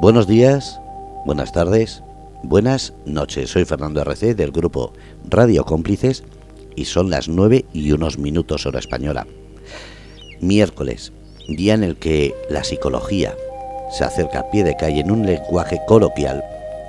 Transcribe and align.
Buenos 0.00 0.26
días, 0.26 0.80
buenas 1.26 1.52
tardes, 1.52 2.02
buenas 2.42 2.94
noches. 3.04 3.50
Soy 3.50 3.66
Fernando 3.66 4.00
RC 4.00 4.34
del 4.34 4.50
grupo 4.50 4.94
Radio 5.28 5.66
Cómplices 5.66 6.24
y 6.74 6.86
son 6.86 7.10
las 7.10 7.28
9 7.28 7.66
y 7.74 7.92
unos 7.92 8.16
minutos 8.16 8.64
hora 8.64 8.78
española. 8.78 9.26
Miércoles, 10.40 11.12
día 11.48 11.74
en 11.74 11.84
el 11.84 11.96
que 11.96 12.34
la 12.48 12.64
psicología 12.64 13.36
se 13.90 14.04
acerca 14.04 14.40
a 14.40 14.50
pie 14.50 14.64
de 14.64 14.74
calle 14.74 15.00
en 15.00 15.10
un 15.10 15.26
lenguaje 15.26 15.82
coloquial, 15.86 16.42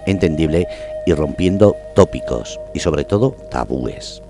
entendible 0.05 0.66
y 1.05 1.12
rompiendo 1.12 1.75
tópicos 1.96 2.62
y 2.73 2.80
sobre 2.80 3.04
todo 3.04 3.36
tabúes. 3.52 4.23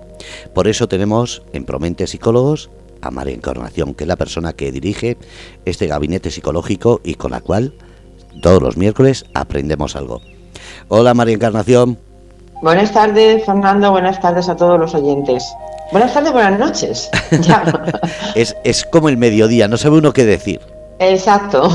Por 0.54 0.66
eso 0.66 0.88
tenemos 0.88 1.44
en 1.52 1.66
Promente 1.66 2.08
Psicólogos 2.08 2.68
a 3.00 3.12
María 3.12 3.34
Encarnación, 3.34 3.94
que 3.94 4.02
es 4.02 4.08
la 4.08 4.16
persona 4.16 4.54
que 4.54 4.72
dirige 4.72 5.18
este 5.66 5.86
gabinete 5.86 6.32
psicológico 6.32 7.00
y 7.04 7.14
con 7.14 7.30
la 7.30 7.42
cual 7.42 7.74
todos 8.40 8.62
los 8.62 8.76
miércoles 8.76 9.24
aprendemos 9.34 9.96
algo. 9.96 10.20
Hola 10.88 11.14
María 11.14 11.34
Encarnación. 11.34 11.98
Buenas 12.62 12.92
tardes, 12.92 13.44
Fernando. 13.44 13.90
Buenas 13.90 14.20
tardes 14.20 14.48
a 14.48 14.56
todos 14.56 14.78
los 14.78 14.94
oyentes. 14.94 15.44
Buenas 15.90 16.14
tardes, 16.14 16.32
buenas 16.32 16.58
noches. 16.58 17.10
es, 18.34 18.56
es 18.64 18.84
como 18.84 19.08
el 19.08 19.16
mediodía, 19.16 19.68
no 19.68 19.76
sabe 19.76 19.98
uno 19.98 20.12
qué 20.12 20.24
decir. 20.24 20.60
Exacto. 21.00 21.70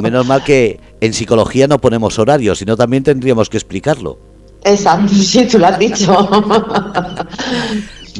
Menos 0.00 0.26
mal 0.26 0.42
que 0.42 0.80
en 1.00 1.12
psicología 1.12 1.68
no 1.68 1.78
ponemos 1.78 2.18
horario, 2.18 2.54
sino 2.54 2.76
también 2.76 3.02
tendríamos 3.02 3.50
que 3.50 3.58
explicarlo. 3.58 4.18
Exacto, 4.64 5.08
sí, 5.08 5.46
tú 5.46 5.58
lo 5.58 5.66
has 5.66 5.78
dicho. 5.78 6.26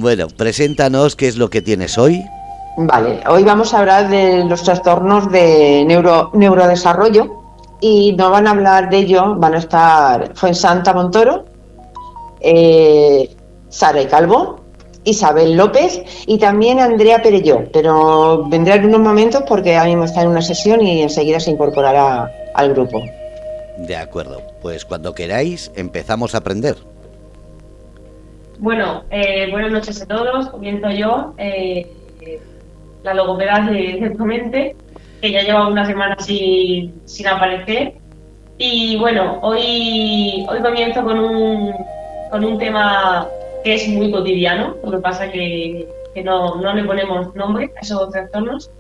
bueno, 0.01 0.27
preséntanos 0.29 1.17
qué 1.17 1.29
es 1.29 1.37
lo 1.37 1.49
que 1.49 1.63
tienes 1.63 1.97
hoy. 1.97 2.23
Vale, 2.77 3.21
hoy 3.29 3.45
vamos 3.45 3.73
a 3.73 3.79
hablar 3.79 4.11
de 4.11 4.45
los 4.45 4.63
trastornos 4.63 5.31
de 5.33 5.85
neuro, 5.87 6.31
neurodesarrollo 6.35 7.44
y 7.87 8.15
no 8.15 8.31
van 8.31 8.47
a 8.47 8.53
hablar 8.53 8.89
de 8.89 8.97
ello, 8.97 9.35
van 9.37 9.53
a 9.53 9.59
estar 9.59 10.35
Fuensanta 10.35 10.95
Montoro, 10.95 11.45
eh, 12.41 13.29
Sara 13.69 14.01
y 14.01 14.07
Calvo, 14.07 14.61
Isabel 15.05 15.55
López 15.55 16.03
y 16.27 16.39
también 16.39 16.81
Andrea 16.81 17.21
Perelló, 17.21 17.65
pero 17.75 18.47
vendrá 18.49 18.77
en 18.77 18.87
unos 18.87 19.01
momentos 19.01 19.43
porque 19.47 19.77
ahora 19.77 19.91
mismo 19.91 20.05
está 20.05 20.23
en 20.23 20.29
una 20.29 20.41
sesión 20.41 20.81
y 20.81 21.03
enseguida 21.03 21.39
se 21.39 21.51
incorporará 21.51 22.33
al 22.55 22.73
grupo. 22.73 23.03
De 23.77 23.97
acuerdo, 23.97 24.41
pues 24.63 24.87
cuando 24.87 25.15
queráis 25.15 25.71
empezamos 25.77 26.35
a 26.35 26.39
aprender. 26.39 26.77
Bueno, 28.61 29.03
eh, 29.11 29.51
buenas 29.51 29.73
noches 29.73 30.01
a 30.01 30.07
todos, 30.07 30.49
comienzo 30.49 30.89
yo, 30.89 31.35
eh, 31.37 31.87
la 33.03 33.13
logopeda 33.13 33.61
de, 33.71 33.99
de 34.01 34.11
que 35.21 35.33
ya 35.33 35.43
lleva 35.43 35.69
una 35.69 35.85
semana 35.85 36.17
sin, 36.19 37.01
sin 37.05 37.27
aparecer. 37.27 37.95
Y 38.59 38.97
bueno, 38.99 39.39
hoy, 39.43 40.47
hoy 40.49 40.61
comienzo 40.61 41.03
con 41.03 41.19
un, 41.19 41.75
con 42.31 42.45
un 42.45 42.59
tema 42.59 43.27
que 43.65 43.75
es 43.75 43.89
muy 43.89 44.11
cotidiano, 44.11 44.77
lo 44.85 44.91
que 44.91 44.99
pasa 44.99 45.31
que, 45.31 45.89
que 46.15 46.23
no, 46.23 46.57
no, 46.57 46.75
le 46.75 46.85
ponemos 46.85 47.35
nombre 47.35 47.73
a 47.77 47.81
esos 47.81 48.11
trastornos. 48.11 48.71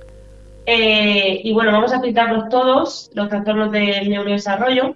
Eh, 0.66 1.40
y 1.42 1.52
bueno, 1.52 1.72
vamos 1.72 1.92
a 1.92 1.96
explicarlos 1.96 2.48
todos, 2.48 3.10
los 3.14 3.28
trastornos 3.28 3.72
del 3.72 4.08
neurodesarrollo. 4.08 4.94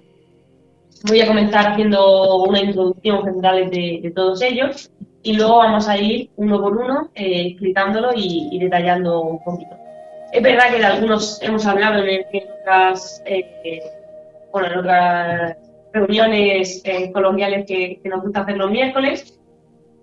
Voy 1.09 1.21
a 1.21 1.27
comenzar 1.27 1.73
haciendo 1.73 2.43
una 2.45 2.61
introducción 2.61 3.25
general 3.25 3.71
de, 3.71 4.01
de 4.03 4.11
todos 4.11 4.43
ellos 4.43 4.91
y 5.23 5.35
luego 5.35 5.59
vamos 5.59 5.89
a 5.89 5.99
ir 5.99 6.31
uno 6.37 6.61
por 6.61 6.77
uno 6.77 7.11
eh, 7.15 7.49
explicándolo 7.49 8.11
y, 8.15 8.49
y, 8.51 8.59
detallando 8.59 9.21
un 9.21 9.45
poquito. 9.45 9.77
Es 10.33 10.43
verdad 10.43 10.71
que 10.71 10.79
de 10.79 10.85
algunos 10.85 11.41
hemos 11.43 11.67
hablado 11.67 12.05
en, 12.05 12.25
otras, 12.61 13.23
eh, 13.27 13.83
bueno, 14.53 14.69
en 14.69 14.79
otras 14.79 15.57
reuniones 15.93 16.83
eh, 16.85 17.11
coloniales 17.13 17.67
que, 17.67 18.01
que, 18.03 18.09
nos 18.09 18.23
gusta 18.23 18.41
hacer 18.41 18.57
los 18.57 18.71
miércoles 18.71 19.39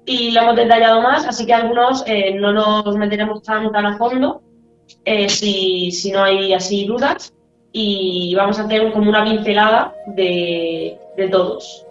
y 0.05 0.31
lo 0.31 0.41
hemos 0.41 0.55
detallado 0.55 1.01
más, 1.01 1.25
así 1.25 1.45
que 1.45 1.53
algunos 1.53 2.03
eh, 2.05 2.35
no 2.35 2.53
nos 2.53 2.95
meteremos 2.95 3.41
tan, 3.41 3.71
tan 3.71 3.85
a 3.85 3.97
fondo 3.97 4.41
eh, 5.03 5.27
si, 5.29 5.91
si, 5.91 6.11
no 6.11 6.23
hay 6.23 6.53
así 6.53 6.85
dudas 6.85 7.33
y 7.71 8.33
vamos 8.35 8.59
a 8.59 8.63
hacer 8.63 8.91
como 8.93 9.09
una 9.09 9.23
pincelada 9.23 9.95
de, 10.07 10.97
de 11.17 11.27
todos. 11.29 11.85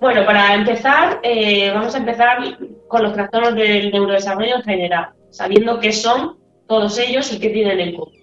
Bueno, 0.00 0.24
para 0.24 0.54
empezar, 0.54 1.20
eh, 1.22 1.70
vamos 1.72 1.94
a 1.94 1.98
empezar 1.98 2.38
con 2.88 3.02
los 3.02 3.12
trastornos 3.12 3.54
del 3.54 3.90
neurodesarrollo 3.90 4.56
en 4.56 4.62
general, 4.62 5.10
sabiendo 5.30 5.80
qué 5.80 5.92
son 5.92 6.38
todos 6.72 6.98
ellos 6.98 7.30
y 7.30 7.38
qué 7.38 7.50
tienen 7.50 7.80
en 7.80 7.94
común. 7.94 8.14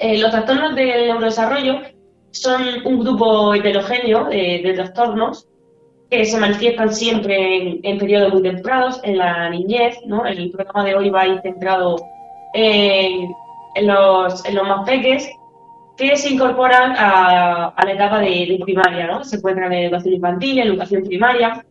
Eh, 0.00 0.18
los 0.18 0.32
trastornos 0.32 0.74
del 0.74 1.06
neurodesarrollo 1.06 1.82
son 2.32 2.62
un 2.84 2.98
grupo 2.98 3.54
heterogéneo 3.54 4.24
de, 4.24 4.60
de 4.64 4.72
trastornos 4.74 5.46
que 6.10 6.24
se 6.24 6.36
manifiestan 6.36 6.92
siempre 6.92 7.36
en, 7.56 7.80
en, 7.84 7.98
periodos 7.98 8.32
muy 8.32 8.42
tempranos, 8.42 9.00
en 9.04 9.18
la 9.18 9.50
niñez. 9.50 9.98
¿no? 10.04 10.26
El 10.26 10.50
programa 10.50 10.84
de 10.84 10.96
hoy 10.96 11.10
va 11.10 11.20
a 11.20 11.28
ir 11.28 11.40
centrado 11.42 11.96
en, 12.54 13.32
en, 13.76 13.86
los, 13.86 14.44
en 14.44 14.54
los, 14.56 14.66
más 14.66 14.84
pequeños, 14.84 15.28
que 15.96 16.16
se 16.16 16.30
incorporan 16.30 16.96
a, 16.96 17.68
a 17.68 17.84
la 17.84 17.92
etapa 17.92 18.18
de, 18.18 18.46
de, 18.48 18.58
primaria. 18.64 19.06
¿no? 19.06 19.22
Se 19.22 19.36
encuentran 19.36 19.72
en 19.72 19.84
educación 19.84 20.14
infantil, 20.14 20.58
en 20.58 20.66
educación 20.66 21.04
primaria, 21.04 21.64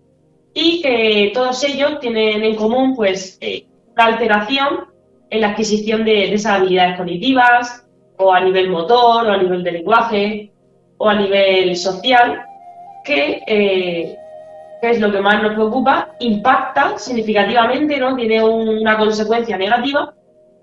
y 0.53 0.81
que 0.81 1.31
todos 1.33 1.61
ellos 1.65 2.00
tienen 2.00 2.41
en 2.41 2.55
común 2.55 2.95
pues, 2.95 3.38
eh, 3.41 3.65
la 3.97 4.05
alteración 4.05 4.92
en 5.33 5.41
la 5.41 5.49
adquisición 5.49 6.05
de, 6.05 6.31
esas 6.31 6.59
habilidades 6.59 6.95
cognitivas, 6.95 7.85
o 8.17 8.31
a 8.31 8.39
nivel 8.39 8.69
motor, 8.69 9.25
o 9.25 9.31
a 9.31 9.38
nivel 9.38 9.63
de 9.63 9.71
lenguaje, 9.71 10.51
o 10.97 11.09
a 11.09 11.16
nivel 11.16 11.75
social, 11.75 12.44
que 13.03 13.41
eh, 13.47 14.16
es 14.83 14.99
lo 14.99 15.11
que 15.11 15.21
más 15.21 15.41
nos 15.41 15.55
preocupa, 15.55 16.09
impacta 16.19 16.99
significativamente, 16.99 17.97
¿no? 17.97 18.16
Tiene 18.16 18.44
una 18.44 18.95
consecuencia 18.95 19.57
negativa 19.57 20.13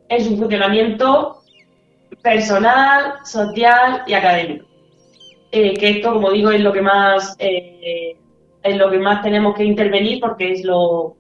en 0.09 0.25
su 0.25 0.37
funcionamiento 0.37 1.43
personal, 2.23 3.15
social 3.25 4.05
y 4.07 4.15
académico. 4.15 4.67
Eh, 5.51 5.77
que 5.79 5.91
esto, 5.91 6.13
como 6.13 6.31
digo, 6.31 6.53
es 6.53 6.61
lo 6.61 6.73
que 6.73 6.83
más 6.83 7.35
eh, 7.41 8.17
es 8.63 8.77
lo 8.77 8.89
que 8.89 8.99
más 8.99 9.21
tenemos 9.23 9.57
que 9.57 9.65
intervenir 9.65 10.21
porque 10.21 10.53
es 10.53 10.65
lo, 10.65 11.17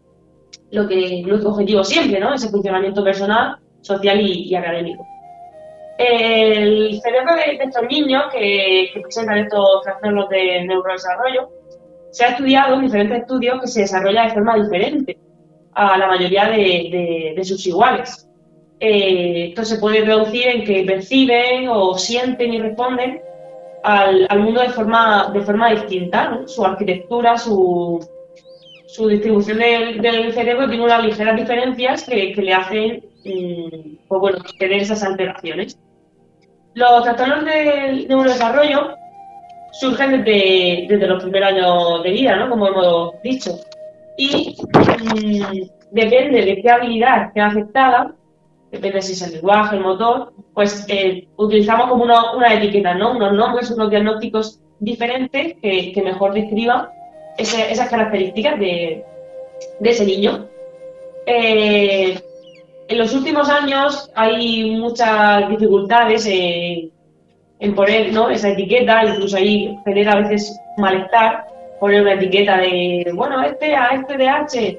lo 0.71 0.87
que 0.89 1.23
nuestro 1.27 1.51
objetivo 1.51 1.85
siempre, 1.85 2.21
¿no? 2.21 2.35
Ese 2.35 2.49
funcionamiento 2.49 3.03
personal, 3.03 3.57
social 3.81 4.21
y, 4.21 4.49
y 4.49 4.55
académico. 4.55 5.07
El 5.99 7.01
cerebro 7.03 7.35
de, 7.35 7.59
de 7.59 7.65
estos 7.65 7.83
niños 7.91 8.25
que, 8.33 8.91
que 8.93 9.01
presentan 9.01 9.39
estos 9.39 9.83
trastornos 9.83 10.29
de 10.31 10.65
neurodesarrollo 10.65 11.51
se 12.11 12.25
ha 12.25 12.29
estudiado 12.29 12.75
en 12.77 12.83
diferentes 12.83 13.21
estudios 13.21 13.61
que 13.61 13.67
se 13.67 13.81
desarrolla 13.83 14.25
de 14.25 14.31
forma 14.31 14.57
diferente 14.57 15.19
a 15.75 15.99
la 15.99 16.07
mayoría 16.07 16.47
de, 16.47 16.57
de, 16.57 17.33
de 17.37 17.45
sus 17.45 17.67
iguales. 17.67 18.27
Eh, 18.81 19.49
esto 19.51 19.65
se 19.65 19.79
puede 19.79 20.01
reducir 20.05 20.47
en 20.47 20.65
que 20.65 20.85
perciben 20.85 21.69
o 21.69 21.99
sienten 21.99 22.55
y 22.55 22.61
responden 22.61 23.21
al, 23.85 24.27
al 24.29 24.41
mundo 24.41 24.63
de 24.63 24.71
forma, 24.71 25.31
de 25.35 25.41
forma 25.43 25.71
distinta. 25.71 26.31
¿no? 26.31 26.49
Su 26.49 26.65
arquitectura, 26.65 27.37
su, 27.37 28.01
su 28.93 29.07
distribución 29.09 29.59
del, 29.59 30.33
cerebro 30.33 30.69
tiene 30.69 30.85
unas 30.85 31.05
ligeras 31.05 31.37
diferencias 31.37 32.05
que, 32.09 32.35
le 32.37 32.53
hacen 32.53 33.05
mmm, 33.25 33.97
pues 34.09 34.21
bueno, 34.21 34.39
tener 34.59 34.83
esas 34.83 35.03
alteraciones. 35.03 35.79
Los 36.75 37.05
trastornos 37.05 37.45
del 37.45 38.09
neurodesarrollo 38.09 38.95
surgen 39.73 40.25
desde, 40.25 41.07
los 41.07 41.23
primeros 41.23 41.49
años 41.51 42.03
de 42.03 42.11
vida, 42.11 42.37
¿no? 42.37 42.51
Como 42.51 42.67
hemos 42.67 43.23
dicho. 43.23 43.53
Y 44.17 44.57
mmm, 44.59 45.67
depende 45.93 46.45
de 46.45 46.61
qué 46.61 46.71
habilidad 46.71 47.27
esté 47.27 47.41
afectada, 47.41 48.13
depende 48.73 49.03
si 49.03 49.13
es 49.13 49.23
el 49.23 49.35
lenguaje, 49.35 49.77
el 49.77 49.83
motor, 49.83 50.33
pues 50.53 50.85
eh, 50.89 51.29
utilizamos 51.37 51.89
como 51.89 52.05
una, 52.05 52.55
etiqueta, 52.55 52.95
¿no? 52.95 53.13
Unos 53.13 53.35
nombres, 53.35 53.71
unos 53.71 53.91
diagnósticos 53.91 54.61
diferentes 54.81 55.55
que 55.61 56.03
mejor 56.03 56.33
describan 56.33 56.89
esas 57.39 57.89
características 57.89 58.59
de, 58.59 59.05
ese 59.83 60.05
niño. 60.05 60.47
Eh, 61.27 62.19
en 62.89 62.99
los 62.99 63.15
últimos 63.15 63.49
años 63.49 64.11
hay 64.15 64.73
muchas 64.73 65.49
dificultades 65.49 66.27
en 66.27 67.75
poner 67.75 68.13
¿no? 68.13 68.31
esa 68.31 68.51
etiqueta, 68.51 69.05
incluso 69.05 69.37
ahí 69.37 69.79
genera 69.85 70.13
a 70.13 70.21
veces 70.21 70.59
malestar 70.77 71.47
poner 71.79 72.03
una 72.03 72.15
etiqueta 72.15 72.59
de, 72.59 73.11
bueno, 73.15 73.43
este 73.43 73.75
a 73.75 73.89
este 73.89 74.17
de 74.17 74.29
H, 74.29 74.79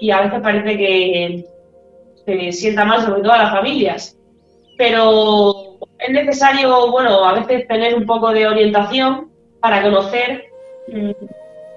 y 0.00 0.10
a 0.10 0.22
veces 0.22 0.40
parece 0.40 0.78
que 0.78 1.44
se 2.24 2.52
sienta 2.52 2.84
mal, 2.84 3.02
sobre 3.02 3.22
todo 3.22 3.32
a 3.32 3.44
las 3.44 3.50
familias. 3.50 4.16
Pero 4.78 5.76
es 5.98 6.10
necesario, 6.10 6.90
bueno, 6.90 7.24
a 7.24 7.34
veces 7.34 7.68
tener 7.68 7.94
un 7.94 8.06
poco 8.06 8.32
de 8.32 8.46
orientación 8.46 9.30
para 9.60 9.82
conocer 9.82 10.44
mmm, 10.88 11.10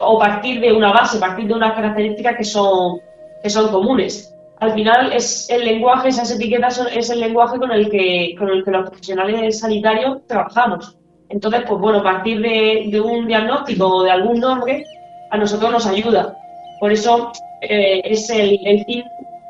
o 0.06 0.20
partir 0.20 0.60
de 0.60 0.72
una 0.72 0.92
base, 0.92 1.20
partir 1.20 1.48
de 1.48 1.54
unas 1.54 1.74
características 1.74 2.38
que 2.38 2.44
son, 2.44 3.00
que 3.42 3.50
son 3.50 3.70
comunes 3.70 4.34
al 4.64 4.74
final 4.74 5.12
es 5.12 5.50
el 5.50 5.66
lenguaje, 5.66 6.10
esas 6.10 6.32
etiquetas 6.32 6.76
son, 6.76 6.88
es 6.88 7.10
el 7.10 7.20
lenguaje 7.20 7.58
con 7.58 7.72
el 7.72 7.90
que, 7.90 8.34
con 8.38 8.50
el 8.50 8.64
que 8.64 8.72
los 8.72 8.90
profesionales 8.90 9.60
sanitarios 9.60 10.26
trabajamos. 10.26 10.98
Entonces, 11.30 11.64
pues 11.68 11.82
bueno, 11.82 12.02
partir 12.02 12.40
de, 12.42 13.02
un 13.02 13.28
diagnóstico 13.28 13.88
o 13.88 14.04
de 14.04 14.12
algún 14.12 14.40
nombre 14.40 14.86
a 15.32 15.38
nosotros 15.38 15.70
nos 15.72 15.86
ayuda. 15.86 16.38
Por 16.80 16.94
eso 16.94 17.32
eh, 17.62 18.02
es 18.06 18.30
el, 18.30 18.84
fin 18.86 19.04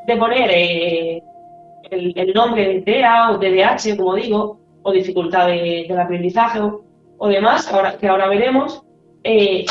de 0.06 0.16
poner 0.16 0.50
eh, 0.52 1.22
el, 1.90 2.32
nombre 2.34 2.66
de 2.66 2.80
TEA 2.80 3.30
o 3.30 3.38
TDAH, 3.38 3.96
como 3.96 4.16
digo, 4.16 4.58
o 4.82 4.92
dificultad 4.92 5.46
de, 5.46 5.86
del 5.88 6.00
aprendizaje 6.00 6.58
o, 6.60 7.28
demás, 7.28 7.72
ahora, 7.72 7.96
que 7.96 8.08
ahora 8.08 8.26
veremos, 8.28 8.82
eh, 9.22 9.64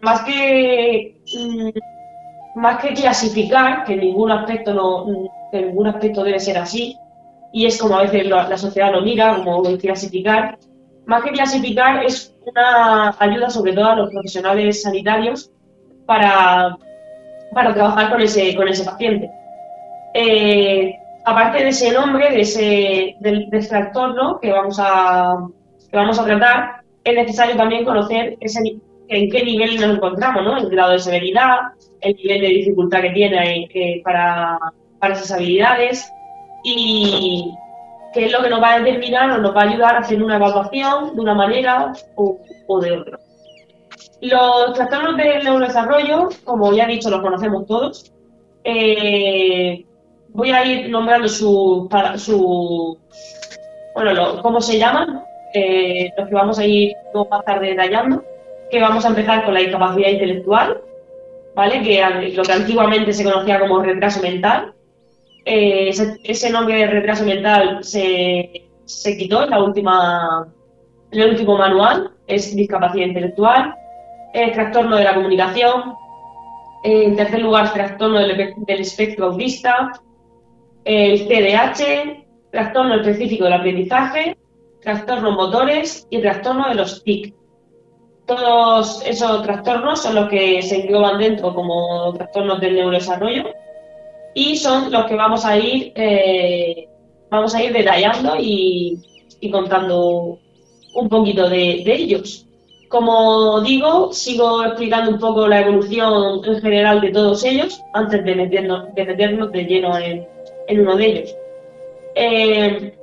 más 0.00 0.22
que 0.22 1.16
mm, 1.36 1.70
más 2.54 2.82
que 2.82 2.94
clasificar, 2.94 3.84
que 3.84 3.96
ningún 3.96 4.30
aspecto 4.30 4.74
no, 4.74 5.06
que 5.50 5.62
ningún 5.62 5.86
aspecto 5.86 6.22
debe 6.22 6.40
ser 6.40 6.58
así, 6.58 6.96
y 7.52 7.66
es 7.66 7.78
como 7.78 7.96
a 7.96 8.02
veces 8.02 8.26
la, 8.26 8.56
sociedad 8.56 8.92
lo 8.92 9.02
mira, 9.02 9.36
como 9.36 9.62
clasificar, 9.78 10.58
más 11.06 11.22
que 11.22 11.32
clasificar 11.32 12.04
es 12.04 12.34
una 12.46 13.14
ayuda 13.18 13.50
sobre 13.50 13.72
todo 13.72 13.86
a 13.86 13.96
los 13.96 14.10
profesionales 14.10 14.82
sanitarios 14.82 15.50
para, 16.06 16.76
para 17.52 17.74
trabajar 17.74 18.10
con 18.10 18.20
ese, 18.20 18.54
con 18.54 18.68
ese 18.68 18.84
paciente. 18.84 19.30
Eh, 20.14 20.94
aparte 21.24 21.62
de 21.62 21.70
ese 21.70 21.92
nombre, 21.92 22.30
de 22.30 22.40
ese, 22.40 23.16
del, 23.20 23.50
de 23.50 23.58
este 23.58 23.76
que 24.40 24.52
vamos 24.52 24.78
a, 24.80 25.36
que 25.90 25.96
vamos 25.96 26.18
a 26.18 26.24
tratar, 26.24 26.82
es 27.04 27.14
necesario 27.14 27.56
también 27.56 27.84
conocer 27.84 28.36
ese, 28.40 28.60
en 29.08 29.30
qué 29.30 29.44
nivel 29.44 29.76
nos 29.76 29.96
encontramos, 29.96 30.44
¿no? 30.44 30.56
El 30.58 30.70
grado 30.70 30.92
de 30.92 30.98
severidad, 30.98 31.58
el 32.00 32.14
nivel 32.16 32.40
de 32.40 32.48
dificultad 32.48 33.02
que 33.02 33.10
tiene 33.10 33.68
eh, 33.72 34.00
para, 34.04 34.58
para 34.98 35.14
esas 35.14 35.32
habilidades 35.32 36.10
y 36.64 37.52
qué 38.12 38.26
es 38.26 38.32
lo 38.32 38.42
que 38.42 38.50
nos 38.50 38.62
va 38.62 38.74
a 38.74 38.80
determinar 38.80 39.30
o 39.30 39.38
nos 39.38 39.54
va 39.54 39.62
a 39.62 39.68
ayudar 39.68 39.96
a 39.96 39.98
hacer 40.00 40.22
una 40.22 40.36
evaluación 40.36 41.14
de 41.14 41.20
una 41.20 41.34
manera 41.34 41.92
o, 42.16 42.38
o 42.66 42.80
de 42.80 42.92
otra. 42.92 43.18
Los 44.20 44.74
trastornos 44.74 45.16
del 45.16 45.42
neurodesarrollo, 45.42 46.28
como 46.44 46.72
ya 46.72 46.84
he 46.84 46.92
dicho, 46.92 47.10
los 47.10 47.22
conocemos 47.22 47.66
todos. 47.66 48.12
Eh, 48.64 49.84
voy 50.28 50.50
a 50.50 50.64
ir 50.64 50.88
nombrando 50.88 51.28
su, 51.28 51.88
su 52.16 52.98
bueno, 53.94 54.42
cómo 54.42 54.60
se 54.60 54.78
llaman, 54.78 55.22
eh, 55.54 56.10
los 56.16 56.28
que 56.28 56.34
vamos 56.34 56.58
a 56.58 56.64
ir 56.64 56.94
más 57.30 57.44
tarde 57.44 57.68
detallando, 57.68 58.22
que 58.72 58.80
vamos 58.80 59.04
a 59.04 59.08
empezar 59.08 59.44
con 59.44 59.52
la 59.52 59.60
discapacidad 59.60 60.08
intelectual, 60.08 60.80
¿vale? 61.54 61.82
Que 61.82 62.32
lo 62.34 62.42
que 62.42 62.52
antiguamente 62.52 63.12
se 63.12 63.22
conocía 63.22 63.60
como 63.60 63.82
retraso 63.82 64.22
mental. 64.22 64.72
Eh, 65.44 65.90
ese, 66.24 66.50
nombre 66.50 66.76
de 66.76 66.86
retraso 66.86 67.24
mental 67.26 67.84
se, 67.84 68.64
se 68.86 69.16
quitó 69.18 69.44
en 69.44 69.50
la 69.50 69.62
última 69.62 70.48
en 71.10 71.20
el 71.20 71.30
último 71.30 71.58
manual, 71.58 72.10
es 72.26 72.56
discapacidad 72.56 73.06
intelectual, 73.06 73.74
el 74.32 74.52
trastorno 74.52 74.96
de 74.96 75.04
la 75.04 75.14
comunicación, 75.14 75.94
en 76.82 77.14
tercer 77.14 77.42
lugar, 77.42 77.72
trastorno 77.74 78.18
del, 78.18 78.80
espectro 78.80 79.26
autista, 79.26 79.92
el 80.84 81.28
TDAH, 81.28 82.24
trastorno 82.50 82.94
específico 82.94 83.44
del 83.44 83.52
aprendizaje, 83.52 84.38
trastornos 84.80 85.34
motores 85.34 86.06
y 86.08 86.22
trastorno 86.22 86.70
de 86.70 86.74
los 86.76 87.04
TIC. 87.04 87.34
Todos 88.26 89.02
esos 89.04 89.42
trastornos 89.42 90.02
son 90.02 90.14
los 90.14 90.28
que 90.28 90.62
se 90.62 90.82
engloban 90.82 91.18
dentro 91.18 91.54
como 91.54 92.12
trastornos 92.14 92.60
del 92.60 92.76
neurodesarrollo 92.76 93.44
y 94.34 94.56
son 94.56 94.90
los 94.90 95.06
que 95.06 95.16
vamos 95.16 95.44
a 95.44 95.58
ir 95.58 95.92
eh, 95.94 96.88
vamos 97.32 97.54
a 97.54 97.62
ir 97.64 97.72
detallando 97.72 98.34
y, 98.38 99.00
contando 99.50 100.38
un 100.94 101.08
poquito 101.08 101.48
de, 101.48 101.82
ellos. 101.86 102.46
Como 102.88 103.60
digo, 103.62 104.12
sigo 104.12 104.62
explicando 104.64 105.10
un 105.10 105.18
poco 105.18 105.48
la 105.48 105.62
evolución 105.62 106.44
en 106.44 106.60
general 106.60 107.00
de 107.00 107.10
todos 107.10 107.42
ellos 107.44 107.80
antes 107.94 108.22
de 108.22 108.34
meternos 108.34 108.94
de, 108.94 109.04
meternos 109.06 109.50
de 109.50 109.64
lleno 109.64 109.98
en, 109.98 110.26
en 110.68 110.80
uno 110.80 110.96
de 110.96 111.06
ellos. 111.06 111.36
Eh, 112.14 112.94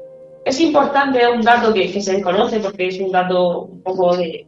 es 0.45 0.61
importante 0.61 1.27
un 1.27 1.41
dato 1.41 1.73
que, 1.73 1.99
se 1.99 2.13
desconoce 2.13 2.59
porque 2.59 2.87
es 2.87 2.99
un 2.99 3.11
dato 3.11 3.63
un 3.63 3.81
poco 3.81 4.15
de, 4.15 4.45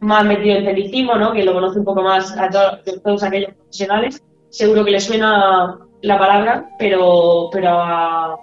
más 0.00 0.24
metido 0.24 0.56
en 0.56 0.64
tecnicismo, 0.64 1.14
¿no? 1.16 1.32
que 1.32 1.44
lo 1.44 1.52
conoce 1.52 1.78
un 1.78 1.84
poco 1.84 2.02
más 2.02 2.36
a 2.38 2.48
todos, 2.50 3.22
aquellos 3.22 3.52
profesionales. 3.54 4.22
Seguro 4.50 4.84
que 4.84 4.92
les 4.92 5.04
suena 5.04 5.78
la 6.02 6.18
palabra, 6.18 6.70
pero, 6.78 7.48
pero 7.52 7.68
a, 7.70 8.36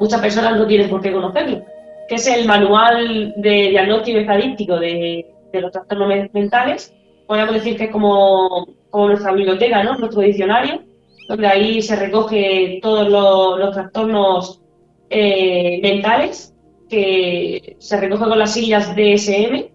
muchas 0.00 0.20
personas 0.20 0.56
no 0.56 0.66
tienen 0.66 0.88
por 0.88 1.00
qué 1.00 1.12
conocerlo, 1.12 1.62
que 2.08 2.14
es 2.14 2.26
el 2.26 2.46
manual 2.46 3.34
de 3.36 3.70
diagnóstico 3.70 4.18
estadístico 4.18 4.78
de, 4.78 5.26
de 5.52 5.60
los 5.60 5.72
trastornos 5.72 6.08
mentales. 6.32 6.94
Podríamos 7.26 7.54
decir 7.54 7.76
que 7.76 7.84
es 7.84 7.90
como, 7.90 8.68
como 8.90 9.08
nuestra 9.08 9.32
biblioteca, 9.32 9.82
¿no? 9.82 9.96
nuestro 9.98 10.22
diccionario, 10.22 10.82
donde 11.28 11.46
ahí 11.46 11.82
se 11.82 11.96
recoge 11.96 12.78
todos 12.82 13.08
los, 13.08 13.72
trastornos 13.72 14.62
eh, 15.10 15.78
mentales, 15.82 16.54
que 16.88 17.76
se 17.78 18.00
recoge 18.00 18.24
con 18.24 18.38
las 18.38 18.54
siglas 18.54 18.96
DSM, 18.96 19.68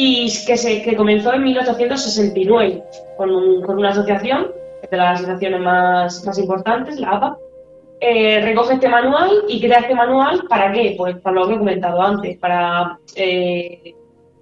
y 0.00 0.30
que, 0.46 0.56
se, 0.56 0.80
que 0.82 0.94
comenzó 0.94 1.34
en 1.34 1.42
1869 1.42 2.84
con, 3.16 3.62
con 3.62 3.78
una 3.78 3.88
asociación, 3.88 4.46
de 4.88 4.96
las 4.96 5.18
asociaciones 5.18 5.60
más, 5.60 6.24
más 6.24 6.38
importantes, 6.38 7.00
la 7.00 7.10
APA, 7.10 7.38
eh, 7.98 8.40
recoge 8.42 8.74
este 8.74 8.88
manual 8.88 9.28
y 9.48 9.60
crea 9.60 9.80
este 9.80 9.96
manual 9.96 10.44
para 10.48 10.70
qué? 10.70 10.94
Pues 10.96 11.16
para 11.16 11.34
lo 11.34 11.48
que 11.48 11.54
he 11.54 11.58
comentado 11.58 12.00
antes, 12.00 12.38
para 12.38 12.96
eh, 13.16 13.92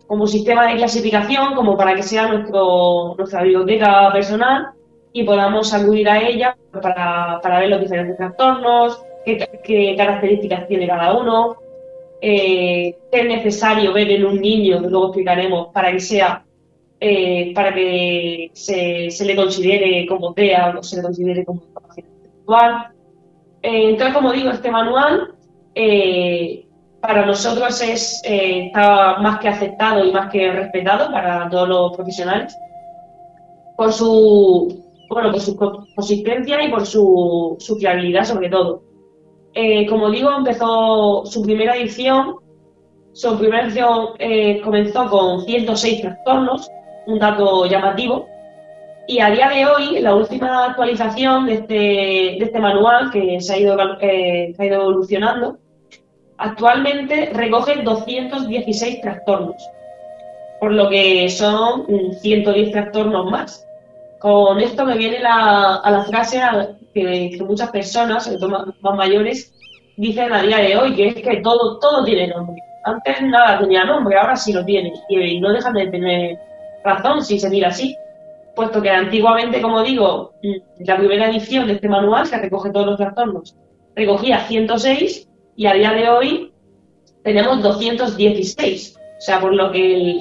como 0.06 0.26
sistema 0.26 0.67
de 0.67 0.76
clasificación, 0.76 1.55
como 1.55 1.75
para 1.75 1.94
que 1.94 2.02
sea 2.02 2.29
nuestro, 2.29 3.14
nuestra 3.17 3.43
biblioteca 3.43 4.12
personal 4.12 4.73
y 5.14 5.25
podamos 5.25 5.73
acudir 5.73 6.06
a 6.11 6.20
ella 6.20 6.55
para, 6.82 7.41
para 7.43 7.61
ver 7.61 7.70
los 7.70 7.81
diferentes 7.81 8.19
trastornos, 8.19 9.02
qué, 9.25 9.94
características 9.97 10.69
tiene 10.69 10.87
cada 10.87 11.14
uno, 11.14 11.56
eh, 12.21 12.97
es 13.11 13.25
necesario 13.25 13.93
ver 13.93 14.11
en 14.11 14.25
un 14.25 14.41
niño, 14.41 14.81
luego 14.81 15.07
explicaremos, 15.07 15.69
para 15.73 15.93
que 15.93 16.01
sea, 16.01 16.45
eh, 17.01 17.53
para 17.55 17.75
que 17.75 18.51
se, 18.55 19.25
le 19.25 19.37
considere 19.37 20.07
como 20.07 20.33
TEA 20.33 20.77
o 20.79 20.83
se 20.83 20.97
le 20.97 21.03
considere 21.03 21.45
como 21.45 21.61
discapacidad 21.61 22.09
intelectual. 22.09 22.87
Eh, 23.63 23.91
entonces, 23.91 24.15
como 24.15 24.33
digo, 24.33 24.51
este 24.51 24.71
manual 24.71 25.33
para 27.01 27.27
nosotros 27.27 27.81
es, 27.83 28.23
está 28.25 29.19
más 29.19 29.38
que 29.40 29.49
aceptado 29.49 30.05
y 30.05 30.11
más 30.11 30.31
que 30.33 30.50
respetado 30.50 31.12
para 31.12 31.49
todos 31.50 31.69
los 31.69 31.93
profesionales 31.95 32.57
por 33.76 33.93
su 33.93 34.87
bueno, 35.09 35.33
por 35.33 35.40
su 35.40 35.57
consistencia 35.57 36.62
y 36.64 36.71
por 36.71 36.87
su, 36.87 37.57
su 37.59 37.76
fiabilidad 37.76 38.25
sobre 38.25 38.49
todo. 38.49 38.83
Eh, 39.59 39.87
como 39.87 40.11
digo, 40.11 40.31
empezó 40.37 41.25
su 41.25 41.41
primera 41.41 41.75
edición, 41.77 42.37
su 43.15 43.39
primera 43.39 43.65
edición 43.65 44.09
eh, 44.19 44.61
comenzó 44.63 45.09
con 45.09 45.47
106 45.47 46.03
trastornos, 46.03 46.71
un 47.07 47.19
dato 47.19 47.65
llamativo, 47.65 48.27
y 49.09 49.19
a 49.21 49.31
día 49.31 49.49
de 49.49 49.65
hoy, 49.65 50.01
la 50.01 50.15
última 50.15 50.67
actualización 50.67 51.47
de 51.47 51.55
este, 51.55 52.45
este 52.45 52.59
manual 52.59 53.11
que 53.11 53.41
se 53.41 53.55
ha, 53.55 53.59
ido, 53.59 53.79
eh, 54.03 54.53
se 54.55 54.63
ha 54.63 54.67
ido 54.67 54.83
evolucionando, 54.83 55.57
actualmente 56.37 57.31
recoge 57.33 57.81
216 57.83 59.01
trastornos, 59.01 59.57
por 60.61 60.73
lo 60.73 60.91
que 60.91 61.31
son 61.31 61.87
110 62.21 62.73
trastornos 62.73 63.31
más. 63.31 63.67
Con 64.21 64.61
esto 64.61 64.85
me 64.85 64.99
viene 64.99 65.17
a 65.25 65.91
la 65.91 66.05
frase 66.05 66.43
que, 67.03 67.45
muchas 67.45 67.71
personas, 67.71 68.25
sobre 68.25 68.38
todo 68.38 68.75
más, 68.81 68.97
mayores, 68.97 69.53
dicen 69.97 70.33
a 70.33 70.43
día 70.43 70.59
de 70.59 70.76
hoy, 70.76 70.95
que 70.95 71.09
es 71.09 71.15
que 71.15 71.41
todo, 71.43 71.79
todo 71.79 72.05
tiene 72.05 72.29
nombre. 72.29 72.57
Antes 72.85 73.23
nada 73.23 73.59
tenía 73.59 73.85
nombre, 73.85 74.17
ahora 74.17 74.37
sí 74.37 74.53
lo 74.53 74.65
tiene. 74.65 74.93
Y, 75.09 75.41
no 75.41 75.53
dejan 75.53 75.75
de 75.75 75.88
tener 75.88 76.38
razón 76.85 77.23
si 77.23 77.38
se 77.38 77.50
mira 77.50 77.69
así. 77.69 77.97
Puesto 78.55 78.81
que 78.81 78.91
antiguamente, 78.91 79.61
como 79.61 79.83
digo, 79.83 80.33
la 80.79 80.97
primera 80.97 81.29
edición 81.29 81.67
de 81.67 81.75
este 81.75 81.88
manual, 81.88 82.29
que 82.29 82.38
recoge 82.38 82.71
todos 82.71 82.87
los 82.87 82.97
trastornos, 82.97 83.55
recogía 83.95 84.41
106 84.41 85.29
y 85.57 85.67
a 85.67 85.75
día 85.75 85.93
de 85.93 86.09
hoy 86.09 86.53
tenemos 87.23 87.62
216. 87.62 88.97
O 88.97 89.21
sea, 89.21 89.41
por 89.41 89.53
lo 89.53 89.71
que 89.73 90.21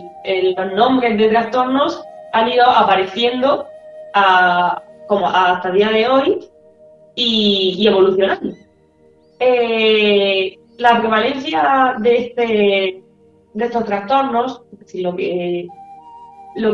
los 0.57 0.73
nombres 0.73 1.17
de 1.17 1.29
trastornos 1.29 2.01
han 2.33 2.51
ido 2.51 2.65
apareciendo 2.69 3.67
como 5.07 5.27
hasta 5.27 5.69
el 5.69 5.75
día 5.75 5.89
de 5.89 6.07
hoy 6.07 6.49
y, 7.15 7.87
evolucionando. 7.87 8.53
Eh, 9.39 10.57
la 10.77 10.99
prevalencia 10.99 11.95
de, 11.99 12.17
este, 12.17 13.03
de 13.53 13.65
estos 13.65 13.85
trastornos, 13.85 14.61
es 14.73 14.79
decir, 14.79 15.03
lo 15.03 15.15
que, 15.15 15.67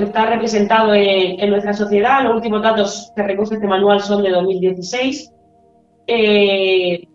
está 0.04 0.26
representado 0.26 0.94
en, 0.94 1.50
nuestra 1.50 1.74
sociedad, 1.74 2.24
los 2.24 2.36
últimos 2.36 2.62
datos 2.62 3.12
que 3.16 3.24
recoge 3.24 3.56
este 3.56 3.68
manual 3.68 4.02
son 4.02 4.24
de 4.24 4.30
2016, 4.30 5.32
eh, 6.08 7.08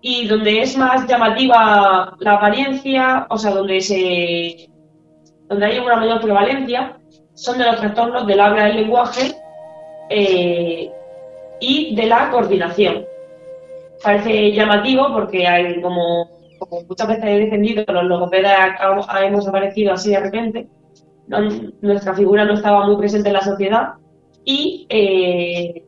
y 0.00 0.26
donde 0.26 0.60
es 0.60 0.76
más 0.76 1.06
llamativa 1.06 2.14
la 2.18 2.32
apariencia, 2.34 3.26
o 3.30 3.38
sea, 3.38 3.52
donde 3.52 3.80
se 3.80 4.68
donde 5.48 5.66
hay 5.66 5.78
una 5.78 5.96
mayor 5.96 6.20
prevalencia, 6.20 6.98
son 7.34 7.58
de 7.58 7.64
los 7.64 7.76
trastornos 7.76 8.26
del 8.26 8.40
habla 8.40 8.66
del 8.66 8.76
lenguaje 8.76 9.34
eh, 10.08 10.90
y 11.60 11.94
de 11.94 12.06
la 12.06 12.30
coordinación. 12.30 13.04
Parece 14.02 14.52
llamativo 14.52 15.08
porque 15.12 15.46
hay, 15.46 15.80
como, 15.80 16.28
muchas 16.88 17.08
veces 17.08 17.24
he 17.24 17.38
defendido, 17.38 17.84
los 17.88 18.04
logopedas 18.04 18.78
hemos 19.22 19.48
aparecido 19.48 19.92
así 19.94 20.10
de 20.10 20.20
repente, 20.20 20.68
nuestra 21.80 22.14
figura 22.14 22.44
no 22.44 22.54
estaba 22.54 22.86
muy 22.86 22.96
presente 22.96 23.28
en 23.28 23.34
la 23.34 23.40
sociedad 23.40 23.94
y 24.44 24.86
eh, 24.90 25.84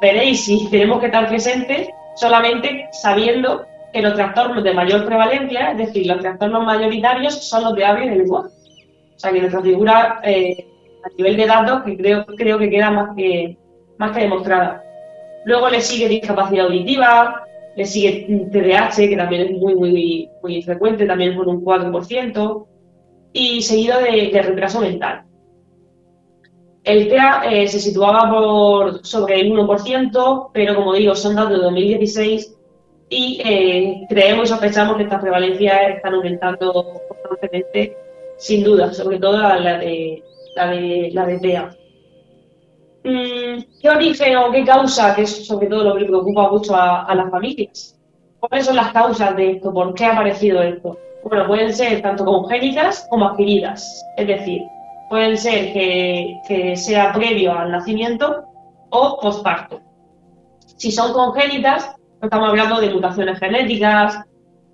veréis 0.00 0.44
si 0.44 0.68
tenemos 0.70 1.00
que 1.00 1.06
estar 1.06 1.28
presentes 1.28 1.88
solamente 2.16 2.88
sabiendo 2.92 3.64
que 3.92 4.02
los 4.02 4.14
trastornos 4.14 4.62
de 4.64 4.74
mayor 4.74 5.06
prevalencia, 5.06 5.70
es 5.70 5.78
decir, 5.78 6.06
los 6.06 6.20
trastornos 6.20 6.64
mayoritarios, 6.64 7.48
son 7.48 7.64
los 7.64 7.74
de 7.74 7.84
habla 7.84 8.04
y 8.04 8.10
de 8.10 8.16
lenguaje. 8.16 8.48
O 8.48 9.18
sea 9.18 9.32
que 9.32 9.40
nuestra 9.40 9.62
figura 9.62 10.20
eh, 10.24 10.66
a 11.04 11.08
nivel 11.16 11.36
de 11.36 11.46
datos 11.46 11.82
que 11.84 11.96
creo, 11.96 12.26
creo 12.26 12.58
que 12.58 12.70
queda 12.70 12.90
más 12.90 13.14
que, 13.16 13.56
más 13.98 14.16
que 14.16 14.22
demostrada. 14.22 14.82
Luego 15.44 15.68
le 15.68 15.80
sigue 15.80 16.08
discapacidad 16.08 16.66
auditiva, 16.66 17.44
le 17.76 17.84
sigue 17.84 18.26
TDAH, 18.50 19.08
que 19.08 19.16
también 19.16 19.42
es 19.42 19.50
muy, 19.52 19.74
muy, 19.74 20.30
muy 20.42 20.62
frecuente, 20.62 21.06
también 21.06 21.36
por 21.36 21.48
un 21.48 21.64
4%, 21.64 22.66
y 23.32 23.62
seguido 23.62 23.98
de, 23.98 24.30
retraso 24.42 24.80
mental. 24.80 25.24
El 26.84 27.08
TEA 27.08 27.42
eh, 27.50 27.66
se 27.66 27.80
situaba 27.80 28.30
por 28.30 29.04
sobre 29.04 29.40
el 29.40 29.52
1%, 29.52 30.50
pero 30.52 30.76
como 30.76 30.94
digo, 30.94 31.14
son 31.14 31.34
datos 31.34 31.52
de 31.52 31.64
2016 31.64 32.56
y 33.08 33.40
eh, 33.44 34.06
creemos 34.08 34.44
y 34.44 34.48
sospechamos 34.48 34.96
que 34.96 35.04
estas 35.04 35.20
prevalencias 35.20 35.96
están 35.96 36.14
aumentando 36.14 37.00
constantemente, 37.08 37.96
sin 38.36 38.64
duda, 38.64 38.92
sobre 38.92 39.18
todo 39.18 39.38
la 39.38 39.78
de, 39.78 40.22
la 40.56 40.66
de, 40.68 41.10
la 41.12 41.26
de 41.26 41.38
TEA. 41.38 41.76
Mm, 43.04 43.60
¿Qué 43.82 43.88
origen 43.90 44.34
o 44.36 44.50
qué 44.50 44.64
causa, 44.64 45.14
que 45.14 45.22
es 45.22 45.46
sobre 45.46 45.66
todo 45.66 45.84
lo 45.84 45.96
que 45.96 46.06
preocupa 46.06 46.50
mucho 46.50 46.74
a, 46.74 47.14
las 47.14 47.30
familias? 47.30 48.00
¿Cuáles 48.40 48.64
son 48.64 48.76
las 48.76 48.92
causas 48.92 49.36
de 49.36 49.52
esto? 49.52 49.74
¿Por 49.74 49.92
qué 49.92 50.06
ha 50.06 50.12
aparecido 50.12 50.62
esto? 50.62 50.96
Bueno, 51.22 51.46
pueden 51.46 51.74
ser 51.74 52.00
tanto 52.00 52.24
congénitas 52.24 53.06
como 53.10 53.26
adquiridas. 53.28 54.02
Es 54.16 54.26
decir, 54.26 54.62
pueden 55.10 55.36
ser 55.36 55.74
que, 55.74 56.40
que 56.48 56.76
sea 56.76 57.12
previo 57.12 57.52
al 57.52 57.72
nacimiento 57.72 58.44
o 58.88 59.18
posparto. 59.20 59.82
Si 60.76 60.90
son 60.90 61.12
congénitas, 61.12 61.94
estamos 62.22 62.48
hablando 62.48 62.80
de 62.80 62.92
mutaciones 62.92 63.38
genéticas, 63.38 64.18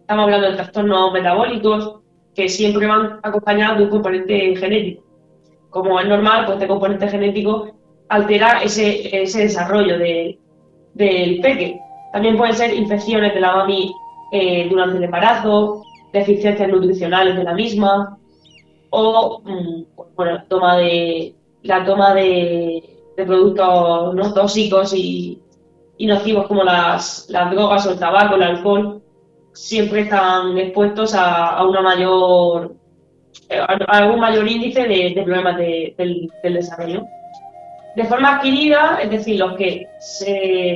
estamos 0.00 0.24
hablando 0.24 0.50
de 0.50 0.56
trastornos 0.56 1.12
metabólicos 1.12 1.96
que 2.34 2.48
siempre 2.48 2.86
van 2.86 3.18
acompañados 3.24 3.78
de 3.78 3.84
un 3.84 3.90
componente 3.90 4.54
genético. 4.56 5.02
Como 5.68 5.98
es 5.98 6.06
normal, 6.06 6.46
pues 6.46 6.56
este 6.56 6.68
componente 6.68 7.08
genético 7.08 7.79
altera 8.10 8.62
ese, 8.62 9.22
ese 9.22 9.42
desarrollo 9.42 9.96
del 9.98 11.40
peque. 11.40 11.80
También 12.12 12.36
pueden 12.36 12.54
ser 12.54 12.74
infecciones 12.74 13.32
de 13.32 13.40
la 13.40 13.54
mami 13.54 13.92
eh, 14.32 14.68
durante 14.68 14.98
el 14.98 15.04
embarazo, 15.04 15.84
deficiencias 16.12 16.68
nutricionales 16.68 17.36
de 17.36 17.44
la 17.44 17.54
misma, 17.54 18.18
o 18.90 19.40
mm, 19.44 19.84
bueno, 20.16 20.42
toma 20.48 20.76
de 20.76 21.34
la 21.62 21.84
toma 21.84 22.14
de, 22.14 22.82
productos 23.16 24.14
no 24.14 24.32
tóxicos 24.32 24.94
y, 24.94 25.38
nocivos 26.00 26.46
como 26.46 26.64
las, 26.64 27.28
las, 27.28 27.50
drogas 27.50 27.86
o 27.86 27.92
el 27.92 27.98
tabaco, 27.98 28.34
el 28.34 28.42
alcohol, 28.42 29.02
siempre 29.52 30.00
están 30.00 30.56
expuestos 30.56 31.14
a, 31.14 31.62
una 31.64 31.82
mayor 31.82 32.74
a, 33.86 34.06
un 34.06 34.18
mayor 34.18 34.48
índice 34.48 34.88
de, 34.88 35.22
problemas 35.22 35.58
del 35.58 36.30
desarrollo. 36.42 37.06
De 37.96 38.04
forma 38.04 38.36
adquirida, 38.36 39.00
es 39.02 39.10
decir, 39.10 39.38
los 39.38 39.56
que 39.56 39.86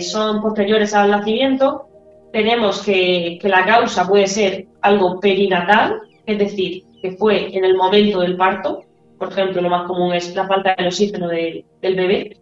son 0.01 0.43
posteriores 0.43 0.95
al 0.95 1.11
nacimiento, 1.11 1.87
tenemos 2.33 2.83
que, 2.83 3.39
la 3.43 3.65
causa 3.65 4.07
puede 4.07 4.27
ser 4.27 4.67
algo 4.81 5.21
perinatal, 5.21 6.01
es 6.27 6.39
decir, 6.39 6.83
que 7.01 7.13
fue 7.13 7.57
en 7.57 7.65
el 7.65 7.77
momento 7.77 8.21
del 8.21 8.37
parto, 8.37 8.83
por 9.19 9.31
ejemplo, 9.31 9.63
lo 9.63 9.71
más 9.71 9.87
común 9.87 10.13
es 10.13 10.35
la 10.35 10.47
falta 10.47 10.75
de 10.77 10.89
oxígeno 10.89 11.29
del 11.29 11.65
bebé. 11.81 12.37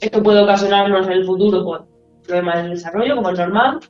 Esto 0.00 0.22
puede 0.22 0.42
ocasionarnos 0.42 1.06
en 1.06 1.12
el 1.12 1.26
futuro 1.26 1.86
problemas 2.26 2.62
del 2.62 2.70
desarrollo, 2.70 3.16
como 3.16 3.30
es 3.30 3.38
normal. 3.38 3.80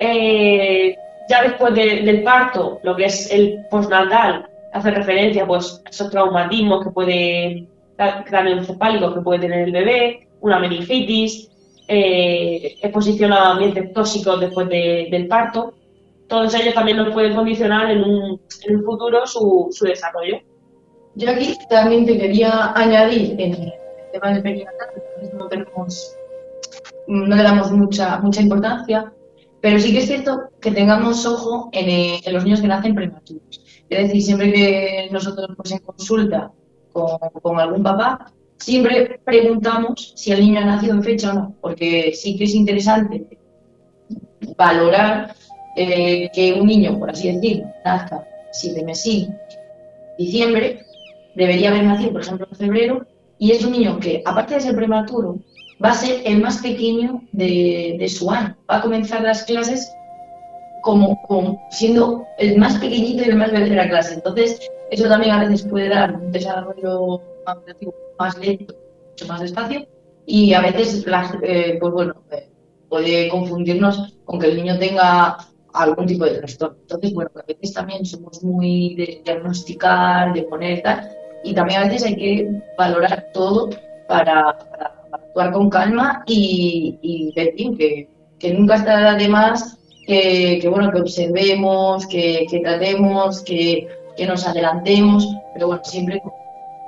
Eh, 0.00 0.96
ya 1.28 1.42
después 1.42 1.74
del 1.74 2.22
parto, 2.22 2.80
lo 2.82 2.96
que 2.96 3.04
es 3.04 3.30
el 3.30 3.66
postnatal, 3.70 4.48
hace 4.72 4.90
referencia 4.90 5.46
pues, 5.46 5.82
a 5.84 5.90
esos 5.90 6.10
traumatismos 6.10 6.84
que 6.84 6.90
puede 6.90 7.68
encefálicos 7.98 9.14
que 9.14 9.20
puede 9.20 9.40
tener 9.40 9.60
el 9.60 9.72
bebé, 9.72 10.28
una 10.40 10.58
meningitis, 10.58 11.50
eh, 11.88 12.76
exposición 12.82 13.32
a 13.32 13.52
ambientes 13.52 13.92
tóxicos 13.92 14.40
después 14.40 14.68
del 14.68 15.28
parto. 15.28 15.74
Todos 16.28 16.54
ellos 16.54 16.74
también 16.74 16.96
nos 16.96 17.12
pueden 17.12 17.34
condicionar 17.34 17.90
en 17.90 18.02
un, 18.02 18.40
en 18.68 18.82
futuro 18.82 19.26
su, 19.26 19.68
su, 19.70 19.84
desarrollo. 19.84 20.38
Yo 21.14 21.30
aquí 21.30 21.56
también 21.70 22.04
te 22.04 22.18
quería 22.18 22.72
añadir 22.74 23.40
en 23.40 23.54
el 23.54 23.72
tema 24.12 24.32
del 24.32 24.42
perinatal, 24.42 24.88
no 25.38 25.46
tenemos, 25.48 26.16
no 27.06 27.36
le 27.36 27.42
damos 27.42 27.70
mucha, 27.70 28.18
mucha 28.18 28.42
importancia, 28.42 29.12
pero 29.60 29.78
sí 29.78 29.92
que 29.92 30.00
es 30.00 30.06
cierto 30.06 30.50
que 30.60 30.72
tengamos 30.72 31.24
ojo 31.24 31.70
en, 31.72 31.88
eh, 31.88 32.20
en 32.24 32.34
los 32.34 32.44
niños 32.44 32.60
que 32.60 32.68
nacen 32.68 32.94
prematuros. 32.94 33.60
Es 33.88 34.08
decir, 34.08 34.22
siempre 34.22 34.52
que 34.52 35.08
nosotros 35.12 35.48
pues, 35.56 35.70
en 35.70 35.78
consulta 35.78 36.50
con, 37.42 37.60
algún 37.60 37.82
papá, 37.82 38.32
siempre 38.58 39.20
preguntamos 39.24 40.12
si 40.16 40.32
el 40.32 40.40
niño 40.40 40.60
ha 40.60 40.64
nacido 40.64 40.94
en 40.94 41.02
fecha 41.02 41.30
o 41.30 41.34
no, 41.34 41.54
porque 41.60 42.12
sí 42.14 42.36
que 42.36 42.44
es 42.44 42.54
interesante 42.54 43.26
valorar 44.56 45.34
eh, 45.76 46.30
que 46.32 46.54
un 46.54 46.66
niño, 46.66 46.98
por 46.98 47.10
así 47.10 47.30
decirlo, 47.30 47.66
nazca 47.84 48.26
si 48.52 48.72
de 48.72 48.84
mesín, 48.84 49.34
diciembre, 50.18 50.86
debería 51.34 51.70
haber 51.70 51.84
nacido, 51.84 52.12
por 52.12 52.22
ejemplo, 52.22 52.48
en 52.50 52.56
febrero, 52.56 53.06
y 53.38 53.50
es 53.50 53.62
un 53.62 53.72
niño 53.72 54.00
que, 54.00 54.22
aparte 54.24 54.54
de 54.54 54.60
ser 54.60 54.74
prematuro, 54.74 55.38
va 55.84 55.90
a 55.90 55.94
ser 55.94 56.22
el 56.24 56.40
más 56.40 56.58
pequeño 56.62 57.22
de, 57.32 57.96
de 57.98 58.08
su 58.08 58.30
año. 58.30 58.56
Va 58.70 58.78
a 58.78 58.80
comenzar 58.80 59.20
las 59.20 59.42
clases 59.42 59.92
como, 60.86 61.20
como, 61.22 61.66
siendo 61.72 62.24
el 62.38 62.58
más 62.58 62.78
pequeñito 62.78 63.24
y 63.24 63.30
el 63.30 63.34
más 63.34 63.50
bebé 63.50 63.70
de 63.70 63.74
la 63.74 63.88
clase. 63.88 64.14
Entonces, 64.14 64.60
eso 64.88 65.08
también 65.08 65.32
a 65.32 65.40
veces 65.40 65.66
puede 65.66 65.88
dar 65.88 66.14
un 66.14 66.30
desarrollo 66.30 67.20
más 68.16 68.38
lento, 68.38 68.72
mucho 69.10 69.26
más 69.26 69.40
despacio, 69.40 69.84
y 70.26 70.54
a 70.54 70.60
veces, 70.60 71.04
eh, 71.42 71.76
pues 71.80 71.92
bueno, 71.92 72.14
eh, 72.30 72.48
puede 72.88 73.28
confundirnos 73.28 74.16
con 74.24 74.38
que 74.38 74.46
el 74.46 74.56
niño 74.58 74.78
tenga 74.78 75.36
algún 75.72 76.06
tipo 76.06 76.24
de 76.24 76.38
trastorno. 76.38 76.76
Entonces, 76.82 77.12
bueno, 77.12 77.30
a 77.34 77.42
veces 77.42 77.74
también 77.74 78.06
somos 78.06 78.44
muy 78.44 78.94
de 78.94 79.22
diagnosticar, 79.24 80.32
de 80.34 80.44
poner 80.44 80.82
tal, 80.82 81.10
y 81.42 81.52
también 81.52 81.80
a 81.80 81.84
veces 81.86 82.04
hay 82.04 82.14
que 82.14 82.62
valorar 82.78 83.26
todo 83.34 83.70
para, 84.06 84.50
actuar 85.12 85.52
con 85.52 85.68
calma 85.68 86.22
y, 86.26 86.96
y 87.02 87.32
decir 87.34 87.76
que, 87.76 88.08
que 88.38 88.54
nunca 88.54 88.76
está 88.76 89.14
de 89.16 89.28
más 89.28 89.76
que, 90.06 90.58
que, 90.60 90.68
bueno, 90.68 90.90
que 90.92 91.00
observemos, 91.00 92.06
que, 92.06 92.46
que 92.48 92.60
tratemos, 92.60 93.42
que 93.42 93.88
que 94.16 94.26
nos 94.26 94.46
adelantemos, 94.46 95.28
pero 95.52 95.68
bueno, 95.68 95.84
siempre 95.84 96.20
con 96.20 96.32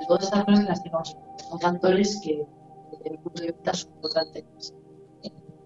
todas 0.07 0.25
estas 0.25 0.43
cosas 0.45 0.65
las 0.65 0.83
tenemos. 0.83 1.15
Son 1.49 1.59
factores 1.59 2.19
que 2.23 2.43
desde 2.91 3.11
mi 3.11 3.17
punto 3.17 3.41
de 3.41 3.47
vista 3.47 3.73
son 3.73 3.91
importantes 3.93 4.73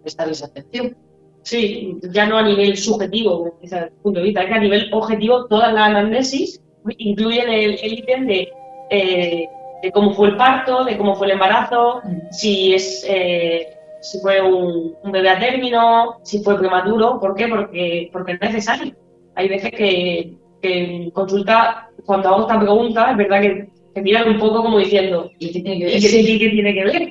prestarles 0.02 0.44
atención. 0.44 0.98
Sí, 1.42 1.98
ya 2.12 2.26
no 2.26 2.38
a 2.38 2.44
nivel 2.44 2.78
subjetivo, 2.78 3.58
desde 3.62 3.80
el 3.80 3.92
punto 3.92 4.20
de 4.20 4.26
vista, 4.26 4.44
es 4.44 4.48
que 4.48 4.54
a 4.54 4.60
nivel 4.60 4.94
objetivo 4.94 5.46
todas 5.48 5.74
las 5.74 5.90
anamnesis 5.90 6.62
incluyen 6.98 7.50
el, 7.50 7.74
ítem 7.82 8.28
de, 8.28 8.50
eh, 8.90 9.50
de, 9.82 9.92
cómo 9.92 10.14
fue 10.14 10.30
el 10.30 10.38
parto, 10.38 10.86
de 10.86 10.98
cómo 10.98 11.16
fue 11.16 11.28
el 11.28 11.34
embarazo, 11.34 12.02
mm. 12.04 12.32
si 12.32 12.74
es 12.74 13.06
eh, 13.08 13.78
si 14.04 14.20
fue 14.20 14.42
un, 14.42 14.96
un, 15.02 15.12
bebé 15.12 15.30
a 15.30 15.40
término, 15.40 16.20
si 16.24 16.44
fue 16.44 16.60
prematuro, 16.60 17.20
¿por 17.20 17.36
qué? 17.36 17.48
Porque, 17.48 18.10
porque 18.12 18.34
es 18.34 18.42
necesario. 18.42 18.94
Hay 19.36 19.50
veces 19.50 19.72
que 19.72 20.38
que 20.64 21.12
consulta, 21.14 21.90
cuando 22.06 22.30
hago 22.30 22.42
esta 22.44 22.60
pregunta, 22.60 23.12
es 23.12 23.18
verdad 23.18 23.42
que 23.42 23.70
te 23.94 24.02
miran 24.02 24.30
un 24.30 24.40
poco 24.40 24.64
como 24.64 24.80
diciendo, 24.80 25.30
¿y 25.38 25.52
qué 25.52 25.60
tiene 25.60 25.78
que 25.78 25.86
ver? 25.86 26.02
qué, 26.02 26.10
tiene 26.50 26.74
que 26.74 26.84
ver? 26.86 27.10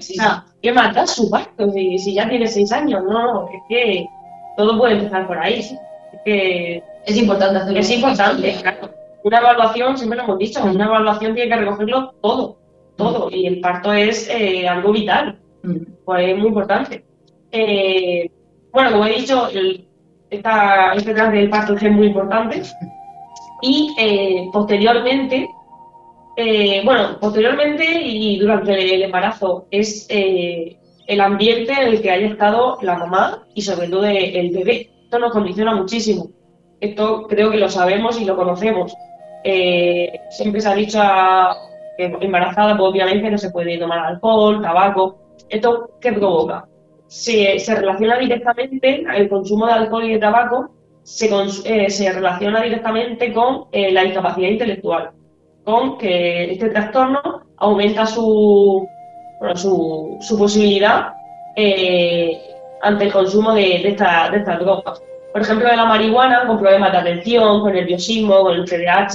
¿qué 0.62 0.72
mata 0.72 1.06
su 1.06 1.30
parto? 1.30 1.70
Si, 1.70 2.14
ya 2.14 2.28
tiene 2.28 2.49
seis 2.49 2.72
años, 2.72 3.04
no, 3.04 3.49
es 3.50 3.61
que 3.68 4.06
todo 4.56 4.78
puede 4.78 4.94
empezar 4.94 5.26
por 5.26 5.38
ahí. 5.38 5.61
Es 5.61 5.75
que 6.25 6.82
es 7.06 7.16
importante 7.16 7.58
hacerlo. 7.58 7.78
Es 7.78 7.90
importante, 7.90 8.56
claro. 8.62 8.90
Una 9.22 9.38
evaluación, 9.38 9.96
siempre 9.96 10.16
lo 10.16 10.25
hemos 10.25 10.38
dicho, 10.38 10.64
una 10.64 10.87
evaluación 10.87 11.34
tiene 11.34 11.50
que 11.50 11.61
recogerlo 11.61 12.14
todo, 12.22 12.56
todo, 12.96 13.30
y 13.30 13.46
el 13.46 13.61
parto 13.61 13.92
es 13.92 14.28
eh, 14.28 14.66
algo 14.66 14.92
vital. 14.92 15.38
Pues 16.04 16.28
es 16.28 16.38
muy 16.38 16.49
importante. 16.49 17.04
Eh, 17.50 18.31
bueno, 18.73 18.92
como 18.92 19.07
he 19.07 19.14
dicho, 19.14 19.49
esta, 20.31 20.95
este 20.95 21.14
tras 21.14 21.33
del 21.33 21.50
parto 21.50 21.75
es 21.75 21.92
muy 21.92 22.07
importante. 22.07 22.62
Y 23.61 23.95
eh, 23.99 24.49
posteriormente, 24.52 25.49
eh, 26.37 26.83
bueno, 26.85 27.19
posteriormente 27.21 27.85
y 28.02 28.38
durante 28.38 28.95
el 28.95 29.02
embarazo 29.02 29.66
es 29.71 30.07
eh, 30.09 30.76
el 31.07 31.21
ambiente 31.21 31.73
en 31.73 31.88
el 31.88 32.02
que 32.02 32.11
haya 32.11 32.26
estado 32.26 32.78
la 32.83 32.97
mamá 32.97 33.45
y 33.54 33.62
sobre 33.62 33.88
todo 33.88 34.04
el 34.07 34.50
bebé. 34.50 34.90
Esto 35.04 35.19
nos 35.19 35.33
condiciona 35.33 35.75
muchísimo. 35.75 36.31
Esto 36.81 37.26
creo 37.28 37.50
que 37.50 37.59
lo 37.59 37.69
sabemos 37.69 38.21
y 38.21 38.25
lo 38.25 38.35
conocemos. 38.35 38.92
siempre 40.31 40.61
se 40.61 40.69
ha 40.69 40.75
dicho 40.75 40.99
que 41.97 42.04
embarazada, 42.21 42.76
pues 42.76 42.90
obviamente 42.90 43.31
no 43.31 43.38
se 43.38 43.50
puede 43.50 43.78
tomar 43.78 44.00
alcohol, 44.00 44.61
tabaco. 44.61 45.22
¿Esto 45.52 45.90
qué 46.00 46.12
provoca? 46.12 46.66
se, 47.12 47.59
se 47.59 47.75
relaciona 47.75 48.16
directamente, 48.16 49.04
el 49.14 49.28
consumo 49.28 49.66
de 49.66 49.73
alcohol 49.73 50.04
y 50.04 50.14
de 50.14 50.18
tabaco 50.18 50.71
se, 51.02 51.28
eh, 51.66 51.90
se 51.90 52.11
relaciona 52.11 52.62
directamente 52.62 53.35
con 53.35 53.66
eh, 53.71 53.92
la 53.92 54.04
discapacidad 54.04 54.49
intelectual, 54.49 55.11
con 55.62 55.99
que 55.99 56.52
este 56.52 56.71
trastorno 56.71 57.21
aumenta 57.59 58.06
su, 58.06 58.88
su, 59.56 60.16
su, 60.23 60.38
posibilidad 60.38 61.12
eh, 61.54 62.40
ante 62.80 63.04
el 63.04 63.12
consumo 63.12 63.52
de, 63.52 63.87
esta, 63.87 64.30
de 64.30 64.38
estas 64.38 64.61
drogas. 64.61 65.02
Por 65.35 65.42
ejemplo, 65.42 65.68
de 65.68 65.76
la 65.76 65.85
marihuana, 65.85 66.47
con 66.47 66.61
problemas 66.61 66.92
de 66.92 66.99
atención, 66.99 67.61
con 67.61 67.75
nerviosismo, 67.75 68.40
con 68.40 68.54
el 68.54 68.64
TDAH, 68.64 69.11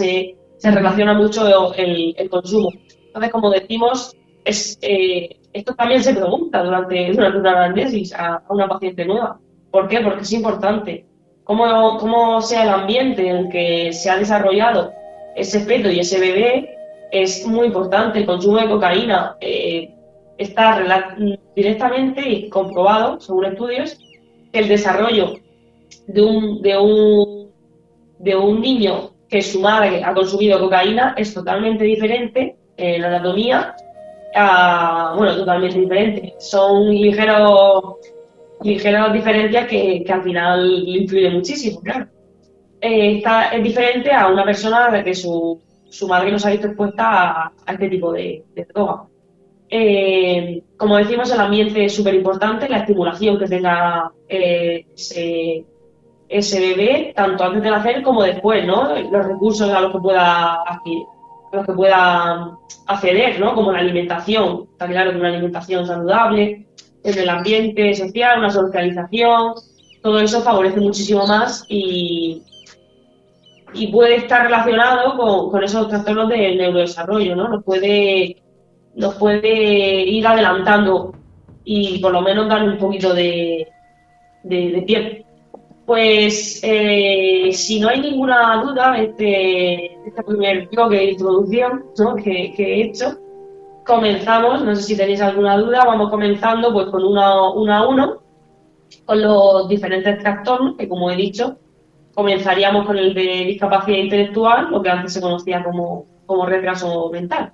se 0.58 0.72
relaciona 0.72 1.16
mucho 1.16 1.74
el, 1.74 2.14
el 2.16 2.30
consumo. 2.30 2.70
Entonces, 3.08 3.32
como 3.32 3.50
decimos, 3.50 4.16
es, 4.46 4.78
eh, 4.84 5.38
esto 5.58 5.74
también 5.76 6.04
se 6.04 6.14
pregunta 6.14 6.64
durante, 6.64 7.12
durante 7.12 7.40
una 7.40 7.52
anamnesis 7.52 8.14
a, 8.14 8.44
una 8.50 8.68
paciente 8.68 9.06
nueva. 9.06 9.40
¿Por 9.72 9.88
qué? 9.88 10.02
Porque 10.02 10.22
es 10.22 10.34
importante. 10.34 11.06
¿Cómo, 11.44 11.98
¿Cómo 11.98 12.42
sea 12.42 12.64
el 12.64 12.70
ambiente 12.70 13.28
en 13.28 13.38
el 13.38 13.50
que 13.50 13.94
se 13.94 14.10
ha 14.10 14.18
desarrollado 14.18 14.92
ese 15.36 15.62
feto 15.62 15.90
y 15.90 16.00
ese 16.00 16.20
bebé? 16.20 16.78
Es 17.12 17.48
muy 17.48 17.68
importante. 17.68 18.20
El 18.20 18.26
consumo 18.26 18.58
de 18.58 18.68
cocaína 18.68 19.38
eh, 19.42 19.94
está 20.38 20.86
directamente 21.56 22.30
y 22.30 22.50
comprobado, 22.50 23.20
según 23.20 23.46
estudios, 23.46 23.98
que 24.52 24.60
el 24.60 24.68
desarrollo 24.68 25.34
de 26.08 26.22
un, 26.22 26.62
de 26.62 26.78
un, 26.78 27.50
de 28.20 28.36
un 28.36 28.62
niño 28.62 29.12
que 29.30 29.42
su 29.42 29.60
madre 29.60 30.04
ha 30.04 30.14
consumido 30.14 30.60
cocaína 30.60 31.16
es 31.18 31.34
totalmente 31.34 31.84
diferente 31.84 32.58
en 32.78 33.02
la 33.02 33.10
bueno, 35.16 35.38
totalmente 35.38 35.80
diferente. 35.80 36.36
Son 36.40 36.90
ligeros, 36.90 37.96
ligeras 38.62 39.14
diferencias 39.14 39.68
que, 39.68 40.06
al 40.10 40.24
final 40.24 40.84
influyen 40.88 41.34
muchísimo, 41.34 41.82
claro. 41.82 42.08
Eh, 42.80 43.24
es 43.54 43.64
diferente 43.64 44.12
a 44.12 44.28
una 44.28 44.46
persona 44.46 45.04
que 45.04 45.16
su, 45.16 45.60
su 45.90 46.08
madre 46.08 46.32
no 46.32 46.38
se 46.38 46.48
ha 46.48 46.52
visto 46.52 46.68
expuesta 46.68 47.52
a, 47.66 47.72
este 47.72 47.90
tipo 47.90 48.12
de, 48.12 48.44
droga. 48.74 49.06
Eh, 49.70 50.64
como 50.78 50.98
decimos, 50.98 51.32
el 51.32 51.40
ambiente 51.40 51.86
es 51.86 51.96
súper 51.96 52.14
importante, 52.14 52.70
la 52.70 52.78
estimulación 52.78 53.38
que 53.40 53.48
tenga 53.48 54.12
eh, 54.30 54.86
ese, 54.96 55.66
ese, 56.30 56.60
bebé, 56.60 57.14
tanto 57.16 57.44
antes 57.44 57.64
de 57.64 57.72
nacer 57.72 58.04
como 58.04 58.24
después, 58.24 58.66
¿no? 58.66 58.96
Los 58.96 59.26
recursos 59.26 59.70
a 59.70 59.82
los 59.82 59.92
que 59.92 60.00
pueda 60.00 60.62
adquirir 60.64 61.04
los 61.52 61.66
que 61.66 61.74
pueda 61.74 62.58
acceder, 62.88 63.40
¿no? 63.40 63.56
Como 63.56 63.72
la 63.72 63.80
alimentación, 63.80 64.68
está 64.72 64.88
claro 64.88 65.12
que 65.12 65.18
una 65.18 65.30
alimentación 65.30 65.86
saludable, 65.86 66.68
en 67.04 67.18
el 67.18 67.30
ambiente 67.30 67.94
social, 67.94 68.40
una 68.40 68.50
socialización, 68.50 69.54
todo 70.02 70.20
eso 70.20 70.42
favorece 70.42 70.80
muchísimo 70.80 71.26
más 71.26 71.66
y, 71.70 72.42
y 73.74 73.88
puede 73.88 74.18
estar 74.18 74.44
relacionado 74.44 75.18
con, 75.52 75.64
esos 75.64 75.88
trastornos 75.90 76.30
del 76.30 76.58
neurodesarrollo, 76.58 77.36
¿no? 77.36 77.48
Nos 77.48 77.64
puede, 77.64 78.38
nos 78.96 79.16
puede 79.16 80.04
ir 80.04 80.26
adelantando 80.28 81.14
y 81.64 82.00
por 82.00 82.12
lo 82.12 82.22
menos 82.22 82.48
dar 82.48 82.64
un 82.64 82.78
poquito 82.78 83.14
de, 83.14 83.68
de, 84.44 84.72
de 84.72 84.82
pie. 84.82 85.27
Pues 85.88 86.60
eh, 86.64 87.50
si 87.54 87.80
no 87.80 87.88
hay 87.88 88.02
ninguna 88.02 88.62
duda, 88.62 88.98
este, 88.98 89.86
este 90.06 90.22
primer 90.22 90.68
bloque 90.68 90.98
de 90.98 91.12
introducción 91.12 91.86
que, 92.22 92.54
he 92.58 92.82
hecho, 92.82 93.18
comenzamos, 93.86 94.66
no 94.66 94.76
sé 94.76 94.84
si 94.84 94.98
tenéis 94.98 95.22
alguna 95.22 95.58
duda, 95.58 95.86
vamos 95.86 96.10
comenzando 96.10 96.74
pues 96.74 96.88
con 96.88 97.06
uno, 97.06 97.54
uno 97.54 97.74
a 97.74 97.88
uno, 97.88 98.18
con 99.06 99.22
los 99.22 99.70
diferentes 99.70 100.20
trastornos, 100.20 100.76
que 100.76 100.90
como 100.90 101.10
he 101.10 101.16
dicho, 101.16 101.58
comenzaríamos 102.14 102.86
con 102.86 102.98
el 102.98 103.14
de 103.14 103.46
discapacidad 103.46 103.98
intelectual, 103.98 104.70
lo 104.70 104.82
que 104.82 104.90
antes 104.90 105.14
se 105.14 105.22
conocía 105.22 105.64
como, 105.64 106.06
como 106.26 106.46
retraso 106.46 107.10
mental. 107.12 107.54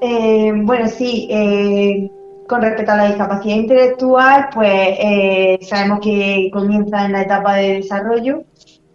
Eh, 0.00 0.50
bueno, 0.64 0.88
sí, 0.88 1.28
eh, 1.30 2.10
con 2.48 2.62
respecto 2.62 2.92
a 2.92 2.96
la 2.96 3.06
discapacidad 3.08 3.56
intelectual, 3.56 4.48
pues 4.52 4.72
eh, 4.72 5.58
sabemos 5.62 6.00
que 6.00 6.50
comienza 6.52 7.04
en 7.04 7.12
la 7.12 7.22
etapa 7.22 7.56
de 7.56 7.74
desarrollo 7.74 8.44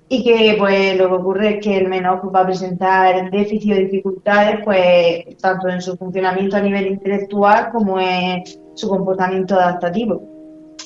y 0.10 0.24
que 0.24 0.56
pues 0.58 0.98
lo 0.98 1.08
que 1.08 1.14
ocurre 1.14 1.50
es 1.56 1.64
que 1.64 1.78
el 1.78 1.88
menor 1.88 2.36
va 2.36 2.42
a 2.42 2.46
presentar 2.46 3.30
déficit 3.32 3.74
o 3.74 3.76
dificultades 3.76 4.60
pues 4.64 5.38
tanto 5.38 5.70
en 5.70 5.82
su 5.82 5.96
funcionamiento 5.96 6.58
a 6.58 6.62
nivel 6.62 6.88
intelectual 6.88 7.70
como 7.72 8.00
en 8.00 8.44
su 8.74 8.90
comportamiento 8.90 9.56
adaptativo. 9.56 10.22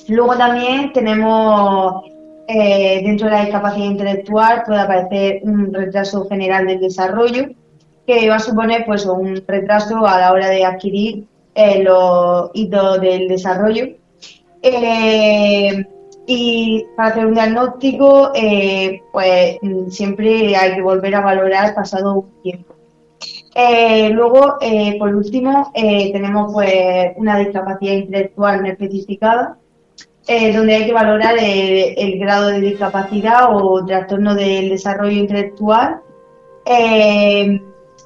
Luego 0.10 0.36
también 0.38 0.92
tenemos 0.94 2.04
eh, 2.48 3.02
dentro 3.04 3.28
de 3.28 3.34
la 3.34 3.42
discapacidad 3.42 3.86
intelectual 3.86 4.64
puede 4.66 4.80
aparecer 4.80 5.40
un 5.44 5.74
retraso 5.74 6.28
general 6.28 6.68
del 6.68 6.80
desarrollo 6.80 7.48
que 8.06 8.30
va 8.30 8.36
a 8.36 8.40
suponer 8.40 8.86
pues 8.86 9.06
un 9.06 9.42
retraso 9.48 10.06
a 10.06 10.20
la 10.20 10.32
hora 10.32 10.50
de 10.50 10.64
adquirir 10.64 11.28
eh, 11.58 11.82
los 11.82 12.52
hitos 12.54 13.02
del 13.02 13.28
desarrollo. 13.28 13.88
Eh, 14.62 15.84
y 16.28 16.86
para 16.96 17.10
hacer 17.10 17.26
un 17.26 17.34
diagnóstico, 17.34 18.32
eh, 18.36 19.02
pues 19.12 19.58
mm, 19.64 19.90
siempre 19.90 20.56
hay 20.56 20.76
que 20.76 20.84
volver 20.84 21.16
a 21.16 21.22
valorar 21.22 21.74
pasado 21.74 22.14
un 22.14 22.42
tiempo. 22.44 22.76
luego, 24.12 24.60
por 25.00 25.16
último, 25.16 25.72
tenemos 25.74 26.54
pues 26.54 27.14
una 27.16 27.40
discapacidad 27.40 27.94
intelectual 27.94 28.62
no 28.62 28.68
especificada, 28.68 29.58
donde 30.54 30.76
hay 30.76 30.86
que 30.86 30.94
valorar 30.94 31.36
el, 31.40 32.20
grado 32.20 32.50
de 32.50 32.62
discapacidad 32.62 33.48
o 33.50 33.84
trastorno 33.84 34.36
del 34.36 34.70
desarrollo 34.70 35.18
intelectual 35.18 36.02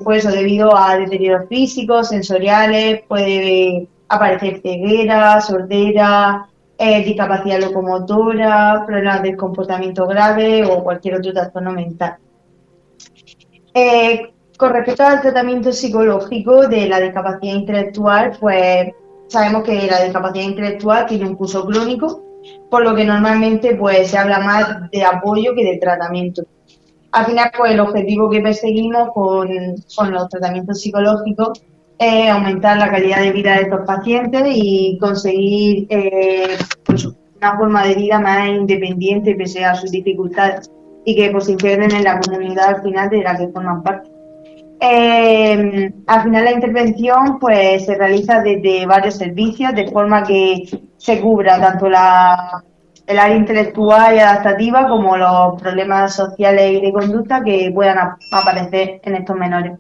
por 0.04 0.16
eso, 0.16 0.30
debido 0.30 0.76
a 0.76 0.98
deterioros 0.98 1.48
físicos, 1.48 2.10
sensoriales, 2.10 3.02
puede 3.08 3.88
aparecer 4.08 4.62
ceguera, 4.62 5.40
sordera, 5.42 6.48
eh, 6.78 7.04
discapacidad 7.04 7.60
locomotora, 7.60 8.84
problemas 8.86 9.22
de 9.22 9.36
comportamiento 9.36 10.08
grave 10.08 10.66
o 10.66 10.84
cualquier 10.84 11.16
otro 11.16 11.32
trastorno 11.32 11.72
mental. 11.72 12.18
Eh, 13.74 14.34
con 14.58 14.74
respecto 14.74 15.04
al 15.04 15.22
tratamiento 15.22 15.72
psicológico 15.72 16.68
de 16.68 16.88
la 16.88 17.00
discapacidad 17.00 17.56
intelectual, 17.56 18.38
pues 18.40 18.90
sabemos 19.28 19.64
que 19.64 19.88
la 19.88 20.04
discapacidad 20.04 20.44
intelectual 20.44 21.06
tiene 21.06 21.28
un 21.28 21.36
curso 21.36 21.66
crónico, 21.66 22.24
por 22.70 22.84
lo 22.84 22.94
que 22.96 23.06
normalmente 23.06 23.76
pues 23.76 24.10
se 24.10 24.18
habla 24.18 24.40
más 24.40 24.92
de 24.92 25.04
apoyo 25.04 25.54
que 25.56 25.64
de 25.64 25.78
tratamiento 25.78 26.44
al 27.12 27.26
final, 27.26 27.52
pues 27.58 27.72
el 27.72 27.80
objetivo 27.80 28.30
que 28.30 28.42
perseguimos 28.42 29.10
con, 29.14 29.50
los 30.12 30.30
tratamientos 30.30 30.82
psicológicos 30.82 31.62
es 31.98 32.30
aumentar 32.30 32.78
la 32.78 32.90
calidad 32.90 33.22
de 33.22 33.32
vida 33.32 33.56
de 33.56 33.64
estos 33.64 33.82
pacientes 33.86 34.44
y 34.48 34.98
conseguir 35.00 35.88
eh, 35.90 36.58
pues, 36.86 37.06
una 37.06 37.58
forma 37.58 37.86
de 37.86 37.96
vida 37.96 38.20
más 38.20 38.48
independiente 38.48 39.36
pese 39.36 39.64
a 39.64 39.76
sus 39.76 39.92
dificultades 39.92 40.72
y 41.06 41.16
que 41.16 41.30
pues, 41.32 41.46
se 41.46 41.52
integren 41.52 41.92
en 41.92 42.04
la 42.04 42.20
comunidad 42.20 42.76
al 42.76 42.82
final 42.82 43.10
de 43.10 43.22
la 43.22 43.38
que 43.38 43.50
forman 43.50 43.84
parte. 43.84 44.10
Eh, 44.80 45.94
al 46.08 46.24
final 46.24 46.44
la 46.44 46.54
intervención 46.54 47.38
pues 47.40 47.86
se 47.86 47.94
realiza 47.94 48.42
desde 48.42 48.88
varios 48.88 49.16
servicios 49.16 49.76
de 49.76 49.92
forma 49.92 50.24
que 50.24 50.64
se 50.98 51.22
cubra 51.22 51.62
tanto 51.62 51.88
la 51.88 52.64
el 53.08 53.20
área 53.20 53.36
intelectual 53.36 54.16
y 54.16 54.20
adaptativa 54.20 54.88
como 54.88 55.18
los 55.18 55.62
problemas 55.62 56.16
sociales 56.16 56.72
y 56.72 56.82
de 56.82 56.94
conducta 56.94 57.44
que 57.44 57.72
puedan 57.74 57.98
aparecer 58.32 59.02
en 59.04 59.16
estos 59.16 59.36
menores. 59.36 59.74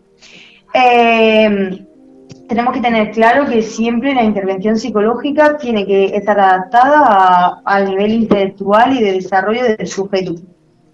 Eh, 0.74 1.86
tenemos 2.48 2.74
que 2.74 2.82
tener 2.82 3.12
claro 3.12 3.46
que 3.46 3.62
siempre 3.62 4.14
la 4.14 4.24
intervención 4.24 4.78
psicológica 4.78 5.58
tiene 5.58 5.86
que 5.86 6.06
estar 6.16 6.40
adaptada 6.40 7.62
al 7.64 7.86
nivel 7.90 8.12
intelectual 8.12 8.94
y 8.94 9.02
de 9.02 9.14
desarrollo 9.14 9.64
del 9.64 9.88
sujeto. 9.88 10.36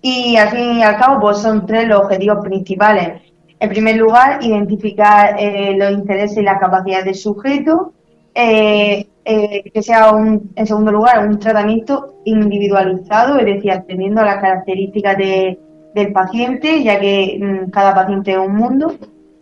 Y 0.01 0.35
al 0.37 0.49
fin 0.49 0.77
y 0.77 0.83
al 0.83 0.97
cabo, 0.97 1.19
pues 1.19 1.39
son 1.39 1.65
tres 1.65 1.87
los 1.87 2.01
objetivos 2.01 2.43
principales. 2.43 3.21
En 3.59 3.69
primer 3.69 3.95
lugar, 3.97 4.43
identificar 4.43 5.35
eh, 5.39 5.75
los 5.75 5.91
intereses 5.91 6.37
y 6.37 6.43
las 6.43 6.59
capacidades 6.59 7.05
del 7.05 7.15
sujeto. 7.15 7.93
eh, 8.35 9.07
eh, 9.29 9.69
que 9.73 9.83
sea, 9.83 10.11
un, 10.11 10.51
en 10.55 10.65
segundo 10.65 10.89
lugar, 10.89 11.27
un 11.27 11.37
tratamiento 11.37 12.15
individualizado, 12.23 13.37
es 13.39 13.45
decir, 13.45 13.71
atendiendo 13.73 14.21
a 14.21 14.25
las 14.25 14.37
características 14.37 15.17
de, 15.17 15.59
del 15.93 16.13
paciente, 16.13 16.81
ya 16.81 16.97
que 16.97 17.37
mm, 17.37 17.69
cada 17.69 17.93
paciente 17.93 18.31
es 18.31 18.37
un 18.37 18.55
mundo. 18.55 18.95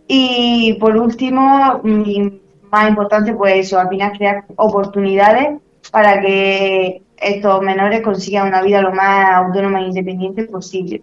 Y 0.08 0.76
por 0.80 0.96
último, 0.96 1.80
mm, 1.84 2.28
más 2.72 2.88
importante, 2.88 3.32
pues 3.34 3.66
eso, 3.66 3.78
al 3.78 3.88
final 3.88 4.18
crear 4.18 4.44
oportunidades 4.56 5.60
para 5.92 6.20
que 6.20 7.02
estos 7.16 7.62
menores 7.62 8.00
consigan 8.00 8.48
una 8.48 8.62
vida 8.62 8.82
lo 8.82 8.92
más 8.92 9.36
autónoma 9.36 9.82
e 9.82 9.86
independiente 9.86 10.46
posible. 10.46 11.00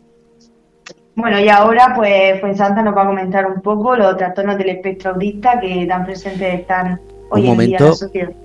Bueno, 1.16 1.40
y 1.40 1.48
ahora 1.48 1.94
pues 1.96 2.58
Santa 2.58 2.82
nos 2.82 2.98
va 2.98 3.04
a 3.04 3.08
comentar 3.08 3.46
un 3.50 3.62
poco 3.62 3.96
los 3.96 4.18
trastornos 4.18 4.58
del 4.58 4.70
espectro 4.70 5.12
autista 5.12 5.58
que 5.62 5.86
tan 5.86 6.06
presentes 6.06 6.62
están 6.62 7.00
hoy 7.30 7.48
en 7.48 7.58
día 7.60 7.78
en 7.78 7.86
la 7.86 7.94
sociedad. 7.94 8.43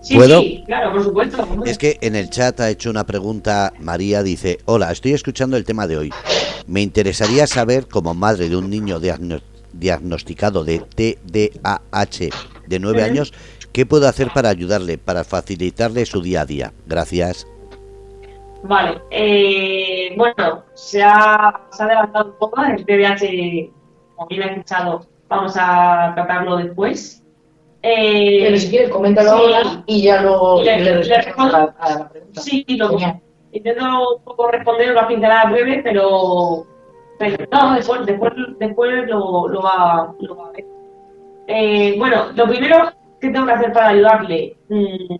Sí, 0.00 0.14
¿Puedo? 0.14 0.40
sí, 0.40 0.62
claro, 0.66 0.92
por 0.92 1.04
supuesto. 1.04 1.46
Es 1.66 1.76
que 1.76 1.98
en 2.00 2.14
el 2.14 2.30
chat 2.30 2.60
ha 2.60 2.70
hecho 2.70 2.90
una 2.90 3.04
pregunta, 3.04 3.72
María 3.80 4.22
dice, 4.22 4.58
hola, 4.64 4.92
estoy 4.92 5.12
escuchando 5.12 5.56
el 5.56 5.64
tema 5.64 5.86
de 5.86 5.96
hoy. 5.96 6.12
Me 6.66 6.82
interesaría 6.82 7.46
saber, 7.46 7.88
como 7.88 8.14
madre 8.14 8.48
de 8.48 8.56
un 8.56 8.70
niño 8.70 9.00
diagnosticado 9.72 10.64
de 10.64 10.80
TDAH 10.80 12.30
de 12.66 12.78
nueve 12.78 13.02
años, 13.02 13.32
¿qué 13.72 13.86
puedo 13.86 14.06
hacer 14.06 14.30
para 14.32 14.50
ayudarle, 14.50 14.98
para 14.98 15.24
facilitarle 15.24 16.06
su 16.06 16.20
día 16.22 16.42
a 16.42 16.46
día? 16.46 16.72
Gracias. 16.86 17.46
Vale, 18.62 19.00
eh, 19.10 20.14
bueno, 20.16 20.64
se 20.74 21.02
ha, 21.02 21.60
se 21.70 21.82
ha 21.82 21.86
adelantado 21.86 22.30
un 22.30 22.38
poco 22.38 22.62
el 22.64 22.84
TDAH, 22.84 23.72
como 24.14 24.28
bien 24.28 24.42
he 24.42 24.50
escuchado, 24.52 25.06
vamos 25.28 25.54
a 25.56 26.12
tratarlo 26.14 26.56
después. 26.56 27.22
Eh, 27.82 28.40
Pero 28.42 28.56
si 28.56 28.70
quieres, 28.70 28.90
coméntalo 28.90 29.30
ahora 29.30 29.82
y 29.86 30.02
ya 30.02 30.22
le, 30.22 30.80
le, 30.80 31.02
respondo 31.02 31.56
a, 31.56 31.90
la, 31.90 32.08
pregunta. 32.08 32.40
Sí, 32.40 32.64
lo, 32.68 32.96
intento 33.52 34.16
un 34.16 34.24
poco 34.24 34.50
responder 34.50 34.90
una 34.90 35.06
pincelada 35.06 35.50
breve, 35.50 35.80
pero, 35.84 36.66
pero 37.18 37.44
no, 37.52 37.74
después, 37.74 38.04
después, 38.04 38.32
después 38.58 39.08
lo, 39.08 39.48
lo, 39.48 39.62
va, 39.62 40.12
lo 40.20 40.36
va 40.36 40.48
a 40.48 40.52
ver. 40.52 40.66
Eh, 41.46 41.94
bueno, 41.98 42.26
lo 42.34 42.46
primero 42.46 42.92
que 43.20 43.30
tengo 43.30 43.46
que 43.46 43.52
hacer 43.52 43.72
para 43.72 43.88
ayudarle 43.88 44.56
mm, 44.68 45.14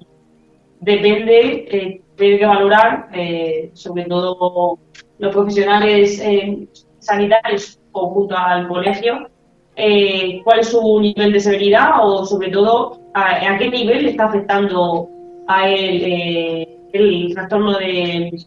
depende 0.81 1.66
eh, 1.71 2.03
tiene 2.16 2.38
que 2.38 2.47
valorar, 2.47 3.09
eh, 3.14 3.71
sobre 3.75 4.05
todo 4.05 4.79
los 5.18 5.35
profesionales 5.35 6.21
eh, 6.21 6.68
sanitarios 6.99 7.81
o 7.92 8.11
junto 8.11 8.37
al 8.37 8.68
colegio, 8.68 9.31
eh, 9.79 10.41
cuál 10.43 10.59
es 10.61 10.71
su 10.71 11.01
nivel 11.01 11.33
de 11.33 11.41
severidad 11.41 11.93
o 12.03 12.27
sobre 12.27 12.51
todo 12.51 12.99
a, 13.14 13.57
qué 13.59 13.71
nivel 13.71 14.03
le 14.03 14.11
está 14.11 14.25
afectando 14.25 15.09
él 15.64 16.67
el 16.93 17.35
trastorno 17.35 17.79
de 17.79 18.45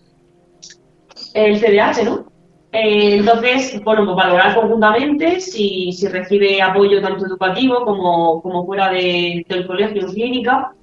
el 1.34 1.60
CDH, 1.60 2.04
¿no? 2.04 2.26
entonces, 2.74 3.82
bueno, 3.84 4.06
pues 4.06 4.15
valorar 4.15 4.56
conjuntamente 4.56 5.39
si, 5.39 5.91
recibe 6.08 6.62
apoyo 6.62 7.02
tanto 7.02 7.26
educativo 7.26 7.84
como, 7.86 8.65
fuera 8.65 8.89
de, 8.89 9.46
del 9.48 9.67
colegio 9.67 10.08
o 10.08 10.12
clínica 10.12 10.74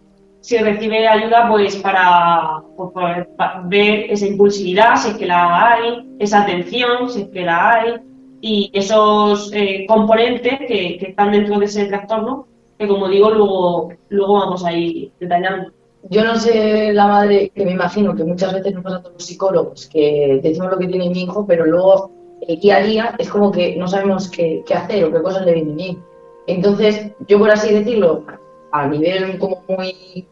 si 0.41 0.57
recibe 0.57 1.07
ayuda 1.07 1.49
pues 1.49 1.77
para, 1.77 2.63
pues, 2.77 3.27
ver 3.65 4.11
esa 4.11 4.27
impulsividad, 4.27 4.97
si 4.97 5.11
es 5.11 5.17
que 5.19 5.27
la 5.27 5.73
hay, 5.73 6.17
esa 6.19 6.43
atención, 6.43 7.11
si 7.11 7.23
es 7.23 7.29
que 7.29 7.43
la 7.43 7.73
hay, 7.73 7.95
y 8.41 8.71
esos 8.73 9.51
eh, 9.53 9.85
componentes 9.89 10.59
que, 10.67 10.99
están 11.01 11.33
dentro 11.33 11.59
de 11.59 11.67
ese 11.67 11.87
trastorno, 11.87 12.47
que 12.79 12.87
como 12.87 13.09
digo, 13.09 13.31
luego, 13.31 13.93
luego 14.09 14.35
vamos 14.35 14.65
a 14.65 14.73
ir 14.73 15.11
detallando. 15.19 15.73
Yo 16.11 16.25
no 16.25 16.37
sé 16.37 16.93
la 16.93 17.09
madre, 17.09 17.51
que 17.55 17.65
me 17.65 17.73
imagino 17.73 18.15
que 18.15 18.25
muchas 18.25 18.53
veces 18.53 18.73
nos 18.73 18.85
pasa 18.85 18.97
a 18.97 19.03
todos 19.03 19.15
los 19.15 19.25
psicólogos, 19.25 19.87
que 19.89 20.41
decimos 20.43 20.71
lo 20.71 20.79
que 20.79 20.87
tiene 20.87 21.11
mi 21.11 21.23
hijo, 21.23 21.45
pero 21.47 21.67
luego 21.67 22.13
el 22.47 22.61
día 22.61 22.77
a 22.77 22.83
día 22.83 23.15
es 23.19 23.29
como 23.29 23.51
que 23.51 23.77
no 23.77 23.89
sabemos 23.89 24.29
qué, 24.31 24.63
qué 24.67 24.75
hacer 24.75 25.05
o 25.05 25.13
qué 25.13 25.23
cosas 25.23 25.45
le 25.45 25.55
vienen 25.55 25.77
bien. 25.77 25.99
Entonces, 26.47 27.13
yo 27.27 27.39
por 27.39 27.51
así 27.51 27.75
decirlo, 27.75 28.25
a 28.73 28.87
nivel 28.87 29.39
como 29.39 29.63
muy... 29.69 30.27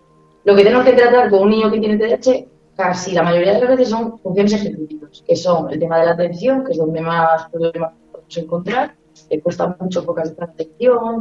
Lo 0.45 0.55
que 0.55 0.62
tenemos 0.62 0.85
que 0.85 0.92
tratar 0.92 1.29
con 1.29 1.42
un 1.42 1.51
niño 1.51 1.71
que 1.71 1.81
tiene 1.81 1.99
TDAH, 1.99 2.47
casi 2.77 3.12
la 3.12 3.23
mayoría 3.23 3.55
de 3.55 3.61
las 3.61 3.71
veces 3.71 3.89
son 3.89 4.19
funciones 4.19 4.53
ejecutivas, 4.53 5.23
que 5.27 5.35
son 5.35 5.71
el 5.73 5.79
tema 5.79 5.99
de 5.99 6.07
la 6.07 6.12
atención, 6.12 6.65
que 6.65 6.73
es 6.73 6.79
donde 6.79 7.01
más 7.01 7.49
problemas 7.51 7.93
podemos 8.12 8.37
encontrar, 8.37 8.95
le 9.31 9.41
cuesta 9.41 9.77
mucho 9.81 10.03
focalizar 10.03 10.39
la 10.39 10.45
atención, 10.45 11.21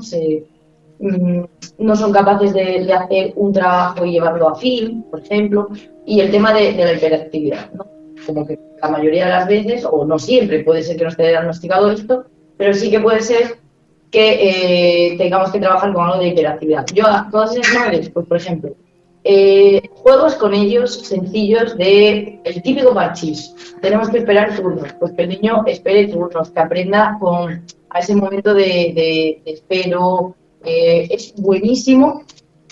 mm, 1.00 1.44
no 1.80 1.96
son 1.96 2.12
capaces 2.12 2.54
de, 2.54 2.92
hacer 2.94 3.34
un 3.36 3.54
trabajo 3.54 4.06
y 4.06 4.12
llevarlo 4.12 4.50
a 4.50 4.56
fin, 4.56 5.04
por 5.10 5.22
ejemplo, 5.22 5.70
y 6.06 6.20
el 6.20 6.30
tema 6.30 6.54
de, 6.54 6.74
la 6.74 6.94
hiperactividad, 6.94 7.70
como 8.26 8.46
que 8.46 8.60
la 8.82 8.90
mayoría 8.90 9.26
de 9.26 9.32
las 9.32 9.48
veces, 9.48 9.88
o 9.90 10.06
no 10.06 10.20
siempre, 10.20 10.64
puede 10.64 10.84
ser 10.84 10.98
que 10.98 11.04
no 11.04 11.10
esté 11.10 11.30
diagnosticado 11.30 11.90
esto, 11.90 12.26
pero 12.58 12.74
sí 12.74 12.92
que 12.92 13.00
puede 13.00 13.22
ser 13.22 13.58
que 14.12 15.12
eh, 15.12 15.18
tengamos 15.18 15.52
que 15.52 15.60
trabajar 15.60 15.92
con 15.94 16.06
algo 16.06 16.20
de 16.20 16.28
hiperactividad. 16.28 16.86
Yo 16.94 17.06
a 17.08 17.30
todas 17.30 17.56
esas 17.56 17.74
madres, 17.74 18.10
pues 18.10 18.26
por 18.28 18.38
ejemplo, 18.38 18.76
eh, 19.28 19.90
juegos 19.96 20.36
con 20.36 20.54
ellos 20.54 21.00
sencillos 21.02 21.76
de 21.78 22.40
el 22.44 22.62
típico 22.62 22.94
parchís. 22.94 23.56
Tenemos 23.82 24.10
que 24.10 24.20
esperar 24.20 24.56
turnos, 24.56 24.94
pues 25.00 25.14
que 25.14 25.24
el 25.24 25.30
niño 25.30 25.64
espere 25.66 26.08
turnos, 26.08 26.52
que 26.52 26.60
aprenda 26.60 27.18
con 27.20 27.66
a 27.90 28.00
ese 28.00 28.16
momento 28.16 28.54
de, 28.54 29.42
espero. 29.46 30.36
Eh, 30.64 31.08
es 31.10 31.34
buenísimo. 31.38 32.24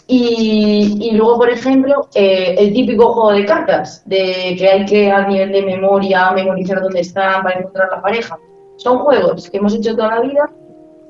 Y, 0.06 1.12
luego, 1.14 1.38
por 1.38 1.50
ejemplo, 1.50 2.08
el 2.14 2.72
típico 2.74 3.14
juego 3.14 3.32
de 3.32 3.46
cartas, 3.46 4.04
de 4.06 4.56
que 4.58 4.68
hay 4.68 4.86
que 4.86 5.10
a 5.12 5.28
nivel 5.28 5.52
de 5.52 5.64
memoria 5.64 6.32
memorizar 6.34 6.82
dónde 6.82 7.00
están 7.00 7.42
para 7.42 7.60
encontrar 7.60 7.90
la 7.90 8.02
pareja. 8.02 8.38
Son 8.76 9.00
juegos 9.00 9.50
que 9.50 9.58
hemos 9.58 9.74
hecho 9.74 9.96
toda 9.96 10.16
la 10.16 10.22
vida 10.22 10.52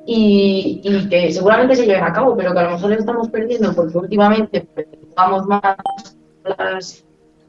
y, 0.06 0.82
que 1.10 1.32
seguramente 1.32 1.76
se 1.76 1.86
lleven 1.86 2.04
a 2.04 2.14
cabo, 2.14 2.36
pero 2.36 2.54
que 2.54 2.60
a 2.60 2.64
lo 2.64 2.72
mejor 2.72 2.94
estamos 2.94 3.30
perdiendo 3.30 3.74
porque 3.74 3.98
últimamente 3.98 4.68
vamos 5.16 5.46
más 5.48 7.06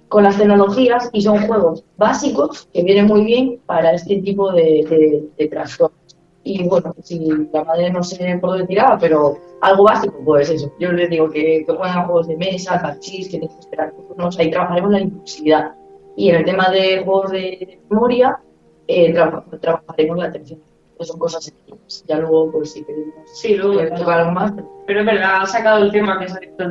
con 0.08 0.22
las 0.22 0.38
tecnologías 0.38 1.10
y 1.12 1.22
son 1.22 1.46
juegos 1.46 1.84
básicos 1.96 2.68
que 2.72 2.84
vienen 2.84 3.06
muy 3.06 3.24
bien 3.24 3.60
para 3.66 3.92
este 3.92 4.20
tipo 4.22 4.52
de, 4.52 5.30
de, 5.36 5.48
trastornos. 5.48 5.98
Y 6.44 6.68
bueno, 6.68 6.94
si 7.02 7.48
la 7.52 7.64
madre 7.64 7.90
no 7.90 8.02
sé 8.02 8.38
por 8.40 8.50
dónde 8.50 8.66
tiraba, 8.66 8.98
pero 8.98 9.38
algo 9.62 9.84
básico, 9.84 10.14
pues 10.24 10.50
eso. 10.50 10.72
Yo 10.78 10.92
les 10.92 11.08
digo 11.08 11.30
que, 11.30 11.64
que 11.66 11.72
juegan 11.72 12.04
juegos 12.04 12.28
de 12.28 12.36
mesa, 12.36 12.80
parchís, 12.80 13.26
que 13.26 13.38
tienen 13.38 13.48
que 13.48 13.60
esperar 13.60 13.92
turnos, 13.92 14.38
ahí 14.38 14.50
trabajaremos 14.50 14.90
la 14.90 15.00
impulsividad. 15.00 15.74
Y 16.16 16.28
en 16.28 16.36
el 16.36 16.44
tema 16.44 16.68
de 16.68 17.02
juegos 17.02 17.30
de 17.32 17.80
memoria, 17.88 18.38
eh, 18.86 19.12
trabajaremos 19.60 20.18
la 20.18 20.26
atención 20.26 20.60
son 21.04 21.18
cosas 21.18 21.44
sencillas. 21.44 22.04
Ya 22.06 22.18
luego, 22.18 22.50
pues 22.52 22.72
si 22.72 22.84
queremos 22.84 23.14
sí, 23.34 23.56
luego, 23.56 23.80
algo 24.10 24.30
más. 24.32 24.52
Pero 24.86 25.00
es 25.00 25.06
verdad, 25.06 25.42
ha 25.42 25.46
sacado 25.46 25.84
el 25.84 25.92
tema 25.92 26.18
que 26.18 26.28
se 26.28 26.36
ha 26.36 26.40
visto 26.40 26.64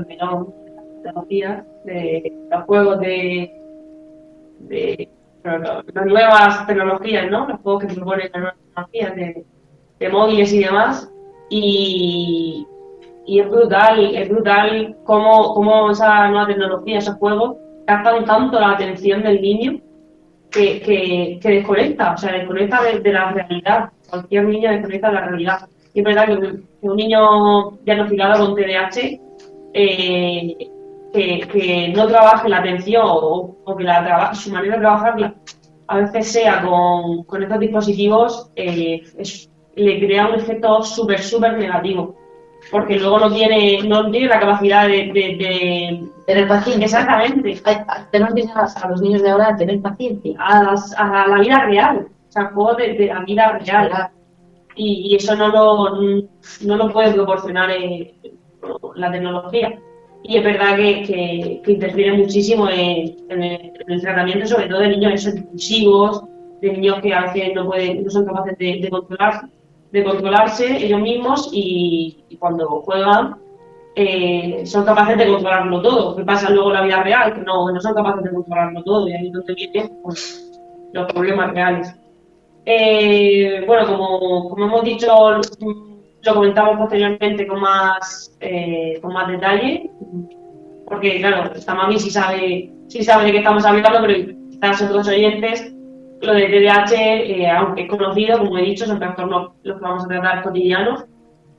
en 1.03 1.13
tecnología, 1.13 1.65
de 1.85 2.33
los 2.51 2.63
juegos 2.65 2.99
de, 2.99 3.51
de 4.59 5.09
las 5.43 6.05
nuevas 6.05 6.67
tecnologías, 6.67 7.29
¿no? 7.29 7.47
Los 7.47 7.59
juegos 7.61 7.85
que 7.85 7.93
proponen 7.93 8.29
las 8.33 8.41
nuevas 8.41 8.57
tecnologías 8.65 9.15
de, 9.15 9.45
de 9.99 10.09
móviles 10.09 10.53
y 10.53 10.63
demás. 10.63 11.11
Y, 11.49 12.67
y 13.25 13.39
es 13.39 13.49
brutal, 13.49 14.15
es 14.15 14.29
brutal 14.29 14.97
cómo, 15.03 15.53
cómo 15.53 15.91
esa 15.91 16.29
nueva 16.29 16.47
tecnología, 16.47 16.99
esos 16.99 17.15
juegos, 17.15 17.57
captan 17.85 18.25
tanto 18.25 18.59
la 18.59 18.71
atención 18.71 19.23
del 19.23 19.41
niño 19.41 19.79
que, 20.49 20.81
que, 20.81 21.39
que 21.41 21.49
desconecta, 21.49 22.13
o 22.13 22.17
sea, 22.17 22.31
desconecta 22.31 22.81
de 22.81 23.11
la 23.11 23.31
realidad 23.31 23.89
cualquier 24.13 24.45
niño 24.45 24.71
desconecta 24.71 25.07
de 25.07 25.13
la 25.13 25.25
realidad. 25.25 25.69
Y 25.93 25.99
es 25.99 26.05
verdad 26.05 26.25
que, 26.27 26.87
un 26.87 26.95
niño 26.95 27.71
diagnosticado 27.83 28.45
con 28.45 28.55
TDAH 28.55 29.19
eh, 29.73 30.69
que, 31.13 31.93
no 31.95 32.07
trabaje 32.07 32.49
la 32.49 32.57
atención 32.57 33.03
o, 33.05 33.75
que 33.77 33.83
la 33.83 34.33
su 34.33 34.51
manera 34.51 34.75
de 34.75 34.81
trabajar 34.81 35.35
a 35.87 35.97
veces 35.97 36.31
sea 36.31 36.61
con, 36.61 37.23
con 37.23 37.43
estos 37.43 37.59
dispositivos, 37.59 38.51
eh, 38.55 39.01
le 39.75 39.99
crea 39.99 40.27
un 40.27 40.35
efecto 40.35 40.83
súper, 40.83 41.21
súper 41.21 41.57
negativo. 41.57 42.15
Porque 42.71 42.97
luego 42.97 43.19
no 43.19 43.31
tiene, 43.31 43.83
no 43.83 44.09
tiene 44.09 44.27
la 44.27 44.39
capacidad 44.39 44.87
de, 44.87 45.11
de, 45.13 46.07
tener 46.25 46.47
paciencia. 46.47 46.85
Exactamente. 46.85 47.61
Tenemos 48.09 48.33
que 48.33 48.45
a 48.53 48.87
los 48.87 49.01
niños 49.01 49.21
de 49.21 49.29
ahora 49.29 49.49
a 49.49 49.55
tener 49.57 49.81
paciencia. 49.81 50.35
A, 50.39 50.73
a 50.97 51.27
la 51.27 51.39
vida 51.39 51.65
real 51.65 52.07
sea, 52.33 52.51
juego 52.53 52.75
de, 52.75 52.93
de, 52.93 53.07
la 53.07 53.19
vida 53.21 53.59
real. 53.59 54.09
Y, 54.75 55.15
eso 55.15 55.35
no 55.35 55.49
lo, 55.49 56.01
no 56.61 56.75
lo 56.77 56.91
puede 56.91 57.13
proporcionar 57.13 57.69
eh, 57.71 58.15
la 58.95 59.11
tecnología. 59.11 59.79
Y 60.23 60.37
es 60.37 60.43
verdad 60.43 60.77
que, 60.77 61.61
que, 61.63 61.71
interfiere 61.71 62.17
muchísimo 62.17 62.69
en, 62.69 63.13
el, 63.29 64.01
tratamiento, 64.01 64.47
sobre 64.47 64.67
todo 64.67 64.79
de 64.79 64.89
niños 64.89 65.25
impulsivos, 65.25 66.23
de 66.61 66.71
niños 66.71 67.01
que 67.01 67.13
a 67.13 67.23
veces 67.23 67.53
no, 67.53 67.65
pueden, 67.65 68.03
no 68.03 68.09
son 68.09 68.25
capaces 68.25 68.57
de, 68.57 68.87
controlar, 68.89 69.49
de 69.91 70.03
controlarse 70.03 70.85
ellos 70.85 71.01
mismos 71.01 71.49
y, 71.51 72.23
cuando 72.39 72.67
juegan 72.81 73.35
eh, 73.95 74.63
son 74.65 74.85
capaces 74.85 75.17
de 75.17 75.27
controlarlo 75.27 75.81
todo. 75.81 76.15
¿Qué 76.15 76.23
pasa 76.23 76.49
luego 76.49 76.69
en 76.69 76.73
la 76.73 76.83
vida 76.83 77.03
real? 77.03 77.33
Que 77.33 77.41
no, 77.41 77.69
no 77.69 77.81
son 77.81 77.93
capaces 77.93 78.23
de 78.23 78.31
controlarlo 78.31 78.83
todo 78.83 79.07
y 79.07 79.13
ahí 79.13 79.27
es 79.27 79.33
donde 79.33 79.53
vienen 79.53 79.91
pues, 80.03 80.59
los 80.93 81.11
problemas 81.11 81.51
reales. 81.51 81.93
Eh, 82.65 83.63
bueno, 83.67 83.85
como, 83.87 84.49
como, 84.49 84.65
hemos 84.65 84.83
dicho, 84.83 85.41
lo 86.23 86.35
comentamos 86.35 86.77
posteriormente 86.77 87.45
con 87.47 87.59
más, 87.59 88.35
eh, 88.39 88.97
con 89.01 89.13
más 89.13 89.27
detalle, 89.27 89.89
porque 90.87 91.19
claro, 91.19 91.51
esta 91.53 91.75
mami 91.75 91.99
sí 91.99 92.09
sabe, 92.09 92.71
sí 92.87 93.03
sabe 93.03 93.25
de 93.25 93.31
qué 93.33 93.37
estamos 93.39 93.65
hablando, 93.65 93.99
pero 94.01 94.31
quizás 94.49 94.81
otros 94.81 95.07
oyentes, 95.07 95.73
lo 96.21 96.33
de 96.33 96.47
TDAH, 96.47 97.57
aunque 97.57 97.83
es 97.83 97.89
conocido, 97.89 98.39
como 98.39 98.57
he 98.57 98.63
dicho, 98.63 98.85
son 98.85 98.99
trastornos 98.99 99.51
los 99.63 99.77
que 99.77 99.83
vamos 99.83 100.05
a 100.05 100.07
tratar 100.07 100.43
cotidianos, 100.43 101.05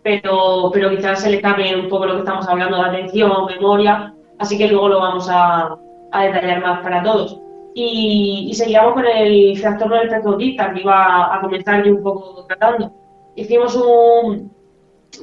pero, 0.03 0.70
pero 0.72 0.90
quizás 0.90 1.20
se 1.20 1.31
le 1.31 1.40
cambie 1.40 1.77
un 1.77 1.88
poco 1.88 2.07
lo 2.07 2.14
que 2.14 2.18
estamos 2.20 2.48
hablando 2.48 2.77
de 2.77 2.88
atención, 2.88 3.46
memoria, 3.46 4.14
así 4.38 4.57
que 4.57 4.68
luego 4.68 4.88
lo 4.88 5.00
vamos 5.00 5.29
a, 5.31 5.77
detallar 6.12 6.62
más 6.62 6.81
para 6.81 7.03
todos. 7.03 7.40
Y, 7.74 8.53
seguíamos 8.55 8.94
con 8.94 9.05
el 9.05 9.61
trastorno 9.61 9.96
del 9.96 10.07
espectro 10.07 10.38
que 10.38 10.44
iba 10.81 11.35
a 11.35 11.40
comenzar 11.40 11.83
yo 11.85 11.96
un 11.96 12.03
poco 12.05 12.46
tratando. 12.46 13.03
Hicimos 13.37 13.75
un, 13.77 14.53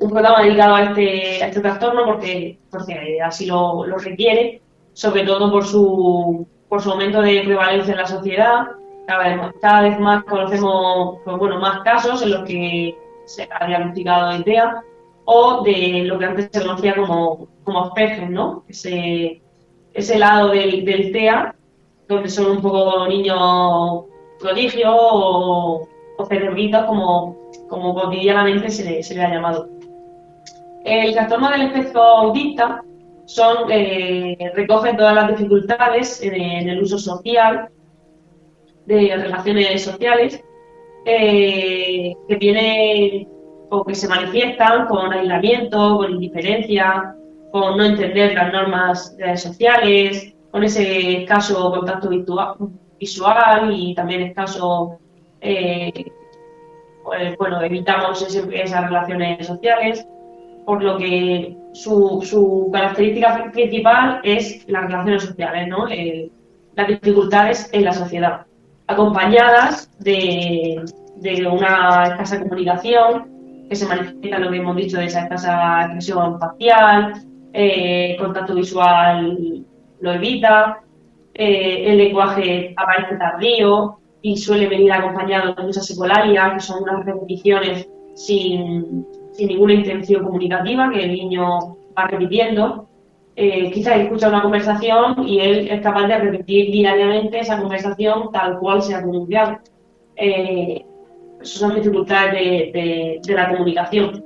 programa 0.09 0.43
dedicado 0.43 0.75
a 0.75 0.83
este, 0.83 1.45
este 1.45 1.59
trastorno 1.61 2.05
porque, 2.05 2.59
así 3.23 3.45
lo, 3.45 3.83
requiere, 3.97 4.61
sobre 4.93 5.23
todo 5.23 5.51
por 5.51 5.65
su, 5.65 6.45
por 6.69 6.81
su 6.81 6.91
aumento 6.91 7.21
de 7.21 7.43
prevalencia 7.45 7.91
en 7.91 7.99
la 7.99 8.07
sociedad. 8.07 8.67
Cada 9.07 9.23
vez, 9.23 9.53
cada 9.61 9.81
vez 9.81 9.99
más 9.99 10.23
conocemos 10.23 11.19
pues, 11.23 11.37
bueno, 11.37 11.59
más 11.59 11.79
casos 11.81 12.21
en 12.21 12.31
los 12.31 12.43
que 12.43 12.95
se 13.25 13.47
ha 13.51 13.67
diagnosticado 13.67 14.31
de 14.31 14.43
TEA, 14.43 14.83
o 15.25 15.61
de 15.63 16.03
lo 16.05 16.19
que 16.19 16.25
antes 16.25 16.49
se 16.51 16.61
conocía 16.61 16.95
como, 16.95 17.47
como 17.63 17.93
¿no? 18.29 18.63
Ese, 18.67 19.41
ese 19.93 20.19
lado 20.19 20.49
del, 20.49 20.83
del 20.83 21.11
TEA, 21.11 21.55
donde 22.07 22.29
son 22.29 22.51
un 22.51 22.61
poco 22.61 23.07
niños 23.07 24.05
prodigio 24.39 24.89
o, 24.93 25.87
como, 26.85 27.35
cotidianamente 27.69 28.69
se 28.69 29.15
le, 29.15 29.23
ha 29.23 29.29
llamado. 29.29 29.69
El 30.83 31.13
trastorno 31.13 31.49
del 31.49 31.61
espectro 31.63 32.01
autista 32.01 32.83
son, 33.25 33.71
eh, 33.71 34.51
recoge 34.55 34.93
todas 34.93 35.15
las 35.15 35.29
dificultades 35.29 36.21
en, 36.23 36.35
en, 36.35 36.69
el 36.69 36.81
uso 36.81 36.97
social, 36.97 37.69
de 38.85 39.15
relaciones 39.15 39.83
sociales, 39.83 40.43
eh, 41.05 42.13
que 42.27 42.35
tiene 42.37 43.27
o 43.69 43.85
que 43.85 43.95
se 43.95 44.07
manifiestan 44.07 44.87
con 44.87 45.13
aislamiento, 45.13 45.97
con 45.97 46.11
indiferencia, 46.11 47.15
con 47.51 47.77
no 47.77 47.83
entender 47.85 48.33
las 48.33 48.51
normas 48.51 49.15
sociales, 49.35 50.33
con 50.51 50.63
ese 50.63 51.23
escaso 51.23 51.71
contacto 51.71 52.09
visual 52.99 53.71
y 53.73 53.95
también 53.95 54.21
escaso, 54.23 54.99
eh, 55.41 56.11
pues, 57.03 57.37
bueno, 57.37 57.61
evitamos 57.61 58.21
esas 58.21 58.85
relaciones 58.85 59.47
sociales, 59.47 60.07
por 60.65 60.83
lo 60.83 60.97
que 60.97 61.57
su, 61.73 62.21
su, 62.23 62.69
característica 62.71 63.51
principal 63.51 64.21
es 64.23 64.67
las 64.67 64.85
relaciones 64.85 65.23
sociales, 65.23 65.67
¿no? 65.67 65.85
las 66.75 66.87
dificultades 66.87 67.69
en 67.73 67.85
la 67.85 67.93
sociedad 67.93 68.45
acompañadas 68.91 69.89
de, 69.99 70.83
una 71.51 72.03
escasa 72.03 72.39
comunicación 72.39 73.67
que 73.69 73.75
se 73.75 73.87
manifiesta 73.87 74.39
lo 74.39 74.49
que 74.49 74.57
hemos 74.57 74.75
dicho 74.75 74.97
de 74.97 75.05
esa 75.05 75.21
escasa 75.21 75.83
expresión 75.83 76.39
facial, 76.39 77.13
eh, 77.53 78.17
contacto 78.19 78.55
visual 78.55 79.63
lo 80.01 80.13
evita, 80.13 80.79
eh, 81.33 81.85
el 81.87 81.97
lenguaje 81.97 82.73
aparece 82.75 83.15
tardío 83.15 84.00
y 84.21 84.37
suele 84.37 84.67
venir 84.67 84.91
acompañado 84.91 85.53
de 85.53 85.63
muchas 85.63 85.85
secularia, 85.85 86.53
que 86.53 86.59
son 86.59 86.83
unas 86.83 87.05
repeticiones 87.05 87.87
sin, 88.13 89.05
sin 89.31 89.47
ninguna 89.47 89.73
intención 89.73 90.23
comunicativa 90.23 90.89
que 90.91 91.03
el 91.03 91.11
niño 91.13 91.77
va 91.97 92.07
repitiendo 92.07 92.87
eh, 93.35 93.71
quizás 93.71 93.97
escucha 93.97 94.27
una 94.27 94.41
conversación 94.41 95.27
y 95.27 95.39
él 95.39 95.67
es 95.69 95.81
capaz 95.81 96.05
de 96.07 96.17
repetir 96.17 96.69
diariamente 96.71 97.39
esa 97.39 97.59
conversación 97.59 98.29
tal 98.31 98.59
cual 98.59 98.81
se 98.81 98.93
ha 98.93 99.01
pronunciado. 99.01 99.59
Eh, 100.15 100.85
son 101.41 101.73
dificultades 101.75 102.73
de, 102.73 103.33
la 103.33 103.49
comunicación. 103.49 104.23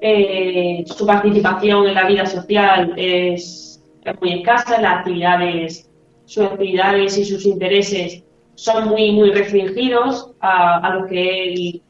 Eh, 0.00 0.84
su 0.86 1.06
participación 1.06 1.86
en 1.86 1.94
la 1.94 2.06
vida 2.06 2.26
social 2.26 2.92
es, 2.96 3.82
muy 4.20 4.34
escasa, 4.34 4.80
las 4.80 4.98
actividades, 4.98 5.90
sus 6.26 6.44
actividades 6.44 7.16
y 7.16 7.24
sus 7.24 7.46
intereses 7.46 8.24
son 8.54 8.88
muy, 8.88 9.12
muy 9.12 9.30
restringidos 9.30 10.32
a, 10.40 10.78
a 10.78 10.94
lo 10.94 11.06
que 11.06 11.44
él 11.44 11.82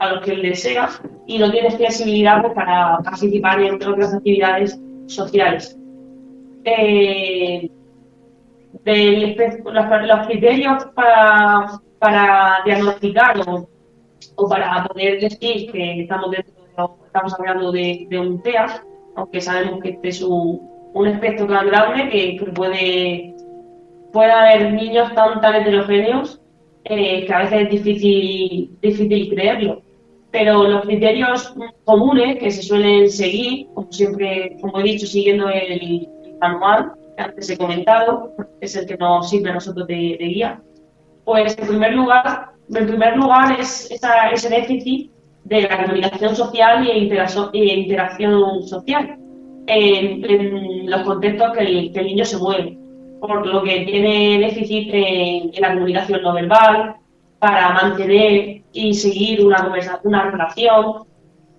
a 0.00 0.12
lo 0.12 0.20
que 0.20 0.32
él 0.32 0.42
desea 0.42 0.88
y 1.26 1.38
no 1.38 1.50
tiene 1.50 1.70
flexibilidad 1.70 2.42
pues, 2.42 2.54
para 2.54 2.98
participar 2.98 3.60
en 3.60 3.74
otras 3.74 4.14
actividades 4.14 4.78
sociales. 5.06 5.78
Eh, 6.64 7.70
los, 8.84 10.26
criterios 10.26 10.84
para, 10.94 11.80
para 11.98 12.58
diagnosticar 12.64 13.40
o, 13.46 14.48
para 14.48 14.84
poder 14.84 15.20
decir 15.20 15.70
que 15.70 16.02
estamos, 16.02 16.34
estamos 16.36 17.34
hablando 17.38 17.72
de, 17.72 18.06
un 18.12 18.42
TEA, 18.42 18.82
aunque 19.16 19.40
sabemos 19.40 19.80
que 19.80 19.90
este 19.90 20.08
es 20.08 20.22
un, 20.22 20.60
un 20.94 21.06
espectro 21.06 21.46
tan 21.46 21.66
grande 21.66 22.08
que, 22.08 22.52
puede, 22.52 23.34
puede 24.12 24.32
haber 24.32 24.72
niños 24.72 25.14
tan, 25.14 25.40
tan 25.40 25.56
heterogéneos 25.56 26.40
eh, 26.84 27.26
que 27.26 27.34
a 27.34 27.40
veces 27.40 27.62
es 27.62 27.70
difícil, 27.70 28.70
difícil 28.80 29.28
creerlo. 29.30 29.82
Pero 30.30 30.64
los 30.64 30.82
criterios 30.82 31.54
comunes 31.84 32.38
que 32.38 32.50
se 32.50 32.62
suelen 32.62 33.10
seguir, 33.10 33.66
como 33.74 33.90
siempre, 33.90 34.56
como 34.60 34.80
he 34.80 34.82
dicho, 34.82 35.06
siguiendo 35.06 35.48
el, 35.48 36.08
anual, 36.40 36.92
que 37.16 37.22
antes 37.22 37.50
he 37.50 37.56
comentado, 37.56 38.32
es 38.60 38.76
el 38.76 38.86
que 38.86 38.96
nos 38.96 39.30
sirve 39.30 39.50
a 39.50 39.54
nosotros 39.54 39.86
de, 39.86 40.16
guía. 40.18 40.60
Pues 41.24 41.58
en 41.58 41.66
primer 41.66 41.94
lugar, 41.94 42.50
en 42.74 42.86
primer 42.86 43.16
lugar 43.16 43.58
es 43.58 43.90
ese 43.90 44.48
déficit 44.48 45.10
de 45.44 45.62
la 45.62 45.82
comunicación 45.82 46.36
social 46.36 46.86
y 46.86 46.90
interacción, 46.90 48.62
social 48.62 49.18
en, 49.66 50.90
los 50.90 51.02
contextos 51.02 51.56
que 51.56 51.62
el, 51.62 51.92
niño 51.92 52.24
se 52.24 52.36
mueve, 52.38 52.78
por 53.20 53.46
lo 53.46 53.62
que 53.62 53.80
tiene 53.80 54.38
déficit 54.38 54.88
en, 54.92 55.50
la 55.60 55.74
comunicación 55.74 56.22
no 56.22 56.32
verbal 56.32 56.96
para 57.38 57.70
mantener 57.70 58.62
y 58.72 58.94
seguir 58.94 59.44
una 59.44 59.62
conversación, 59.62 60.00
una 60.04 60.30
relación, 60.30 61.04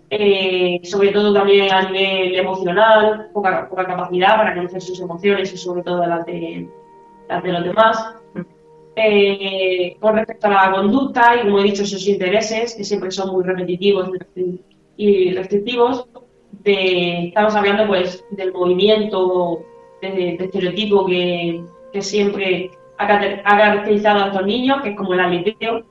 eh, 0.09 0.79
sobre 0.83 1.09
todo 1.09 1.33
también 1.33 1.71
a 1.71 1.89
nivel 1.89 2.35
emocional, 2.35 3.29
poca, 3.33 3.69
poca, 3.69 3.85
capacidad 3.85 4.37
para 4.37 4.55
conocer 4.55 4.81
sus 4.81 4.99
emociones 4.99 5.53
y 5.53 5.57
sobre 5.57 5.83
todo 5.83 6.05
las 6.05 6.25
de, 6.25 6.67
de 7.43 7.51
los 7.51 7.63
demás. 7.63 8.15
Eh, 8.95 9.95
con 9.99 10.15
respecto 10.15 10.47
a 10.47 10.49
la 10.49 10.71
conducta 10.71 11.35
y 11.37 11.43
como 11.43 11.59
he 11.59 11.63
dicho 11.63 11.85
sus 11.85 12.05
intereses, 12.07 12.75
que 12.75 12.83
siempre 12.83 13.11
son 13.11 13.31
muy 13.31 13.43
repetitivos 13.45 14.09
y 14.97 15.31
restrictivos, 15.31 16.05
estamos 16.63 17.55
hablando 17.55 17.87
pues 17.87 18.23
del 18.31 18.51
movimiento 18.51 19.63
de, 20.01 20.35
estereotipo 20.35 21.05
que, 21.05 21.63
que 21.91 22.01
siempre 22.01 22.71
ha, 22.97 23.07
caracterizado 23.07 24.23
a 24.23 24.27
estos 24.27 24.45
niños, 24.45 24.81
que 24.81 24.89
es 24.89 24.97
como 24.97 25.13
el 25.13 25.19
aleteo, 25.19 25.83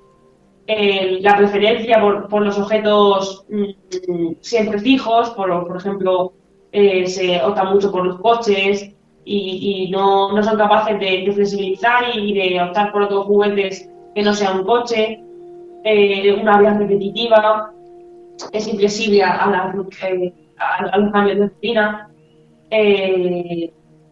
la 1.21 1.37
preferencia 1.37 2.01
por, 2.01 2.43
los 2.43 2.59
objetos 2.59 3.47
mm, 3.49 4.33
siempre 4.41 4.79
fijos, 4.79 5.31
por, 5.31 5.67
por 5.67 5.77
ejemplo, 5.77 6.35
eh, 6.73 7.07
se 7.07 7.43
opta 7.43 7.65
mucho 7.65 7.91
por 7.91 8.05
los 8.05 8.21
coches 8.21 8.95
y, 9.25 9.89
no, 9.91 10.33
no, 10.33 10.43
son 10.43 10.57
capaces 10.57 10.99
de, 11.01 11.31
flexibilizar 11.33 12.05
y, 12.15 12.35
de 12.35 12.63
optar 12.63 12.93
por 12.93 13.03
otros 13.03 13.27
juguetes 13.27 13.91
que 14.15 14.23
no 14.23 14.33
sean 14.35 14.61
un 14.61 14.65
coche, 14.65 15.23
eh, 15.85 16.33
una 16.41 16.59
vida 16.59 16.79
repetitiva, 16.79 17.73
es 18.53 18.69
inflexible 18.69 19.23
a, 19.23 19.47
la, 19.51 19.75
eh, 20.09 20.33
a, 20.59 20.99
los 20.99 21.13
cambios 21.13 21.39
de 21.39 21.47
rutina. 21.47 22.11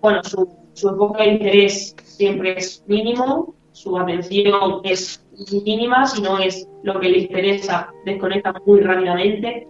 Bueno, 0.01 0.23
su, 0.25 0.49
su 0.75 0.89
enfoque 0.91 1.23
de 1.23 1.33
interés 1.33 1.97
siempre 2.05 2.59
es 2.59 2.85
mínimo, 2.87 3.55
su 3.73 3.99
atención 3.99 4.81
es 4.85 5.25
mínima, 5.65 6.07
si 6.07 6.23
no 6.23 6.39
es 6.39 6.69
lo 6.83 6.99
que 7.01 7.09
le 7.09 7.19
interesa, 7.19 7.93
desconecta 8.05 8.55
muy 8.65 8.81
rápidamente. 8.81 9.67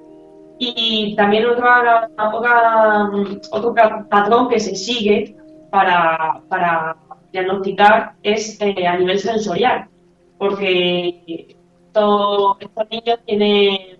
Y 0.59 1.15
también 1.17 1.47
otra, 1.47 2.09
otro 3.51 3.75
patrón 4.09 4.49
que 4.49 4.59
se 4.59 4.75
sigue 4.75 5.37
para, 5.71 6.41
para 6.49 6.97
diagnosticar 7.33 8.15
es 8.23 8.59
eh, 8.61 8.87
a 8.87 8.97
nivel 8.97 9.19
sensorial, 9.19 9.89
porque 10.39 11.57
estos 11.87 12.59
niños 12.91 13.19
tienen, 13.27 13.99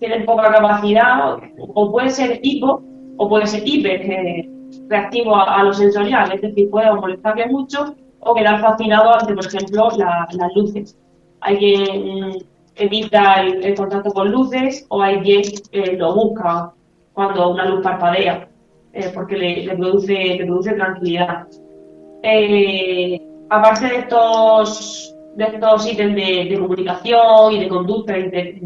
tienen 0.00 0.24
poca 0.24 0.52
capacidad, 0.52 1.38
o 1.74 1.92
puede 1.92 2.10
ser 2.10 2.40
hipo, 2.42 2.82
o 3.16 3.28
puede 3.28 3.46
ser 3.46 3.62
hiper 3.66 4.02
eh, 4.02 4.50
reactivo 4.88 5.36
a, 5.36 5.62
lo 5.62 5.72
sensorial, 5.72 6.32
es 6.32 6.40
decir, 6.40 6.70
puede 6.70 6.92
molestarle 6.92 7.46
mucho 7.46 7.94
o 8.20 8.34
quedar 8.34 8.60
fascinado 8.60 9.14
ante, 9.14 9.34
por 9.34 9.46
ejemplo, 9.46 9.88
las 9.96 10.56
luces. 10.56 10.96
Hay 11.40 11.58
quien 11.58 12.46
evita 12.76 13.42
el, 13.42 13.74
contacto 13.74 14.10
con 14.12 14.30
luces 14.30 14.86
o 14.88 15.02
hay 15.02 15.20
quien 15.20 15.42
eh, 15.72 15.96
lo 15.96 16.14
busca 16.14 16.72
cuando 17.12 17.50
una 17.50 17.66
luz 17.66 17.82
parpadea, 17.82 18.48
eh, 18.92 19.10
porque 19.14 19.36
le, 19.36 19.76
produce, 19.76 20.74
tranquilidad. 20.76 21.46
aparte 23.50 23.86
de 23.86 23.96
estos, 23.98 25.14
de 25.36 25.44
estos 25.44 25.92
ítems 25.92 26.16
de, 26.16 26.58
comunicación 26.58 27.52
y 27.52 27.60
de 27.60 27.68
conducta 27.68 28.14
de, 28.14 28.60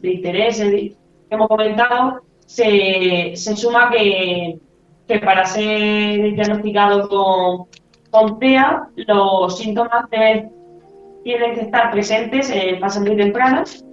de 0.00 0.12
intereses 0.12 0.70
que 0.70 0.96
hemos 1.30 1.48
comentado, 1.48 2.22
se 2.46 3.34
suma 3.36 3.90
que, 3.90 4.58
que, 5.06 5.18
para 5.18 5.44
ser 5.44 6.34
diagnosticado 6.34 7.08
con, 7.08 7.66
con 8.10 8.38
los 9.06 9.58
síntomas 9.58 10.08
tienen 10.10 11.54
que 11.54 11.60
estar 11.60 11.90
presentes 11.90 12.50
en 12.50 12.78
fases 12.80 13.02
muy 13.02 13.16
tempranas, 13.16 13.84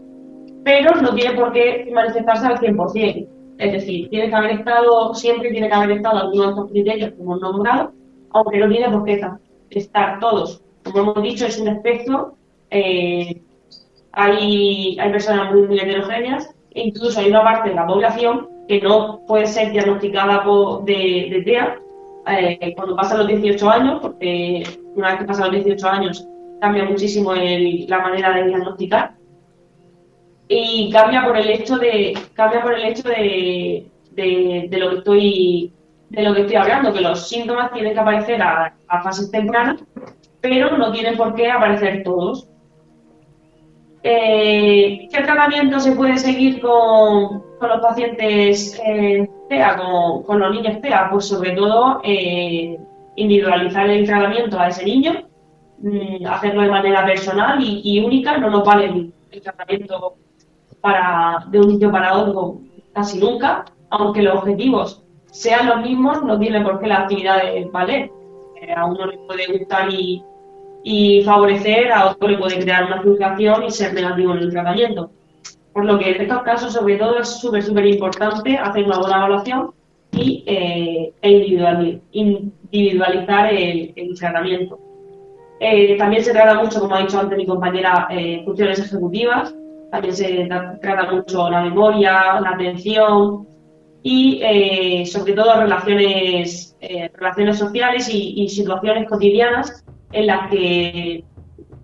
pero 0.63 0.95
no 1.01 1.13
tiene 1.15 1.35
por 1.35 1.51
qué 1.51 1.89
manifestarse 1.93 2.45
al 2.45 2.59
100%. 2.59 3.27
Es 3.57 3.71
decir, 3.71 4.09
tiene 4.09 4.29
que 4.29 4.35
haber 4.35 4.51
estado, 4.51 5.13
siempre 5.13 5.51
tiene 5.51 5.67
que 5.67 5.73
haber 5.73 5.91
estado 5.91 6.19
alguno 6.19 6.43
de 6.43 6.49
estos 6.49 6.71
criterios 6.71 7.11
que 7.11 7.21
hemos 7.21 7.41
nombrado, 7.41 7.91
aunque 8.31 8.57
no 8.59 8.69
tiene 8.69 8.89
por 8.89 9.03
qué 9.03 9.21
estar 9.71 10.19
todos. 10.19 10.61
Como 10.83 10.99
hemos 10.99 11.23
dicho, 11.23 11.45
es 11.45 11.59
un 11.59 11.69
espectro. 11.69 12.35
Eh, 12.69 13.41
hay, 14.11 14.97
hay 14.99 15.11
personas 15.11 15.51
muy, 15.53 15.67
muy 15.67 15.79
heterogéneas 15.79 16.53
incluso 16.75 17.19
hay 17.19 17.29
una 17.29 17.43
parte 17.43 17.69
de 17.69 17.75
la 17.75 17.85
población 17.85 18.49
que 18.67 18.81
no 18.81 19.21
puede 19.27 19.47
ser 19.47 19.71
diagnosticada 19.71 20.43
de, 20.83 21.41
TEA 21.45 21.79
eh, 22.27 22.73
cuando 22.75 22.95
pasan 22.95 23.19
los 23.19 23.27
18 23.27 23.69
años, 23.69 23.99
porque 24.01 24.63
una 24.95 25.09
vez 25.09 25.19
que 25.19 25.25
pasan 25.25 25.51
los 25.51 25.63
18 25.63 25.87
años 25.87 26.27
cambia 26.61 26.85
muchísimo 26.85 27.33
la 27.33 27.99
manera 27.99 28.33
de 28.33 28.47
diagnosticar. 28.47 29.15
Y 30.47 30.89
cambia 30.91 31.23
por 31.25 31.37
el 31.37 31.49
hecho 31.49 31.77
de 31.77 32.17
cambia 32.33 32.61
por 32.61 32.73
el 32.73 32.85
hecho 32.85 33.07
de, 33.09 33.85
lo 34.71 34.89
que 34.89 34.97
estoy 34.97 35.73
de 36.09 36.23
lo 36.23 36.33
que 36.33 36.41
estoy 36.41 36.55
hablando 36.55 36.93
que 36.93 37.01
los 37.01 37.27
síntomas 37.27 37.71
tienen 37.73 37.93
que 37.93 37.99
aparecer 37.99 38.41
a, 38.41 38.75
a 38.87 39.01
fases 39.01 39.31
tempranas 39.31 39.83
pero 40.41 40.77
no 40.77 40.91
tienen 40.91 41.15
por 41.15 41.33
qué 41.35 41.49
aparecer 41.49 42.03
todos 42.03 42.47
eh, 44.03 45.07
¿Qué 45.09 45.21
tratamiento 45.23 45.79
se 45.79 45.93
puede 45.93 46.17
seguir 46.17 46.59
con, 46.59 47.41
los 47.61 47.81
pacientes 47.81 48.77
eh, 48.85 49.29
con, 50.25 50.39
los 50.39 50.51
niños 50.51 50.81
TEA? 50.81 51.09
Pues 51.09 51.25
sobre 51.25 51.51
todo 51.51 52.01
eh, 52.03 52.77
individualizar 53.15 53.89
el 53.89 54.05
tratamiento 54.05 54.59
a 54.59 54.67
ese 54.67 54.83
niño, 54.83 55.23
mm, 55.79 56.25
hacerlo 56.27 56.63
de 56.63 56.69
manera 56.69 57.05
personal 57.05 57.59
y, 57.61 57.99
única, 58.03 58.37
no 58.37 58.49
nos 58.49 58.65
vale 58.65 58.85
el, 59.31 59.41
tratamiento 59.41 60.15
para, 60.81 61.45
de 61.49 61.59
un 61.59 61.69
niño 61.69 61.91
para 61.91 62.17
otro 62.17 62.57
casi 62.93 63.19
nunca, 63.19 63.65
aunque 63.89 64.21
los 64.21 64.35
objetivos 64.35 65.01
sean 65.31 65.67
los 65.67 65.81
mismos, 65.81 66.21
no 66.23 66.37
tiene 66.37 66.61
por 66.61 66.79
qué 66.79 66.87
la 66.87 66.99
actividad 66.99 67.41
de 67.41 67.65
valer. 67.71 68.11
a 68.75 68.85
uno 68.85 69.07
le 69.07 69.17
puede 69.19 69.47
gustar 69.57 69.91
y, 69.91 70.21
y 70.83 71.23
favorecer 71.23 71.91
a 71.91 72.11
otro 72.11 72.27
le 72.27 72.37
puede 72.37 72.59
crear 72.59 72.85
una 72.85 73.01
frustración 73.01 73.63
y 73.63 73.71
ser 73.71 73.93
negativo 73.93 74.33
en 74.33 74.39
el 74.39 74.51
tratamiento. 74.51 75.11
Por 75.71 75.85
lo 75.85 75.97
que 75.97 76.11
en 76.11 76.21
estos 76.21 76.43
casos, 76.43 76.73
sobre 76.73 76.97
todo, 76.97 77.19
es 77.19 77.29
súper, 77.39 77.63
súper 77.63 77.87
importante 77.87 78.57
hacer 78.57 78.83
una 78.83 78.99
buena 78.99 79.17
evaluación 79.17 79.71
y 80.11 80.43
eh, 80.45 81.13
e 81.21 82.01
individualizar 82.11 83.51
el, 83.51 83.93
tratamiento. 84.19 84.77
Eh, 85.59 85.97
también 85.97 86.23
se 86.23 86.33
trata 86.33 86.61
mucho, 86.61 86.81
como 86.81 86.95
ha 86.95 87.01
dicho 87.01 87.19
antes 87.19 87.37
mi 87.37 87.45
compañera, 87.45 88.07
eh, 88.11 88.41
funciones 88.45 88.79
ejecutivas, 88.79 89.55
también 89.89 90.15
se 90.15 90.49
trata 90.81 91.11
mucho 91.11 91.49
la 91.49 91.61
memoria, 91.63 92.41
la 92.41 92.49
atención 92.49 93.47
y 94.03 95.05
sobre 95.05 95.33
todo 95.33 95.61
relaciones, 95.61 96.75
relaciones 97.13 97.57
sociales 97.57 98.09
y 98.11 98.49
situaciones 98.49 99.07
cotidianas 99.07 99.83
en 100.13 100.27
las 100.27 100.49
que, 100.49 101.23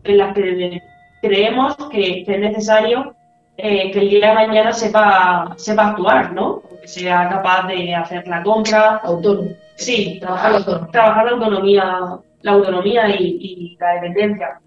en 0.03 0.17
las 0.17 0.33
que 0.33 0.81
creemos 1.21 1.75
que, 1.91 2.21
es 2.21 2.39
necesario 2.39 3.13
eh, 3.57 3.91
que 3.91 3.99
el 3.99 4.09
día 4.09 4.29
de 4.29 4.35
mañana 4.35 4.71
sepa, 4.71 5.53
sepa 5.57 5.89
actuar, 5.89 6.31
¿no? 6.33 6.61
Que 6.81 6.87
sea 6.87 7.27
capaz 7.29 7.67
de 7.67 7.93
hacer 7.93 8.27
la 8.27 8.41
compra. 8.41 9.01
Autónomo. 9.03 9.49
Sí, 9.75 10.17
trabajar, 10.19 10.51
la, 10.51 10.87
trabajar 10.91 11.25
la 11.25 11.31
autonomía, 11.31 11.99
la 12.41 12.51
autonomía 12.51 13.09
y, 13.09 13.77
la 13.79 13.93
dependencia. 13.95 14.61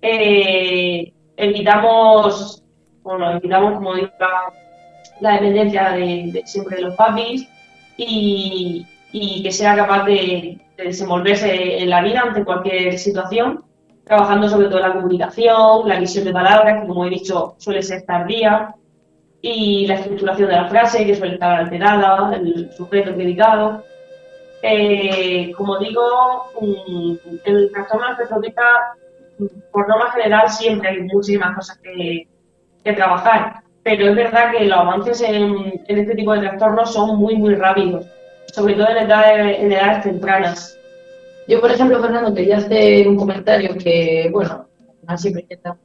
Eh, 0.00 1.12
evitamos, 1.36 2.62
bueno, 3.02 3.32
evitamos, 3.32 3.74
como 3.74 3.94
digo, 3.94 4.08
la, 5.20 5.32
dependencia 5.32 5.90
de, 5.90 6.42
siempre 6.44 6.76
de 6.76 6.82
los 6.82 6.94
papis 6.96 7.48
y, 7.96 8.86
y 9.12 9.42
que 9.42 9.52
sea 9.52 9.74
capaz 9.76 10.04
de, 10.04 10.58
desenvolverse 10.76 11.82
en 11.82 11.90
la 11.90 12.02
vida 12.02 12.20
ante 12.20 12.44
cualquier 12.44 12.98
situación, 12.98 13.64
trabajando 14.04 14.48
sobre 14.48 14.68
todo 14.68 14.78
la 14.78 14.92
comunicación, 14.92 15.88
la 15.88 15.98
visión 15.98 16.24
de 16.24 16.32
palabras, 16.32 16.80
que 16.80 16.86
como 16.86 17.04
he 17.04 17.10
dicho 17.10 17.56
suele 17.58 17.82
ser 17.82 18.02
tardía, 18.02 18.74
y 19.40 19.86
la 19.86 19.94
estructuración 19.94 20.48
de 20.48 20.56
la 20.56 20.68
frase, 20.68 21.04
que 21.04 21.14
suele 21.14 21.34
estar 21.34 21.60
alterada, 21.60 22.34
el 22.36 22.72
sujeto 22.72 23.14
predicado. 23.14 23.84
Eh, 24.62 25.52
como 25.56 25.78
digo, 25.78 26.02
el 27.44 27.70
trastorno 27.72 28.06
de 28.16 28.54
por 29.70 29.88
norma 29.88 30.10
general, 30.10 30.48
siempre 30.48 30.88
hay 30.88 31.02
muchísimas 31.02 31.54
cosas 31.54 31.78
que, 31.78 32.26
que 32.82 32.92
trabajar, 32.92 33.62
pero 33.84 34.08
es 34.08 34.16
verdad 34.16 34.50
que 34.50 34.64
los 34.64 34.78
avances 34.78 35.20
en, 35.22 35.80
en 35.86 35.98
este 35.98 36.16
tipo 36.16 36.32
de 36.32 36.40
trastornos 36.40 36.92
son 36.92 37.16
muy, 37.16 37.36
muy 37.36 37.54
rápidos 37.54 38.06
sobre 38.52 38.74
todo 38.74 38.88
en 38.88 38.98
edades, 38.98 39.58
en 39.60 39.72
edades 39.72 40.02
tempranas. 40.04 40.78
Yo, 41.46 41.60
por 41.60 41.70
ejemplo, 41.70 42.00
Fernando, 42.00 42.34
quería 42.34 42.58
hacer 42.58 43.08
un 43.08 43.16
comentario 43.16 43.76
que, 43.76 44.28
bueno, 44.32 44.66
siempre 45.16 45.42
intentamos 45.42 45.80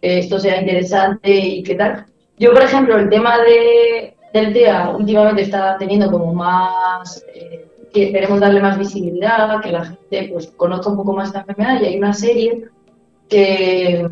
que 0.00 0.18
esto 0.18 0.38
sea 0.38 0.60
interesante 0.60 1.30
y 1.30 1.62
qué 1.62 1.74
tal. 1.74 2.06
Yo, 2.38 2.52
por 2.52 2.62
ejemplo, 2.62 2.98
el 2.98 3.08
tema 3.08 3.38
de, 3.38 4.14
del 4.32 4.52
TEA 4.52 4.90
últimamente 4.90 5.42
está 5.42 5.76
teniendo 5.78 6.10
como 6.10 6.34
más, 6.34 7.24
eh, 7.34 7.66
que 7.92 8.12
queremos 8.12 8.40
darle 8.40 8.60
más 8.60 8.78
visibilidad, 8.78 9.60
que 9.60 9.72
la 9.72 9.86
gente 9.86 10.28
pues 10.32 10.48
conozca 10.56 10.90
un 10.90 10.96
poco 10.96 11.14
más 11.14 11.28
esta 11.28 11.40
enfermedad 11.40 11.80
y 11.80 11.86
hay 11.86 11.96
una 11.96 12.12
serie 12.12 12.68
que, 13.28 14.06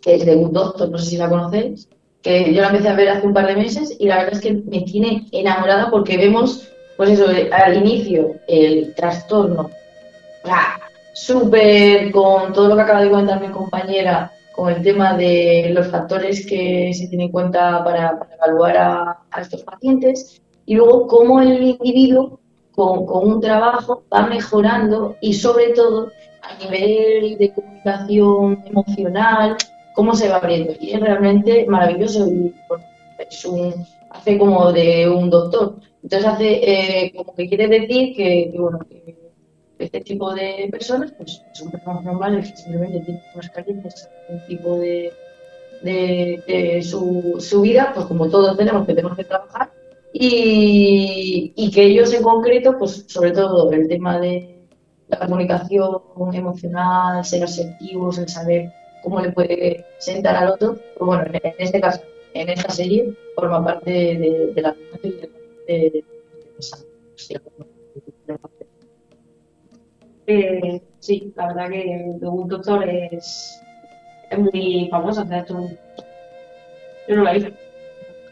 que 0.00 0.14
es 0.14 0.24
de 0.24 0.36
un 0.36 0.52
doctor, 0.52 0.88
no 0.88 0.98
sé 0.98 1.10
si 1.10 1.16
la 1.16 1.28
conocéis, 1.28 1.88
que 2.22 2.54
yo 2.54 2.62
la 2.62 2.68
empecé 2.68 2.88
a 2.88 2.94
ver 2.94 3.08
hace 3.08 3.26
un 3.26 3.34
par 3.34 3.46
de 3.46 3.56
meses 3.56 3.96
y 3.98 4.06
la 4.06 4.18
verdad 4.18 4.34
es 4.34 4.40
que 4.40 4.52
me 4.52 4.82
tiene 4.82 5.26
enamorada 5.32 5.90
porque 5.90 6.16
vemos 6.16 6.70
pues 7.00 7.18
eso, 7.18 7.24
al 7.50 7.76
inicio, 7.78 8.34
el 8.46 8.94
trastorno, 8.94 9.70
súper 11.14 12.12
con 12.12 12.52
todo 12.52 12.68
lo 12.68 12.76
que 12.76 12.82
acaba 12.82 13.00
de 13.00 13.08
comentar 13.08 13.40
mi 13.40 13.48
compañera, 13.48 14.30
con 14.54 14.68
el 14.68 14.82
tema 14.82 15.16
de 15.16 15.70
los 15.72 15.86
factores 15.86 16.44
que 16.44 16.92
se 16.92 17.08
tienen 17.08 17.28
en 17.28 17.32
cuenta 17.32 17.82
para, 17.82 18.18
evaluar 18.34 18.76
a, 18.76 19.40
estos 19.40 19.62
pacientes, 19.62 20.42
y 20.66 20.74
luego 20.74 21.06
cómo 21.06 21.40
el 21.40 21.62
individuo 21.62 22.38
con, 22.72 23.06
un 23.08 23.40
trabajo 23.40 24.02
va 24.12 24.26
mejorando 24.26 25.16
y 25.22 25.32
sobre 25.32 25.70
todo 25.70 26.10
a 26.42 26.62
nivel 26.62 27.38
de 27.38 27.50
comunicación 27.54 28.62
emocional, 28.66 29.56
cómo 29.94 30.14
se 30.14 30.28
va 30.28 30.36
abriendo. 30.36 30.74
Y 30.78 30.92
es 30.92 31.00
realmente 31.00 31.64
maravilloso 31.66 32.28
y 32.30 32.54
es 33.18 33.44
un, 33.46 33.86
hace 34.10 34.36
como 34.36 34.70
de 34.70 35.08
un 35.08 35.30
doctor. 35.30 35.76
Entonces 36.02 36.28
hace 36.28 36.48
eh, 36.62 37.12
como 37.14 37.34
que 37.34 37.48
quiere 37.48 37.68
decir 37.68 38.16
que, 38.16 38.52
bueno, 38.56 38.78
que 38.88 39.16
este 39.78 40.00
tipo 40.00 40.34
de 40.34 40.68
personas 40.70 41.12
pues 41.16 41.42
son 41.52 41.70
personas 41.70 42.04
normales 42.04 42.50
que 42.50 42.56
simplemente 42.56 43.00
tienen 43.00 43.22
unas 43.34 43.50
carencias, 43.50 44.10
un 44.28 44.46
tipo 44.46 44.78
de, 44.78 45.12
de, 45.82 46.82
su, 46.82 47.36
su, 47.38 47.62
vida, 47.62 47.92
pues 47.94 48.06
como 48.06 48.28
todos 48.28 48.56
tenemos 48.56 48.86
que 48.86 48.94
tenemos 48.94 49.16
que 49.16 49.24
trabajar. 49.24 49.70
Y, 50.12 51.52
y, 51.54 51.70
que 51.70 51.84
ellos 51.84 52.12
en 52.12 52.22
concreto, 52.22 52.76
pues 52.76 53.04
sobre 53.06 53.30
todo 53.30 53.70
el 53.70 53.86
tema 53.86 54.18
de 54.18 54.58
la 55.08 55.18
comunicación 55.20 56.02
emocional, 56.32 57.24
ser 57.24 57.44
asertivos, 57.44 58.18
el 58.18 58.28
saber 58.28 58.72
cómo 59.04 59.20
le 59.20 59.30
puede 59.30 59.86
sentar 59.98 60.34
al 60.36 60.50
otro, 60.50 60.78
pues 60.98 61.06
bueno, 61.06 61.24
en, 61.32 61.52
este 61.58 61.80
caso, 61.80 62.00
en 62.34 62.48
esta 62.48 62.70
serie, 62.70 63.14
forma 63.36 63.64
parte 63.64 63.90
de, 63.90 64.52
de 64.52 64.62
la 64.62 64.74
eh, 70.26 70.82
sí, 71.00 71.32
la 71.36 71.46
verdad 71.48 71.70
que 71.70 72.04
un 72.22 72.48
doctor 72.48 72.88
es, 72.88 73.60
es 74.30 74.38
muy 74.38 74.88
famoso. 74.90 75.22
O 75.22 75.26
sea, 75.26 75.44
yo 75.46 75.56
no 77.16 77.22
la 77.22 77.32
he 77.32 77.34
visto. 77.34 77.52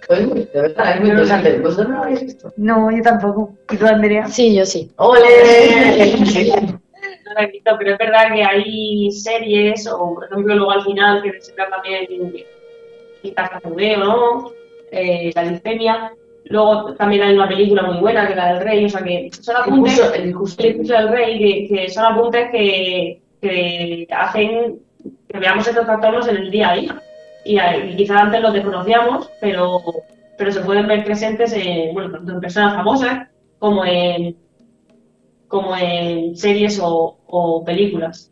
Pues, 0.07 0.53
de 0.53 0.61
verdad, 0.61 0.95
es 0.95 1.01
muy 1.01 1.11
interesante. 1.11 1.59
¿Vosotros 1.59 1.89
no 1.89 1.97
lo 1.97 2.03
habéis 2.05 2.23
visto? 2.23 2.53
No, 2.57 2.91
yo 2.91 3.03
tampoco. 3.03 3.55
¿Y 3.71 3.77
tú, 3.77 3.87
Andrea? 3.87 4.27
Sí, 4.29 4.55
yo 4.55 4.65
sí. 4.65 4.91
¡Ole! 4.97 5.21
No 7.25 7.35
la 7.35 7.43
he 7.43 7.51
visto, 7.51 7.73
pero 7.79 7.93
es 7.93 7.99
verdad 7.99 8.35
que 8.35 8.43
hay 8.43 9.11
series, 9.13 9.87
o 9.87 10.15
por 10.15 10.25
ejemplo, 10.25 10.55
luego 10.55 10.71
al 10.71 10.83
final, 10.83 11.23
que 11.23 11.39
se 11.43 11.53
trata 11.53 11.83
también 11.83 12.33
quizás 13.21 13.51
tartamudeo, 13.51 13.99
¿no? 13.99 14.53
Eh, 14.91 15.31
la 15.35 15.43
distemia. 15.43 16.13
Luego 16.51 16.95
también 16.95 17.23
hay 17.23 17.35
una 17.35 17.49
película 17.49 17.83
muy 17.83 17.99
buena, 17.99 18.27
que 18.27 18.33
es 18.33 18.37
la 18.37 18.55
del 18.55 18.65
rey, 18.65 18.85
o 18.85 18.89
sea 18.89 19.03
que 19.03 19.31
son 19.41 19.57
apuntes, 19.57 19.99
el 20.15 20.25
discurso. 20.25 20.57
el 20.63 20.69
discurso 20.69 20.93
del 20.95 21.09
rey, 21.09 21.39
que, 21.69 21.75
que 21.75 21.89
son 21.91 22.05
apuntes 22.07 22.51
que, 22.51 23.21
que 23.41 24.09
hacen 24.11 24.79
que 25.29 25.39
veamos 25.39 25.67
estos 25.69 25.85
trastornos 25.87 26.27
en 26.29 26.37
el 26.39 26.51
día 26.51 26.71
a 26.71 26.75
día. 26.75 27.03
Y, 27.45 27.59
eh, 27.59 27.91
y 27.93 27.97
quizás 27.97 28.23
antes 28.23 28.41
los 28.41 28.53
desconocíamos, 28.53 29.31
pero, 29.41 29.81
pero 30.37 30.53
se 30.53 30.61
pueden 30.61 30.87
ver 30.87 31.05
presentes 31.05 31.53
en, 31.53 31.93
bueno, 31.95 32.11
tanto 32.13 32.33
en 32.33 32.41
personas 32.41 32.75
famosas 32.75 33.29
como 33.59 33.85
en, 33.85 34.37
como 35.49 35.77
en 35.77 36.37
series 36.37 36.79
o, 36.83 37.19
o 37.27 37.65
películas. 37.65 38.31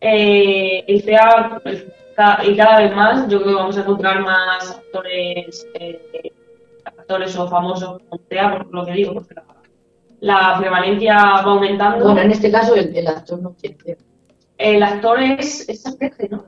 Eh, 0.00 0.84
TEA, 1.04 1.60
el- 1.64 1.92
ca- 2.16 2.40
y 2.46 2.56
cada 2.56 2.80
vez 2.80 2.94
más, 2.94 3.28
yo 3.28 3.40
creo 3.42 3.48
que 3.56 3.60
vamos 3.62 3.76
a 3.78 3.80
encontrar 3.80 4.20
más 4.20 4.70
actores, 4.70 5.66
eh, 5.74 6.32
actores 7.08 7.36
o 7.38 7.48
famosos 7.48 8.02
TEA, 8.28 8.52
por 8.58 8.74
lo 8.74 8.84
que 8.84 8.92
digo, 8.92 9.14
porque 9.14 9.34
la, 10.20 10.52
la 10.52 10.58
prevalencia 10.58 11.14
va 11.16 11.40
aumentando. 11.40 12.04
Bueno, 12.04 12.20
en 12.20 12.30
este 12.32 12.50
caso 12.50 12.74
el, 12.74 12.94
el 12.94 13.06
actor 13.08 13.40
no 13.40 13.54
quiere. 13.58 13.96
El 14.58 14.82
actor 14.82 15.18
es, 15.22 15.66
es 15.68 15.86
Asperger, 15.86 16.32
¿no? 16.32 16.44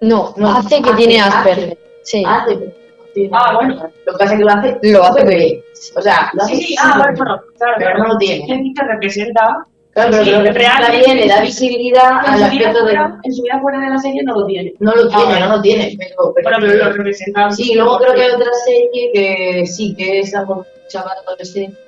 No, 0.00 0.32
No, 0.38 0.48
hace 0.56 0.80
que 0.80 0.88
hace- 0.88 0.96
tiene 0.96 1.20
hace. 1.20 1.36
Asperger. 1.36 1.78
Sí. 2.02 2.22
Hace, 2.26 2.56
pero 2.56 2.70
no 2.70 3.04
tiene- 3.12 3.30
Ah, 3.34 3.52
bueno. 3.56 3.74
Lo 4.06 4.12
que 4.12 4.18
pasa 4.18 4.32
es 4.32 4.38
que 4.38 4.44
lo 4.44 4.50
hace. 4.52 4.78
Lo 4.82 5.02
hace 5.04 5.24
bien. 5.26 5.60
O 5.96 6.00
sea, 6.02 6.30
lo 6.32 6.42
hace 6.44 6.56
Sí, 6.56 6.62
sí, 6.62 6.76
ah, 6.80 6.94
bueno, 6.96 7.12
bueno, 7.18 7.40
claro, 7.58 7.74
Pero 7.78 7.98
no 7.98 8.08
lo 8.08 8.16
tiene. 8.18 8.46
Gente 8.46 8.80
que 8.80 8.86
representa 8.86 9.66
Claro, 9.94 10.10
pero 10.10 10.24
Sí, 10.24 10.30
realmente- 10.30 11.04
bien, 11.04 11.16
le 11.18 11.26
da 11.28 11.40
visibilidad 11.40 12.18
al 12.26 12.42
aspecto 12.42 12.84
de. 12.84 12.94
en 13.22 13.32
su 13.32 13.42
vida 13.42 13.60
fuera 13.60 13.78
de 13.80 13.90
la 13.90 13.98
serie 13.98 14.22
no 14.24 14.34
lo 14.40 14.46
tiene. 14.46 14.74
No 14.80 14.92
lo 14.94 15.02
Ah, 15.04 15.08
tiene, 15.08 15.24
vale. 15.34 15.40
no 15.46 15.56
lo 15.56 15.62
tiene, 15.62 15.96
pero. 15.98 16.32
pero- 16.34 16.50
Bueno, 16.50 16.56
pero 16.60 16.84
lo 16.84 16.92
representa. 16.96 17.50
Sí, 17.52 17.74
luego 17.74 17.98
creo 17.98 18.14
que 18.14 18.22
hay 18.22 18.30
otra 18.32 18.50
serie 18.66 19.10
que 19.14 19.66
sí 19.66 19.94
que 19.96 20.20
es 20.20 20.34
algo 20.34 20.66
chaval 20.88 21.16
adolescente, 21.26 21.78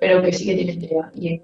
pero 0.00 0.22
que 0.22 0.32
sí 0.32 0.46
que 0.46 0.54
tiene 0.56 0.76
TEA 0.76 1.10
y 1.14 1.28
eh, 1.28 1.42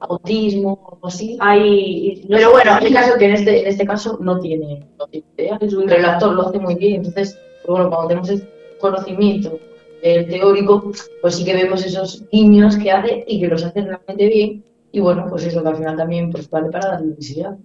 autismo 0.00 0.72
o 0.82 0.94
algo 0.94 1.06
así. 1.08 1.36
Hay, 1.40 2.22
no 2.28 2.36
Pero 2.36 2.50
bueno, 2.52 2.78
el 2.78 2.92
caso 2.92 3.18
que 3.18 3.24
en 3.26 3.32
este, 3.34 3.60
en 3.60 3.66
este 3.68 3.86
caso 3.86 4.18
no 4.20 4.40
tiene, 4.40 4.86
no 4.98 5.06
tiene 5.06 5.70
su 5.70 5.84
pero 5.84 5.96
el 5.98 6.04
actor 6.04 6.32
lo 6.32 6.48
hace 6.48 6.58
muy 6.58 6.74
bien. 6.74 6.96
Entonces, 7.04 7.34
pues 7.64 7.66
bueno, 7.66 7.90
cuando 7.90 8.08
tenemos 8.08 8.30
el 8.30 8.48
conocimiento 8.80 9.58
eh, 10.02 10.24
teórico, 10.24 10.92
pues 11.20 11.36
sí 11.36 11.44
que 11.44 11.54
vemos 11.54 11.84
esos 11.84 12.24
guiños 12.30 12.76
que 12.76 12.90
hace 12.90 13.24
y 13.26 13.40
que 13.40 13.48
los 13.48 13.64
hace 13.64 13.82
realmente 13.82 14.26
bien. 14.26 14.64
Y 14.92 15.00
bueno, 15.00 15.26
pues 15.28 15.44
eso 15.44 15.62
que 15.62 15.68
al 15.68 15.76
final 15.76 15.96
también 15.96 16.30
pues, 16.30 16.48
vale 16.50 16.70
para 16.70 16.94
la 16.94 17.00
diversidad 17.00 17.56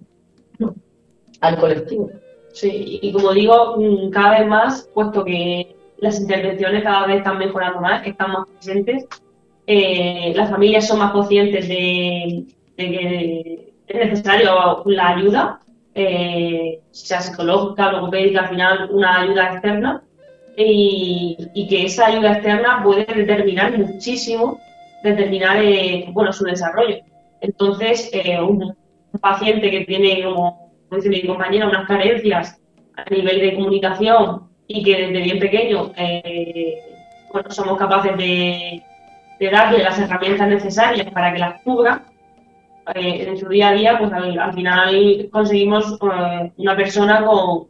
¿no? 0.58 0.74
al 1.40 1.58
colectivo. 1.58 2.10
Sí, 2.52 2.98
y 3.02 3.12
como 3.12 3.32
digo, 3.32 3.76
mm, 3.76 4.10
cada 4.10 4.38
vez 4.38 4.48
más, 4.48 4.90
puesto 4.94 5.24
que 5.24 5.76
las 5.98 6.20
intervenciones 6.20 6.82
cada 6.82 7.06
vez 7.06 7.18
están 7.18 7.38
mejorando 7.38 7.80
más, 7.80 8.06
están 8.06 8.32
más 8.32 8.48
presentes, 8.48 9.06
eh, 9.66 10.32
las 10.34 10.50
familias 10.50 10.86
son 10.86 11.00
más 11.00 11.12
conscientes 11.12 11.68
de, 11.68 12.44
de 12.76 12.90
que 12.90 13.72
es 13.86 14.10
necesario 14.10 14.82
la 14.86 15.08
ayuda, 15.08 15.60
eh, 15.94 16.80
sea 16.90 17.20
psicológica, 17.20 17.92
logopédica, 17.92 18.40
al 18.42 18.48
final 18.48 18.90
una 18.92 19.20
ayuda 19.20 19.52
externa, 19.52 20.02
y, 20.56 21.36
y 21.54 21.68
que 21.68 21.84
esa 21.84 22.06
ayuda 22.06 22.32
externa 22.34 22.82
puede 22.82 23.04
determinar 23.04 23.76
muchísimo, 23.78 24.58
determinar 25.02 25.62
eh, 25.62 26.06
bueno, 26.12 26.32
su 26.32 26.44
desarrollo. 26.44 26.98
Entonces, 27.40 28.10
eh, 28.12 28.40
un, 28.40 28.62
un 28.64 29.20
paciente 29.20 29.70
que 29.70 29.84
tiene, 29.84 30.24
como, 30.24 30.72
dice 30.90 31.08
mi 31.08 31.26
compañera, 31.26 31.68
unas 31.68 31.86
carencias 31.86 32.58
a 32.96 33.04
nivel 33.10 33.40
de 33.40 33.54
comunicación 33.54 34.48
y 34.66 34.82
que 34.82 34.96
desde 34.96 35.22
bien 35.22 35.38
pequeño 35.38 35.92
eh, 35.96 36.78
bueno, 37.32 37.50
somos 37.50 37.78
capaces 37.78 38.16
de, 38.16 38.82
de 39.38 39.50
darle 39.50 39.82
las 39.82 39.98
herramientas 39.98 40.48
necesarias 40.48 41.10
para 41.12 41.32
que 41.32 41.38
las 41.38 41.62
cubra 41.62 42.04
eh, 42.94 43.26
en 43.28 43.36
su 43.36 43.48
día 43.48 43.68
a 43.68 43.72
día, 43.72 43.98
pues 43.98 44.12
al, 44.12 44.38
al 44.38 44.54
final 44.54 45.28
conseguimos 45.30 45.98
eh, 46.00 46.52
una 46.56 46.76
persona 46.76 47.24
con, 47.24 47.66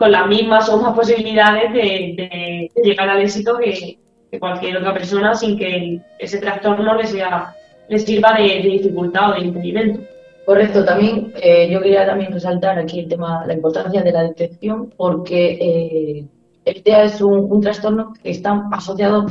con 0.00 0.10
las 0.12 0.26
mismas 0.34 0.66
o 0.70 0.80
más 0.80 0.94
posibilidades 0.94 1.66
de, 1.74 1.80
de- 2.18 2.70
llegar 2.82 3.08
al 3.10 3.20
éxito 3.20 3.58
que, 3.58 3.98
que 4.30 4.40
cualquier 4.40 4.78
otra 4.78 4.94
persona 4.94 5.34
sin 5.34 5.58
que 5.58 6.00
ese 6.18 6.38
trastorno 6.38 6.94
le, 6.94 7.06
sea, 7.06 7.54
le 7.86 7.98
sirva 7.98 8.32
de, 8.32 8.44
de 8.64 8.68
dificultad 8.78 9.30
o 9.30 9.34
de 9.34 9.46
impedimento. 9.48 10.00
Correcto, 10.46 10.86
también 10.86 11.32
eh, 11.42 11.68
yo 11.70 11.82
quería 11.82 12.06
también 12.06 12.32
resaltar 12.32 12.78
aquí 12.78 13.00
el 13.00 13.08
tema, 13.08 13.44
la 13.46 13.52
importancia 13.52 14.00
de 14.02 14.12
la 14.16 14.22
detección, 14.22 14.90
porque 14.96 15.40
eh, 15.60 16.24
el 16.64 16.82
TEA 16.82 17.04
es 17.04 17.20
un, 17.20 17.52
un 17.52 17.60
trastorno 17.60 18.14
que 18.22 18.30
está 18.30 18.50
asociado 18.72 19.26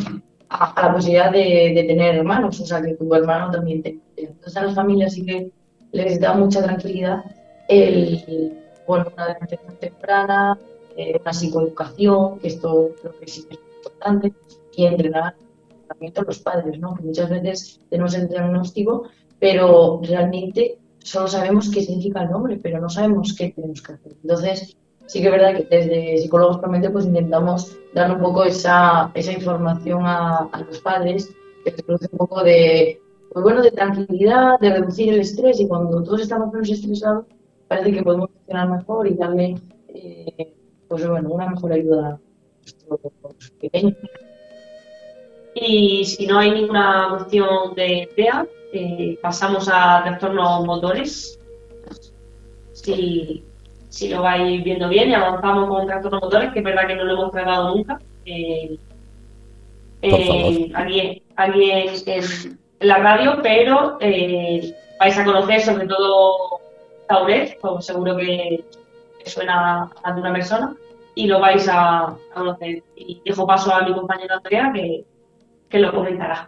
a, 0.49 0.65
a 0.80 0.88
la 0.88 0.93
posibilidad 0.93 1.32
de, 1.32 1.72
de 1.76 1.84
tener 1.88 2.15
hermanos, 2.15 2.59
o 2.61 2.65
sea, 2.65 2.80
que 2.80 2.93
tu 2.93 3.11
hermano 3.15 3.49
también 3.49 3.82
TEA. 3.82 3.95
Entonces 4.17 4.55
a 4.55 4.65
las 4.65 4.76
familias 4.76 5.13
sí 5.15 5.26
que 5.26 5.49
les 5.93 6.20
da 6.20 6.36
mucha 6.36 6.61
tranquilidad 6.61 7.24
el, 7.67 8.53
bueno, 8.89 9.05
una 9.15 9.27
detección 9.27 9.75
temprana, 9.79 10.57
eh, 10.97 11.19
una 11.21 11.31
psicoeducación, 11.31 12.39
que 12.39 12.47
esto 12.47 12.89
creo 12.99 13.19
que 13.19 13.27
sí 13.27 13.45
es 13.47 13.59
importante, 13.77 14.33
y 14.75 14.85
entrenar 14.85 15.35
también 15.87 16.11
a 16.15 16.21
los 16.23 16.39
padres, 16.39 16.79
¿no? 16.79 16.95
Que 16.95 17.03
muchas 17.03 17.29
veces 17.29 17.79
tenemos 17.91 18.15
el 18.15 18.27
diagnóstico, 18.27 19.03
pero 19.37 20.01
realmente 20.03 20.79
solo 21.03 21.27
sabemos 21.27 21.69
qué 21.69 21.81
significa 21.81 22.23
el 22.23 22.31
nombre, 22.31 22.59
pero 22.63 22.81
no 22.81 22.89
sabemos 22.89 23.35
qué 23.37 23.51
tenemos 23.51 23.79
que 23.83 23.93
hacer. 23.93 24.13
Entonces, 24.23 24.75
sí 25.05 25.21
que 25.21 25.27
es 25.27 25.31
verdad 25.31 25.55
que 25.55 25.67
desde 25.69 26.17
Psicólogos 26.17 26.57
Promete 26.57 26.89
pues 26.89 27.05
intentamos 27.05 27.77
dar 27.93 28.11
un 28.11 28.21
poco 28.21 28.43
esa, 28.43 29.11
esa 29.13 29.33
información 29.33 30.03
a, 30.07 30.49
a 30.51 30.61
los 30.61 30.79
padres, 30.79 31.29
que 31.63 31.71
les 31.71 31.83
produce 31.83 32.09
un 32.11 32.17
poco 32.17 32.43
de, 32.43 32.99
pues 33.31 33.43
bueno, 33.43 33.61
de 33.61 33.69
tranquilidad, 33.69 34.59
de 34.59 34.71
reducir 34.71 35.13
el 35.13 35.19
estrés 35.19 35.59
y 35.59 35.67
cuando 35.67 36.01
todos 36.01 36.21
estamos 36.21 36.51
menos 36.51 36.71
estresados 36.71 37.25
parece 37.70 37.93
que 37.93 38.03
podemos 38.03 38.30
funcionar 38.32 38.70
mejor 38.70 39.07
y 39.07 39.13
darle 39.13 39.55
eh, 39.89 40.53
pues 40.89 41.07
bueno, 41.07 41.30
una 41.30 41.47
mejor 41.49 41.72
ayuda 41.72 42.09
a 42.09 42.20
nuestros 42.89 43.51
pequeños. 43.61 43.95
Y 45.55 46.03
si 46.05 46.28
no 46.28 46.39
hay 46.39 46.51
ninguna 46.51 47.07
cuestión 47.11 47.74
de 47.76 48.09
TEA, 48.15 48.45
eh, 48.74 49.17
pasamos 49.22 49.70
a 49.72 50.01
trastornos 50.03 50.65
motores. 50.65 51.39
Si, 52.72 53.43
si 53.89 54.09
lo 54.09 54.22
vais 54.22 54.63
viendo 54.63 54.88
bien 54.89 55.09
y 55.09 55.13
avanzamos 55.15 55.67
con 55.70 55.88
trastornos 55.88 56.22
motores, 56.22 56.51
que 56.53 56.59
es 56.59 56.65
verdad 56.65 56.88
que 56.88 56.95
no 56.95 57.03
lo 57.03 57.13
hemos 57.13 57.32
tratado 57.32 57.76
nunca. 57.76 57.99
eh, 58.26 58.78
Por 60.01 60.20
eh, 60.20 60.26
favor. 60.28 60.82
aquí, 60.82 61.24
aquí 61.36 61.72
en, 61.72 61.89
en- 62.05 62.59
en 62.82 62.88
la 62.88 62.97
radio, 62.99 63.39
pero 63.43 63.97
eh, 63.99 64.74
vais 64.99 65.17
a 65.17 65.26
conocer 65.26 65.59
sobre 65.61 65.86
todo 65.88 66.59
Tauret, 67.10 67.60
como 67.60 67.82
seguro 67.82 68.16
que 68.16 68.64
suena 69.26 69.82
a 69.82 69.89
alguna 70.03 70.32
persona, 70.32 70.76
y 71.16 71.26
lo 71.26 71.39
vais 71.39 71.68
a, 71.70 72.16
conocer. 72.34 72.84
Y 72.95 73.20
dejo 73.26 73.47
paso 73.47 73.74
a 73.74 73.82
mi 73.82 73.93
compañero 73.93 74.36
Andrea, 74.36 74.72
que, 74.74 75.03
que 75.70 75.80
lo 75.80 75.91
comentará. 75.91 76.47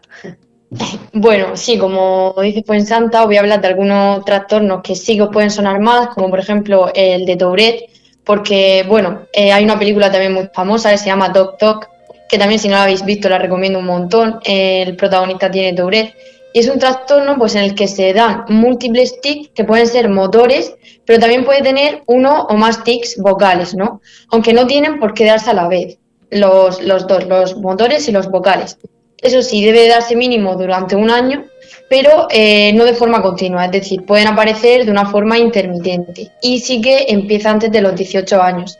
Bueno, 1.11 1.57
sí, 1.57 1.77
como 1.77 2.33
dice 2.41 2.63
Santa, 2.85 3.21
os 3.21 3.25
voy 3.25 3.35
a 3.35 3.41
hablar 3.41 3.59
de 3.59 3.67
algunos 3.67 4.23
trastornos 4.23 4.81
que 4.81 4.95
sí 4.95 5.17
que 5.17 5.23
os 5.23 5.29
pueden 5.29 5.51
sonar 5.51 5.81
más, 5.81 6.07
como 6.09 6.29
por 6.29 6.39
ejemplo 6.39 6.89
el 6.95 7.25
de 7.25 7.35
Tourette, 7.35 7.89
porque, 8.23 8.85
bueno, 8.87 9.23
eh, 9.33 9.51
hay 9.51 9.65
una 9.65 9.77
película 9.77 10.09
también 10.09 10.33
muy 10.33 10.49
famosa 10.53 10.91
que 10.91 10.97
se 10.97 11.07
llama 11.07 11.27
Doc 11.27 11.59
Doc, 11.59 11.89
que 12.29 12.37
también 12.37 12.59
si 12.59 12.69
no 12.69 12.75
la 12.75 12.83
habéis 12.83 13.03
visto 13.03 13.27
la 13.27 13.37
recomiendo 13.37 13.79
un 13.79 13.85
montón. 13.85 14.39
El 14.45 14.95
protagonista 14.95 15.51
tiene 15.51 15.75
Tourette 15.75 16.15
y 16.53 16.59
es 16.59 16.69
un 16.69 16.79
trastorno 16.79 17.37
pues 17.37 17.55
en 17.55 17.63
el 17.63 17.75
que 17.75 17.87
se 17.87 18.13
dan 18.13 18.45
múltiples 18.49 19.19
tics 19.21 19.49
que 19.49 19.63
pueden 19.63 19.87
ser 19.87 20.09
motores, 20.09 20.75
pero 21.05 21.19
también 21.19 21.45
puede 21.45 21.61
tener 21.61 22.03
uno 22.07 22.43
o 22.49 22.55
más 22.55 22.83
tics 22.83 23.17
vocales, 23.17 23.73
¿no? 23.75 24.01
Aunque 24.31 24.53
no 24.53 24.67
tienen 24.67 24.99
por 24.99 25.13
qué 25.13 25.25
darse 25.25 25.49
a 25.49 25.53
la 25.53 25.67
vez, 25.67 25.97
los, 26.29 26.81
los 26.81 27.07
dos, 27.07 27.25
los 27.27 27.57
motores 27.57 28.07
y 28.07 28.11
los 28.11 28.29
vocales. 28.29 28.77
Eso 29.17 29.41
sí, 29.43 29.63
debe 29.63 29.87
darse 29.87 30.15
mínimo 30.15 30.55
durante 30.55 30.95
un 30.95 31.11
año, 31.11 31.45
pero 31.89 32.27
eh, 32.31 32.73
no 32.73 32.85
de 32.85 32.93
forma 32.93 33.21
continua, 33.21 33.65
es 33.65 33.71
decir, 33.71 34.03
pueden 34.03 34.27
aparecer 34.27 34.85
de 34.85 34.91
una 34.91 35.05
forma 35.05 35.37
intermitente 35.37 36.31
y 36.41 36.59
sí 36.59 36.81
que 36.81 37.05
empieza 37.07 37.51
antes 37.51 37.71
de 37.71 37.81
los 37.81 37.95
18 37.95 38.41
años. 38.41 38.79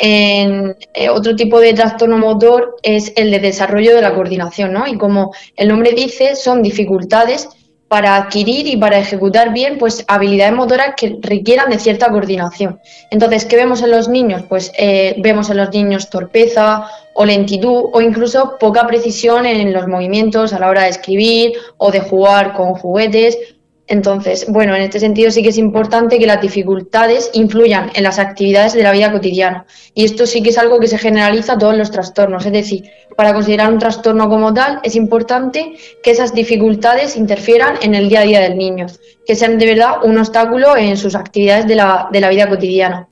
En, 0.00 0.76
eh, 0.94 1.08
otro 1.08 1.34
tipo 1.34 1.60
de 1.60 1.74
trastorno 1.74 2.18
motor 2.18 2.76
es 2.82 3.12
el 3.16 3.30
de 3.30 3.40
desarrollo 3.40 3.94
de 3.94 4.02
la 4.02 4.14
coordinación, 4.14 4.72
¿no? 4.72 4.86
Y 4.86 4.96
como 4.96 5.32
el 5.56 5.68
nombre 5.68 5.92
dice, 5.92 6.36
son 6.36 6.62
dificultades 6.62 7.48
para 7.88 8.16
adquirir 8.16 8.66
y 8.66 8.76
para 8.76 8.98
ejecutar 8.98 9.52
bien 9.52 9.78
pues 9.78 10.04
habilidades 10.08 10.54
motoras 10.54 10.94
que 10.94 11.18
requieran 11.22 11.70
de 11.70 11.78
cierta 11.78 12.10
coordinación. 12.10 12.80
Entonces, 13.10 13.46
¿qué 13.46 13.56
vemos 13.56 13.82
en 13.82 13.90
los 13.90 14.08
niños? 14.08 14.42
Pues 14.48 14.70
eh, 14.78 15.14
vemos 15.18 15.48
en 15.48 15.56
los 15.56 15.70
niños 15.70 16.10
torpeza 16.10 16.84
o 17.14 17.24
lentitud 17.24 17.84
o 17.92 18.00
incluso 18.00 18.58
poca 18.60 18.86
precisión 18.86 19.46
en 19.46 19.72
los 19.72 19.88
movimientos 19.88 20.52
a 20.52 20.60
la 20.60 20.68
hora 20.68 20.82
de 20.82 20.90
escribir 20.90 21.52
o 21.78 21.90
de 21.90 22.00
jugar 22.00 22.52
con 22.52 22.74
juguetes 22.74 23.38
entonces, 23.88 24.44
bueno, 24.48 24.76
en 24.76 24.82
este 24.82 25.00
sentido 25.00 25.30
sí 25.30 25.42
que 25.42 25.48
es 25.48 25.56
importante 25.56 26.18
que 26.18 26.26
las 26.26 26.42
dificultades 26.42 27.30
influyan 27.32 27.90
en 27.94 28.02
las 28.02 28.18
actividades 28.18 28.74
de 28.74 28.82
la 28.82 28.92
vida 28.92 29.10
cotidiana. 29.10 29.64
Y 29.94 30.04
esto 30.04 30.26
sí 30.26 30.42
que 30.42 30.50
es 30.50 30.58
algo 30.58 30.78
que 30.78 30.86
se 30.86 30.98
generaliza 30.98 31.54
a 31.54 31.58
todos 31.58 31.74
los 31.74 31.90
trastornos. 31.90 32.44
Es 32.44 32.52
decir, 32.52 32.84
para 33.16 33.32
considerar 33.32 33.72
un 33.72 33.78
trastorno 33.78 34.28
como 34.28 34.52
tal, 34.52 34.80
es 34.82 34.94
importante 34.94 35.72
que 36.02 36.10
esas 36.10 36.34
dificultades 36.34 37.16
interfieran 37.16 37.76
en 37.80 37.94
el 37.94 38.10
día 38.10 38.20
a 38.20 38.24
día 38.24 38.40
del 38.40 38.58
niño, 38.58 38.86
que 39.26 39.34
sean 39.34 39.58
de 39.58 39.66
verdad 39.66 40.04
un 40.04 40.18
obstáculo 40.18 40.76
en 40.76 40.98
sus 40.98 41.14
actividades 41.14 41.66
de 41.66 41.74
la, 41.74 42.08
de 42.12 42.20
la 42.20 42.28
vida 42.28 42.46
cotidiana. 42.46 43.08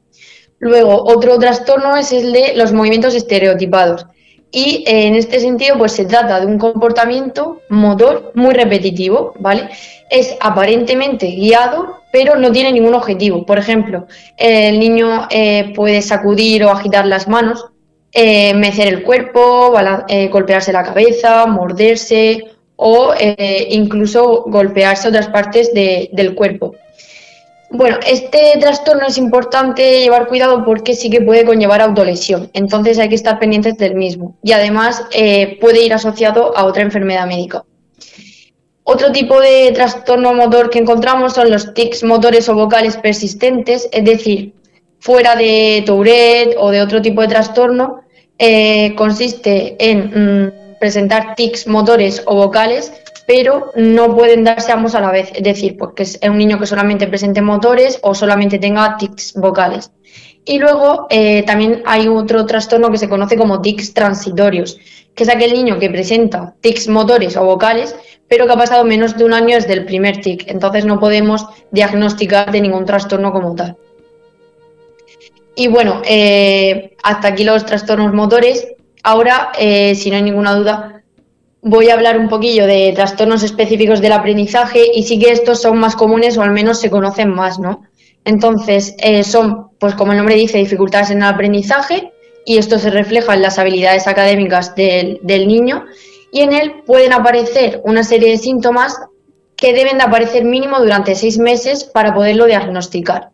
Luego, 0.58 1.04
otro 1.04 1.38
trastorno 1.38 1.96
es 1.96 2.12
el 2.12 2.32
de 2.32 2.52
los 2.54 2.72
movimientos 2.72 3.14
estereotipados. 3.14 4.06
Y 4.56 4.84
eh, 4.86 5.06
en 5.08 5.16
este 5.16 5.38
sentido, 5.38 5.76
pues 5.76 5.92
se 5.92 6.06
trata 6.06 6.40
de 6.40 6.46
un 6.46 6.56
comportamiento 6.56 7.60
motor 7.68 8.32
muy 8.34 8.54
repetitivo, 8.54 9.34
¿vale? 9.38 9.68
Es 10.08 10.34
aparentemente 10.40 11.26
guiado, 11.26 11.98
pero 12.10 12.36
no 12.36 12.50
tiene 12.50 12.72
ningún 12.72 12.94
objetivo. 12.94 13.44
Por 13.44 13.58
ejemplo, 13.58 14.06
el 14.38 14.80
niño 14.80 15.28
eh, 15.28 15.74
puede 15.76 16.00
sacudir 16.00 16.64
o 16.64 16.70
agitar 16.70 17.06
las 17.06 17.28
manos, 17.28 17.66
eh, 18.12 18.54
mecer 18.54 18.88
el 18.88 19.02
cuerpo, 19.02 19.74
golpearse 20.30 20.72
la 20.72 20.84
cabeza, 20.84 21.44
morderse 21.44 22.44
o 22.76 23.12
incluso 23.68 24.44
golpearse 24.46 25.08
otras 25.08 25.28
partes 25.28 25.74
del 25.74 26.34
cuerpo. 26.34 26.74
Bueno, 27.70 27.98
este 28.06 28.56
trastorno 28.60 29.06
es 29.06 29.18
importante 29.18 30.00
llevar 30.00 30.28
cuidado 30.28 30.64
porque 30.64 30.94
sí 30.94 31.10
que 31.10 31.20
puede 31.20 31.44
conllevar 31.44 31.80
autolesión, 31.80 32.48
entonces 32.52 32.98
hay 32.98 33.08
que 33.08 33.16
estar 33.16 33.40
pendientes 33.40 33.76
del 33.76 33.96
mismo 33.96 34.36
y 34.42 34.52
además 34.52 35.04
eh, 35.12 35.58
puede 35.60 35.84
ir 35.84 35.92
asociado 35.92 36.56
a 36.56 36.64
otra 36.64 36.82
enfermedad 36.82 37.26
médica. 37.26 37.64
Otro 38.84 39.10
tipo 39.10 39.40
de 39.40 39.72
trastorno 39.72 40.32
motor 40.32 40.70
que 40.70 40.78
encontramos 40.78 41.34
son 41.34 41.50
los 41.50 41.74
tics 41.74 42.04
motores 42.04 42.48
o 42.48 42.54
vocales 42.54 42.96
persistentes, 42.96 43.88
es 43.90 44.04
decir, 44.04 44.54
fuera 45.00 45.34
de 45.34 45.82
Tourette 45.84 46.54
o 46.56 46.70
de 46.70 46.82
otro 46.82 47.02
tipo 47.02 47.20
de 47.20 47.28
trastorno, 47.28 48.02
eh, 48.38 48.94
consiste 48.94 49.74
en 49.80 50.46
mm, 50.46 50.65
presentar 50.78 51.34
tics 51.34 51.66
motores 51.66 52.22
o 52.26 52.34
vocales 52.34 52.92
pero 53.26 53.72
no 53.74 54.14
pueden 54.14 54.44
darse 54.44 54.72
ambos 54.72 54.94
a 54.94 55.00
la 55.00 55.10
vez, 55.10 55.30
es 55.34 55.42
decir, 55.42 55.76
porque 55.76 56.04
es 56.04 56.18
un 56.22 56.38
niño 56.38 56.58
que 56.58 56.66
solamente 56.66 57.08
presente 57.08 57.42
motores 57.42 57.98
o 58.02 58.14
solamente 58.14 58.58
tenga 58.58 58.96
tics 58.96 59.34
vocales. 59.34 59.90
Y 60.44 60.60
luego 60.60 61.08
eh, 61.10 61.42
también 61.42 61.82
hay 61.86 62.06
otro 62.06 62.46
trastorno 62.46 62.90
que 62.90 62.98
se 62.98 63.08
conoce 63.08 63.36
como 63.36 63.60
tics 63.60 63.92
transitorios, 63.92 64.78
que 65.12 65.24
es 65.24 65.28
aquel 65.28 65.52
niño 65.52 65.80
que 65.80 65.90
presenta 65.90 66.54
tics 66.60 66.86
motores 66.86 67.36
o 67.36 67.44
vocales, 67.44 67.96
pero 68.28 68.46
que 68.46 68.52
ha 68.52 68.56
pasado 68.56 68.84
menos 68.84 69.16
de 69.16 69.24
un 69.24 69.34
año 69.34 69.56
desde 69.56 69.72
el 69.72 69.84
primer 69.84 70.20
tic. 70.20 70.48
Entonces 70.48 70.84
no 70.84 71.00
podemos 71.00 71.46
diagnosticar 71.72 72.52
de 72.52 72.60
ningún 72.60 72.84
trastorno 72.84 73.32
como 73.32 73.56
tal. 73.56 73.76
Y 75.56 75.66
bueno, 75.66 76.00
eh, 76.04 76.96
hasta 77.02 77.28
aquí 77.28 77.42
los 77.42 77.66
trastornos 77.66 78.12
motores. 78.12 78.68
Ahora, 79.06 79.52
eh, 79.56 79.94
si 79.94 80.10
no 80.10 80.16
hay 80.16 80.22
ninguna 80.24 80.56
duda, 80.56 81.04
voy 81.62 81.90
a 81.90 81.94
hablar 81.94 82.18
un 82.18 82.28
poquillo 82.28 82.66
de 82.66 82.92
trastornos 82.92 83.44
específicos 83.44 84.00
del 84.00 84.10
aprendizaje 84.10 84.82
y 84.92 85.04
sí 85.04 85.20
que 85.20 85.30
estos 85.30 85.62
son 85.62 85.78
más 85.78 85.94
comunes 85.94 86.36
o 86.36 86.42
al 86.42 86.50
menos 86.50 86.80
se 86.80 86.90
conocen 86.90 87.32
más, 87.32 87.60
¿no? 87.60 87.84
Entonces, 88.24 88.96
eh, 88.98 89.22
son, 89.22 89.70
pues 89.78 89.94
como 89.94 90.10
el 90.10 90.18
nombre 90.18 90.34
dice, 90.34 90.58
dificultades 90.58 91.12
en 91.12 91.18
el 91.18 91.28
aprendizaje 91.28 92.10
y 92.44 92.58
esto 92.58 92.80
se 92.80 92.90
refleja 92.90 93.32
en 93.32 93.42
las 93.42 93.60
habilidades 93.60 94.08
académicas 94.08 94.74
del, 94.74 95.20
del 95.22 95.46
niño 95.46 95.84
y 96.32 96.40
en 96.40 96.52
él 96.52 96.82
pueden 96.84 97.12
aparecer 97.12 97.82
una 97.84 98.02
serie 98.02 98.30
de 98.30 98.38
síntomas 98.38 98.98
que 99.56 99.72
deben 99.72 99.98
de 99.98 100.04
aparecer 100.04 100.44
mínimo 100.44 100.80
durante 100.80 101.14
seis 101.14 101.38
meses 101.38 101.84
para 101.84 102.12
poderlo 102.12 102.46
diagnosticar. 102.46 103.30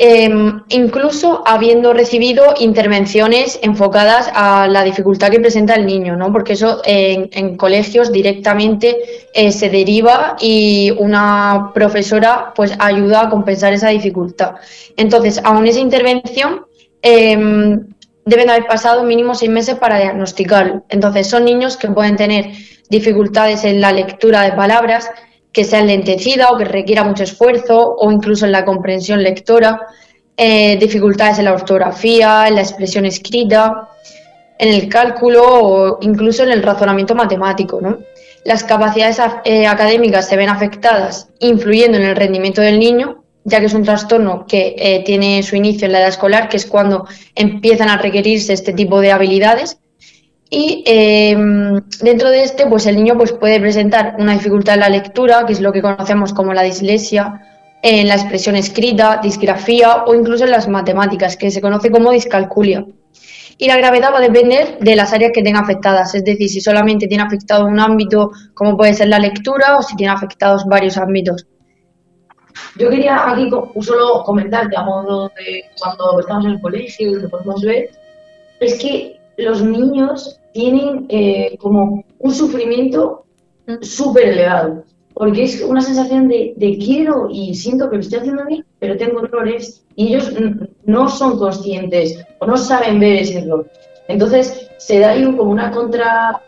Em, 0.00 0.62
incluso 0.68 1.42
habiendo 1.44 1.92
recibido 1.92 2.54
intervenciones 2.60 3.58
enfocadas 3.62 4.30
a 4.32 4.68
la 4.68 4.84
dificultad 4.84 5.32
que 5.32 5.40
presenta 5.40 5.74
el 5.74 5.86
niño, 5.86 6.16
¿no? 6.16 6.32
porque 6.32 6.52
eso 6.52 6.80
en, 6.84 7.56
colegios 7.56 8.12
directamente 8.12 8.96
eh, 9.34 9.50
se 9.50 9.68
deriva 9.68 10.36
y 10.40 10.92
una 10.98 11.72
profesora 11.74 12.52
pues 12.54 12.74
ayuda 12.78 13.22
a 13.22 13.28
compensar 13.28 13.72
esa 13.72 13.88
dificultad. 13.88 14.54
Entonces, 14.96 15.40
aún 15.42 15.66
esa 15.66 15.80
intervención 15.80 16.66
em, 17.02 17.84
deben 18.24 18.50
haber 18.50 18.66
pasado 18.66 19.02
mínimo 19.02 19.34
seis 19.34 19.50
meses 19.50 19.74
para 19.74 19.98
diagnosticarlo. 19.98 20.84
Entonces, 20.90 21.26
son 21.26 21.44
niños 21.44 21.76
que 21.76 21.88
pueden 21.88 22.14
tener 22.14 22.52
dificultades 22.88 23.64
en 23.64 23.80
la 23.80 23.90
lectura 23.90 24.42
de 24.42 24.52
palabras, 24.52 25.10
que 25.52 25.64
sea 25.64 25.82
lentecida 25.82 26.50
o 26.50 26.58
que 26.58 26.64
requiera 26.64 27.04
mucho 27.04 27.24
esfuerzo 27.24 27.96
o 27.98 28.10
incluso 28.12 28.46
en 28.46 28.52
la 28.52 28.64
comprensión 28.64 29.22
lectora, 29.22 29.86
eh, 30.36 30.76
dificultades 30.78 31.38
en 31.38 31.46
la 31.46 31.52
ortografía, 31.52 32.46
en 32.46 32.54
la 32.54 32.60
expresión 32.60 33.04
escrita, 33.06 33.88
en 34.58 34.68
el 34.74 34.88
cálculo 34.88 35.42
o 35.44 35.98
incluso 36.00 36.42
en 36.42 36.50
el 36.50 36.62
razonamiento 36.62 37.14
matemático. 37.14 37.80
Las 38.44 38.64
capacidades 38.64 39.20
eh, 39.44 39.66
académicas 39.66 40.28
se 40.28 40.36
ven 40.36 40.48
afectadas 40.48 41.28
influyendo 41.40 41.98
en 41.98 42.04
el 42.04 42.16
rendimiento 42.16 42.60
del 42.60 42.78
niño, 42.78 43.24
ya 43.44 43.60
que 43.60 43.66
es 43.66 43.74
un 43.74 43.84
trastorno 43.84 44.46
que 44.46 44.74
eh, 44.78 45.02
tiene 45.04 45.42
su 45.42 45.56
inicio 45.56 45.86
en 45.86 45.92
la 45.92 46.00
edad 46.00 46.08
escolar, 46.08 46.48
que 46.48 46.56
es 46.56 46.66
cuando 46.66 47.06
empiezan 47.34 47.88
a 47.88 47.98
requerirse 47.98 48.52
este 48.52 48.72
tipo 48.72 49.00
de 49.00 49.12
habilidades 49.12 49.78
y 50.50 50.82
em, 50.86 51.82
dentro 52.00 52.30
de 52.30 52.42
este, 52.42 52.66
pues 52.66 52.86
el 52.86 52.96
niño 52.96 53.16
pues, 53.16 53.32
puede 53.32 53.60
presentar 53.60 54.16
una 54.18 54.32
dificultad 54.32 54.74
en 54.74 54.80
la 54.80 54.88
lectura, 54.88 55.44
que 55.46 55.52
es 55.52 55.60
lo 55.60 55.72
que 55.72 55.82
conocemos 55.82 56.32
como 56.32 56.54
la 56.54 56.62
dislexia, 56.62 57.42
en 57.82 58.08
la 58.08 58.14
expresión 58.14 58.56
escrita, 58.56 59.20
disgrafía 59.22 60.04
o 60.04 60.14
incluso 60.14 60.44
en 60.44 60.50
las 60.50 60.66
matemáticas, 60.66 61.36
que 61.36 61.50
se 61.50 61.60
conoce 61.60 61.90
como 61.90 62.12
discalculia. 62.12 62.84
Y 63.58 63.66
la 63.66 63.76
gravedad 63.76 64.12
va 64.12 64.18
a 64.18 64.22
depender 64.22 64.78
de 64.80 64.96
las 64.96 65.12
áreas 65.12 65.32
que 65.34 65.42
tenga 65.42 65.60
afectadas, 65.60 66.14
es 66.14 66.24
decir, 66.24 66.48
si 66.48 66.60
solamente 66.60 67.08
tiene 67.08 67.24
afectado 67.24 67.66
un 67.66 67.78
ámbito 67.78 68.30
como 68.54 68.76
puede 68.76 68.94
ser 68.94 69.08
la 69.08 69.18
lectura 69.18 69.76
o 69.76 69.82
si 69.82 69.96
tiene 69.96 70.12
afectados 70.12 70.64
varios 70.64 70.96
ámbitos. 70.96 71.46
Yo 72.76 72.88
quería 72.88 73.30
aquí 73.30 73.50
solo 73.80 74.22
comentar, 74.24 74.68
a 74.74 74.82
modo 74.82 75.30
de 75.36 75.64
cuando 75.78 76.20
estamos 76.20 76.46
en 76.46 76.52
el 76.52 76.60
colegio 76.60 77.10
y 77.10 77.20
lo 77.20 77.28
podemos 77.28 77.62
ver, 77.62 77.90
es 78.60 78.78
que 78.78 79.17
los 79.38 79.62
niños 79.62 80.40
tienen 80.52 81.06
eh, 81.08 81.56
como 81.58 82.04
un 82.18 82.34
sufrimiento 82.34 83.24
súper 83.80 84.30
elevado, 84.30 84.84
porque 85.14 85.44
es 85.44 85.62
una 85.62 85.80
sensación 85.80 86.28
de, 86.28 86.54
quiero 86.58 87.28
y 87.30 87.54
siento 87.54 87.88
que 87.88 87.96
lo 87.96 88.02
estoy 88.02 88.18
haciendo 88.18 88.44
bien, 88.46 88.64
pero 88.78 88.96
tengo 88.96 89.24
errores 89.24 89.84
y 89.94 90.08
ellos 90.08 90.32
no 90.84 91.08
son 91.08 91.38
conscientes 91.38 92.24
o 92.40 92.46
no 92.46 92.56
saben 92.56 92.98
ver 92.98 93.22
ese 93.22 93.38
error. 93.38 93.70
Entonces 94.08 94.70
se 94.78 95.00
da 95.00 95.10
ahí 95.10 95.24
como 95.24 95.52
una 95.52 95.70
contra 95.70 96.42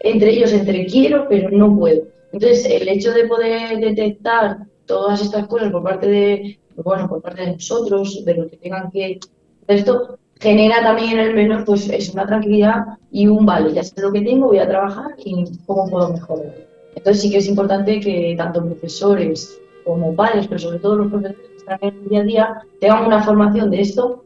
entre 0.00 0.30
ellos, 0.30 0.52
entre 0.52 0.86
quiero, 0.86 1.26
pero 1.28 1.50
no 1.50 1.76
puedo. 1.76 2.04
Entonces 2.32 2.64
el 2.64 2.88
hecho 2.88 3.12
de 3.12 3.24
poder 3.24 3.78
detectar 3.78 4.58
todas 4.86 5.20
estas 5.20 5.46
cosas 5.46 5.70
por 5.70 5.82
parte 5.82 6.06
de, 6.06 6.58
bueno, 6.76 7.08
por 7.08 7.20
parte 7.20 7.42
de 7.42 7.52
nosotros, 7.52 8.24
de 8.24 8.34
lo 8.34 8.48
que 8.48 8.56
tengan 8.56 8.90
que 8.90 9.18
esto 9.66 10.18
genera 10.40 10.82
también 10.82 11.12
en 11.12 11.18
el 11.20 11.34
menor 11.34 11.64
pues 11.64 11.88
es 11.88 12.12
una 12.14 12.26
tranquilidad 12.26 12.84
y 13.12 13.26
un 13.26 13.44
vale, 13.44 13.72
ya 13.72 13.82
sé 13.82 14.00
lo 14.00 14.12
que 14.12 14.22
tengo, 14.22 14.48
voy 14.48 14.58
a 14.58 14.68
trabajar 14.68 15.14
y 15.18 15.44
cómo 15.66 15.88
puedo 15.88 16.12
mejorar. 16.12 16.54
Entonces 16.96 17.22
sí 17.22 17.30
que 17.30 17.38
es 17.38 17.46
importante 17.46 18.00
que 18.00 18.34
tanto 18.36 18.64
profesores 18.64 19.60
como 19.84 20.14
padres, 20.14 20.46
pero 20.48 20.58
sobre 20.58 20.78
todo 20.78 20.96
los 20.96 21.08
profesores 21.08 21.38
que 21.48 21.56
están 21.56 21.78
en 21.82 21.94
el 21.94 22.08
día 22.08 22.20
a 22.20 22.24
día, 22.24 22.62
tengan 22.80 23.06
una 23.06 23.22
formación 23.22 23.70
de 23.70 23.80
esto 23.82 24.24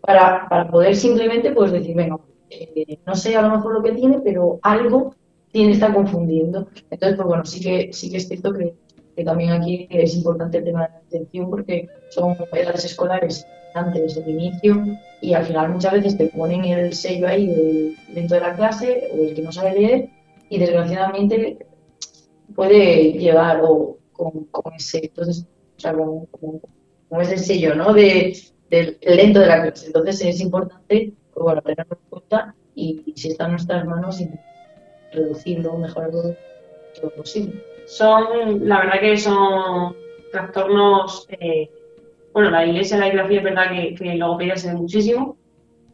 para, 0.00 0.48
para 0.48 0.70
poder 0.70 0.94
simplemente 0.94 1.50
pues 1.50 1.72
decir, 1.72 1.94
bueno, 1.94 2.20
eh, 2.48 2.98
no 3.04 3.14
sé 3.16 3.36
a 3.36 3.42
lo 3.42 3.50
mejor 3.50 3.74
lo 3.74 3.82
que 3.82 3.92
tiene, 3.92 4.20
pero 4.20 4.58
algo 4.62 5.14
tiene 5.50 5.72
está 5.72 5.92
confundiendo. 5.92 6.68
Entonces, 6.90 7.16
pues 7.16 7.28
bueno, 7.28 7.44
sí 7.44 7.60
que, 7.60 7.92
sí 7.92 8.10
que 8.10 8.18
es 8.18 8.28
cierto 8.28 8.52
que, 8.52 8.74
que 9.16 9.24
también 9.24 9.50
aquí 9.50 9.88
es 9.90 10.14
importante 10.14 10.58
el 10.58 10.64
tema 10.64 10.82
de 10.82 10.88
la 10.88 10.98
atención 10.98 11.50
porque 11.50 11.88
son 12.10 12.36
edades 12.52 12.84
escolares 12.84 13.46
antes 13.76 14.14
del 14.14 14.28
inicio 14.30 14.84
y 15.20 15.34
al 15.34 15.44
final 15.44 15.70
muchas 15.70 15.92
veces 15.92 16.18
te 16.18 16.26
ponen 16.26 16.64
el 16.64 16.92
sello 16.92 17.28
ahí 17.28 17.96
dentro 18.08 18.36
de 18.36 18.42
la 18.42 18.56
clase 18.56 19.08
o 19.12 19.24
el 19.24 19.34
que 19.34 19.42
no 19.42 19.52
sabe 19.52 19.78
leer 19.78 20.08
y 20.48 20.58
desgraciadamente 20.58 21.66
puede 22.54 23.12
llevar 23.12 23.60
o, 23.62 23.98
con, 24.12 24.72
ese, 24.74 25.00
entonces, 25.04 25.46
o 25.76 25.80
sea, 25.80 25.92
con, 25.92 27.20
ese 27.20 27.38
sello, 27.38 27.74
¿no? 27.74 27.92
De, 27.92 28.36
del 28.70 28.98
lento 29.02 29.40
de 29.40 29.46
la 29.46 29.62
clase. 29.62 29.86
Entonces 29.86 30.20
es 30.24 30.40
importante, 30.40 31.12
pues, 31.32 31.44
bueno, 31.44 31.62
tenerlo 31.62 31.98
en 32.02 32.10
cuenta 32.10 32.54
y, 32.74 33.12
si 33.16 33.28
está 33.28 33.44
en 33.46 33.52
nuestras 33.52 33.84
manos, 33.86 34.22
reducirlo, 35.12 35.78
mejorarlo 35.78 36.34
lo 37.02 37.10
posible. 37.10 37.62
son, 37.86 38.66
la 38.66 38.80
verdad 38.80 39.00
que 39.00 39.16
son 39.18 39.94
trastornos, 40.32 41.26
eh, 41.40 41.70
bueno, 42.36 42.50
la 42.50 42.66
iglesia, 42.66 42.98
la 42.98 43.08
iglesia 43.08 43.38
es 43.38 43.44
verdad 43.44 43.70
que, 43.70 43.94
que 43.94 44.14
logopedia 44.14 44.56
se 44.56 44.68
ve 44.68 44.74
muchísimo, 44.74 45.36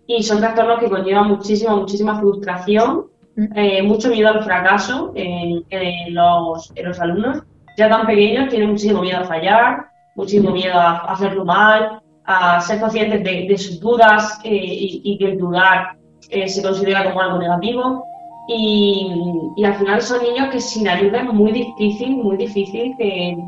y 0.07 0.22
son 0.22 0.40
trastornos 0.40 0.80
que 0.80 0.90
conllevan 0.90 1.28
muchísima, 1.28 1.76
muchísima 1.76 2.18
frustración, 2.18 3.07
Mm. 3.34 3.47
eh, 3.57 3.82
mucho 3.82 4.11
miedo 4.11 4.28
al 4.28 4.45
fracaso 4.45 5.12
en, 5.14 5.64
en 5.70 6.14
los, 6.14 6.70
en 6.74 6.88
los 6.88 7.01
alumnos. 7.01 7.43
Ya 7.78 7.88
tan 7.88 8.07
pequeños 8.07 8.51
tienen 8.51 8.70
muchísimo 8.72 9.01
miedo 9.01 9.20
a 9.20 9.24
fallar, 9.24 9.86
muchísimo 10.16 10.51
miedo 10.51 10.74
a, 10.74 10.99
a 10.99 11.12
hacerlo 11.12 11.43
mal, 11.45 12.03
a 12.26 12.61
ser 12.61 12.78
conscientes 12.80 13.24
de, 13.24 13.47
de 13.49 13.57
sus 13.57 13.80
dudas 13.80 14.38
eh, 14.45 14.51
y, 14.55 15.01
y 15.03 15.18
que 15.18 15.30
el 15.32 15.38
dudar 15.38 15.97
eh, 16.28 16.47
se 16.49 16.62
considera 16.62 17.05
como 17.05 17.22
algo 17.22 17.38
negativo. 17.38 18.05
Y, 18.49 19.11
y 19.57 19.64
al 19.64 19.76
final 19.76 20.03
son 20.03 20.22
niños 20.22 20.49
que 20.51 20.61
sin 20.61 20.86
ayuda 20.88 21.22
es 21.22 21.32
muy 21.32 21.53
difícil, 21.53 22.11
muy 22.16 22.36
difícil 22.36 22.95
que, 22.99 23.38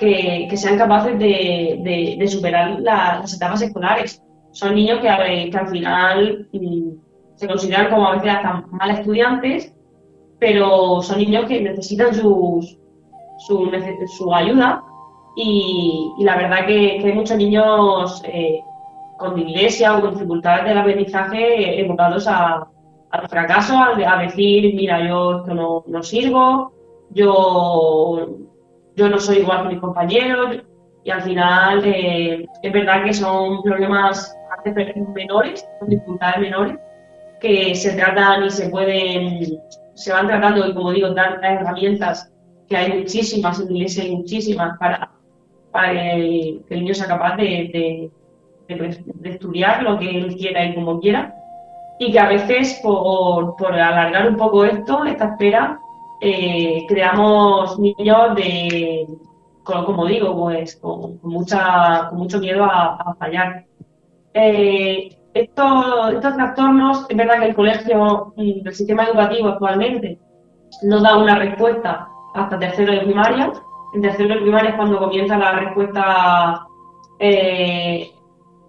que, 0.00 0.46
que 0.50 0.56
sean 0.56 0.78
capaces 0.78 1.18
de, 1.18 1.78
de- 1.86 2.16
de 2.18 2.28
superar 2.28 2.80
la- 2.80 3.18
las 3.20 3.34
etapas 3.34 3.62
escolares. 3.62 4.22
Son 4.52 4.74
niños 4.74 4.98
que, 5.00 5.08
a- 5.08 5.24
que 5.52 5.56
al 5.62 5.68
final 5.68 6.48
mm, 6.52 6.88
se 7.36 7.46
consideran 7.46 7.90
como 7.90 8.06
a 8.08 8.12
veces 8.16 8.30
hasta 8.34 8.64
mal 8.72 8.90
estudiantes, 8.90 9.72
pero 10.38 11.02
son 11.02 11.18
niños 11.18 11.44
que 11.46 11.60
necesitan 11.60 12.14
sus, 12.14 12.78
su, 13.46 13.70
su 14.16 14.34
ayuda 14.34 14.82
y, 15.36 16.12
y 16.18 16.24
la 16.24 16.36
verdad 16.36 16.66
que, 16.66 16.98
que 16.98 17.06
hay 17.06 17.12
muchos 17.12 17.36
niños 17.36 18.22
eh, 18.24 18.60
con 19.18 19.34
dislexia 19.36 19.96
o 19.96 20.00
con 20.00 20.14
dificultades 20.14 20.64
del 20.64 20.78
aprendizaje 20.78 21.80
evocados 21.80 22.26
a, 22.26 22.66
al 23.10 23.28
fracaso, 23.28 23.78
al- 23.78 24.02
a, 24.04 24.16
decir, 24.22 24.74
mira, 24.74 25.06
yo 25.06 25.38
esto 25.40 25.54
no, 25.54 25.84
no 25.86 26.02
sirvo, 26.02 26.72
yo, 27.10 28.28
yo 29.00 29.08
no 29.08 29.18
soy 29.18 29.38
igual 29.38 29.62
que 29.62 29.68
mis 29.74 29.80
compañeros 29.80 30.58
y 31.04 31.10
al 31.10 31.22
final 31.22 31.82
eh, 31.84 32.46
es 32.62 32.72
verdad 32.72 33.04
que 33.04 33.14
son 33.14 33.62
problemas 33.62 34.36
menores, 35.14 35.66
son 35.80 35.88
dificultades 35.88 36.40
menores 36.40 36.78
que 37.40 37.74
se 37.74 37.92
tratan 37.96 38.44
y 38.44 38.50
se 38.50 38.68
pueden, 38.68 39.58
se 39.94 40.12
van 40.12 40.26
tratando 40.26 40.66
y 40.68 40.74
como 40.74 40.92
digo, 40.92 41.08
dar 41.14 41.40
herramientas 41.42 42.30
que 42.68 42.76
hay 42.76 42.92
muchísimas 42.98 43.58
en 43.60 43.74
iglesia 43.74 44.04
hay 44.04 44.16
muchísimas 44.16 44.78
para, 44.78 45.10
para 45.72 45.92
que 45.92 46.60
el, 46.68 46.80
niño 46.80 46.94
sea 46.94 47.06
capaz 47.08 47.36
de, 47.36 47.44
de- 47.72 48.10
de- 48.68 49.04
de 49.22 49.30
estudiar 49.30 49.82
lo 49.82 49.98
que 49.98 50.08
él 50.10 50.36
quiera 50.36 50.64
y 50.66 50.74
como 50.74 51.00
quiera. 51.00 51.34
Y 51.98 52.12
que 52.12 52.18
a 52.20 52.28
veces, 52.28 52.78
por, 52.82 53.56
por 53.56 53.72
alargar 53.74 54.28
un 54.28 54.36
poco 54.36 54.64
esto, 54.64 55.04
esta 55.04 55.24
espera, 55.32 55.78
eh, 56.20 56.84
creamos 56.88 57.78
niños 57.78 58.34
de, 58.34 59.06
como 59.64 60.06
digo, 60.06 60.36
pues 60.36 60.76
con, 60.76 61.18
mucha, 61.22 62.08
con 62.10 62.18
mucho 62.18 62.38
miedo 62.38 62.64
a, 62.64 63.14
fallar. 63.18 63.64
Eh, 64.34 65.16
estos, 65.32 66.12
estos 66.12 66.34
trastornos, 66.34 67.06
es 67.08 67.16
verdad 67.16 67.38
que 67.40 67.46
el 67.46 67.54
colegio 67.54 68.32
mm, 68.36 68.62
del 68.62 68.74
sistema 68.74 69.04
educativo 69.04 69.48
actualmente 69.48 70.18
no 70.82 71.00
da 71.00 71.16
una 71.16 71.36
respuesta 71.36 72.08
hasta 72.34 72.58
tercero 72.58 72.92
de 72.92 73.00
primaria. 73.00 73.52
En 73.94 74.02
tercero 74.02 74.34
de 74.34 74.40
primaria 74.40 74.70
es 74.70 74.76
cuando 74.76 74.98
comienza 74.98 75.38
la 75.38 75.52
respuesta 75.52 76.66
eh, 77.18 78.10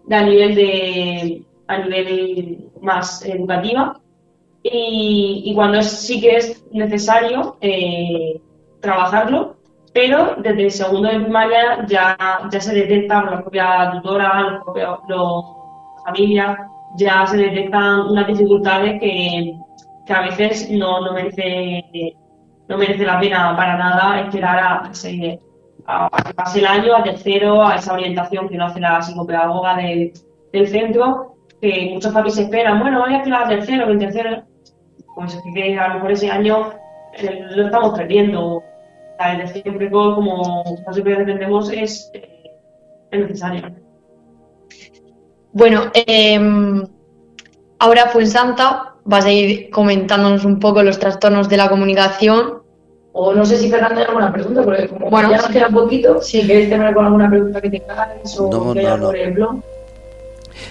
a 0.09 0.21
nivel 0.23 0.55
de 0.55 1.45
a 1.67 1.77
nivel 1.77 2.69
más 2.81 3.23
educativa 3.25 4.00
y, 4.63 5.43
y 5.45 5.55
cuando 5.55 5.79
es- 5.79 5.89
sí 5.91 6.21
que 6.21 6.37
es 6.37 6.65
necesario 6.71 7.57
eh, 7.61 8.39
trabajarlo, 8.79 9.55
pero 9.93 10.35
desde 10.37 10.63
el 10.63 10.71
segundo 10.71 11.09
de 11.09 11.19
primaria 11.19 11.85
ya, 11.87 12.17
se 12.59 12.73
detecta 12.73 13.21
por 13.21 13.31
la 13.31 13.41
propia 13.41 13.91
tutora, 13.91 14.41
los 14.41 14.63
propios, 14.63 14.99
los 15.09 15.45
familias, 16.05 16.57
ya 16.97 17.25
se 17.25 17.37
detectan 17.37 18.01
unas 18.11 18.27
dificultades 18.27 18.99
que, 18.99 19.53
que 20.05 20.13
a 20.13 20.21
veces 20.21 20.69
no, 20.71 21.01
no 21.01 21.13
merece 21.13 22.15
no 22.67 22.77
merece 22.77 23.03
la 23.05 23.19
pena 23.19 23.53
para 23.55 23.77
nada 23.77 24.21
esperar 24.21 24.59
a, 24.59 24.91
a- 25.87 26.09
a 26.11 26.23
que 26.23 26.33
pase 26.33 26.59
el 26.59 26.65
año, 26.67 26.95
a 26.95 27.03
tercero, 27.03 27.65
a 27.65 27.75
esa 27.75 27.93
orientación 27.93 28.47
que 28.47 28.55
no 28.57 28.65
hace 28.65 28.79
la 28.79 29.01
psicopedagoga 29.01 29.75
del, 29.75 30.13
del 30.53 30.67
centro, 30.67 31.35
que 31.61 31.89
muchos 31.93 32.13
papis 32.13 32.37
esperan, 32.37 32.79
bueno, 32.79 33.01
voy 33.01 33.13
a 33.13 33.17
esperar 33.17 33.47
tercero, 33.49 33.85
que 33.87 33.91
en 33.93 33.99
tercero, 33.99 34.43
pues 35.21 35.35
es 35.35 35.41
que 35.53 35.77
a 35.77 35.87
lo 35.89 35.93
mejor 35.95 36.11
ese 36.11 36.29
año 36.29 36.71
eh, 37.17 37.41
lo 37.55 37.65
estamos 37.65 37.97
perdiendo. 37.97 38.63
El 39.19 39.75
precoz, 39.75 40.15
como 40.15 40.63
siempre 40.91 41.15
defendemos, 41.17 41.71
es, 41.71 42.09
eh, 42.13 42.49
es 43.11 43.19
necesario. 43.19 43.69
Bueno, 45.53 45.83
em, 45.93 46.83
ahora 47.79 48.07
Fuensanta 48.07 48.95
vas 49.03 49.25
a 49.25 49.31
ir 49.31 49.69
comentándonos 49.69 50.45
un 50.45 50.59
poco 50.59 50.81
los 50.81 50.97
trastornos 50.97 51.49
de 51.49 51.57
la 51.57 51.69
comunicación. 51.69 52.61
O 53.13 53.33
no 53.33 53.43
sé 53.45 53.57
si 53.57 53.69
Fernando 53.69 53.95
tiene 53.95 54.07
alguna 54.07 54.31
pregunta, 54.31 54.63
porque 54.63 54.87
como 54.87 55.09
Bueno, 55.09 55.29
ya 55.31 55.37
nos 55.37 55.45
sí. 55.47 55.53
queda 55.53 55.67
un 55.67 55.73
poquito, 55.73 56.21
Sí. 56.21 56.41
si 56.41 56.47
queréis 56.47 56.69
terminar 56.69 56.93
con 56.93 57.05
alguna 57.05 57.29
pregunta 57.29 57.61
que 57.61 57.69
tengáis 57.69 58.39
o 58.39 58.49
No, 58.49 58.73
que 58.73 58.79
haya 58.79 58.91
no, 58.91 58.97
no. 58.97 59.05
por 59.07 59.17
el 59.17 59.33
blog. 59.33 59.55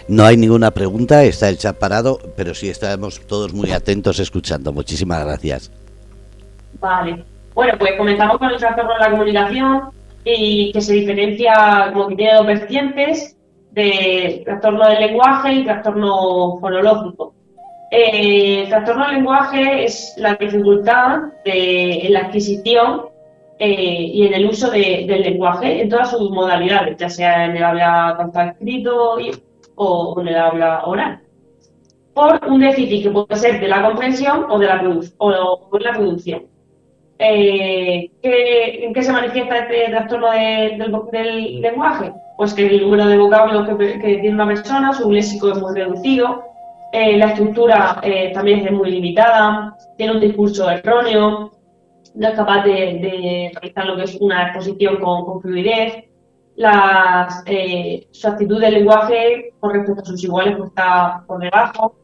No 0.09 0.24
hay 0.24 0.36
ninguna 0.36 0.70
pregunta, 0.70 1.22
está 1.24 1.49
el 1.49 1.59
chat 1.59 1.76
parado, 1.76 2.18
pero 2.36 2.55
sí 2.55 2.68
estamos 2.68 3.20
todos 3.26 3.53
muy 3.53 3.72
atentos 3.72 4.18
escuchando. 4.18 4.72
Muchísimas 4.72 5.24
gracias. 5.24 5.70
Vale. 6.80 7.24
Bueno, 7.55 7.74
pues 7.78 7.93
comenzamos 7.99 8.38
con 8.38 8.51
el 8.51 8.57
trastorno 8.59 8.93
de 8.95 8.99
la 9.01 9.11
comunicación 9.11 9.91
y 10.24 10.72
que 10.72 10.80
se 10.80 10.95
diferencia 10.95 11.91
como 11.93 12.09
que 12.09 12.16
tiene 12.16 12.34
dos 12.34 12.47
vertientes 12.47 13.36
de 13.72 14.43
trastorno 14.45 14.88
del 14.88 15.01
lenguaje 15.01 15.53
y 15.55 15.64
trastorno 15.64 16.59
fonológico. 16.61 17.34
Eh, 17.91 18.62
el 18.62 18.68
trastorno 18.68 19.07
del 19.07 19.14
lenguaje 19.16 19.84
es 19.84 20.14
la 20.16 20.34
dificultad 20.36 21.18
de, 21.45 22.07
en 22.07 22.12
la 22.12 22.20
adquisición 22.20 23.03
eh, 23.59 24.11
y 24.14 24.26
en 24.26 24.34
el 24.34 24.47
uso 24.47 24.70
de- 24.70 25.05
del 25.09 25.22
lenguaje 25.22 25.82
en 25.82 25.88
todas 25.88 26.11
sus 26.11 26.30
modalidades, 26.30 26.97
ya 26.97 27.11
sea 27.11 27.45
en 27.47 27.57
el 27.57 27.64
habla 27.64 28.14
tanto 28.16 28.41
escrito 28.41 29.20
y- 29.20 29.32
o 29.83 30.20
en 30.20 30.28
el 30.28 30.37
habla 30.37 30.83
oral 30.85 31.20
por 32.14 32.41
un 32.49 32.61
déficit 32.61 33.03
que 33.05 33.11
puede 33.11 33.37
ser 33.37 33.61
de 33.61 33.68
la 33.68 33.83
comprensión 33.83 34.47
o 34.51 34.59
de 34.59 34.66
la, 34.66 34.83
o, 35.18 35.68
de 35.72 35.81
la 35.81 35.93
producción. 35.93 36.43
Eh, 37.18 38.11
¿qué- 38.22 38.85
¿En 38.85 38.93
qué 38.93 39.03
se 39.03 39.12
manifiesta 39.12 39.59
este 39.59 39.91
trastorno 39.91 40.31
de- 40.33 40.76
del, 41.12 41.61
lenguaje? 41.61 42.12
Pues 42.37 42.53
que 42.55 42.66
el 42.66 42.83
número 42.83 43.07
de 43.07 43.16
vocablos 43.18 43.68
que, 43.68 43.74
tiene 44.01 44.35
una 44.35 44.47
persona, 44.47 44.93
su 44.93 45.11
léxico 45.11 45.51
es 45.53 45.59
muy 45.61 45.74
reducido, 45.74 46.45
eh, 46.93 47.16
la 47.18 47.26
estructura 47.26 48.01
eh, 48.03 48.33
también 48.35 48.66
es 48.66 48.72
muy 48.72 48.91
limitada, 48.91 49.76
tiene 49.97 50.14
un 50.14 50.20
discurso 50.20 50.68
erróneo, 50.68 51.53
no 52.14 52.28
es 52.28 52.35
capaz 52.35 52.64
de, 52.64 53.51
realizar 53.55 53.87
lo 53.87 53.97
que 53.97 54.05
es 54.05 54.16
una 54.20 54.49
exposición 54.49 54.97
con 54.97 55.41
fluidez, 55.41 56.05
eh, 57.47 58.07
su 58.11 58.29
actitud 58.29 58.61
del 58.61 58.75
lenguaje 58.75 59.55
con 59.61 59.73
respecto 59.73 60.03
a 60.03 60.05
sus 60.05 60.23
iguales 60.25 60.57
pues 60.57 60.69
está 60.71 61.25
por 61.27 61.41
debajo, 61.41 61.95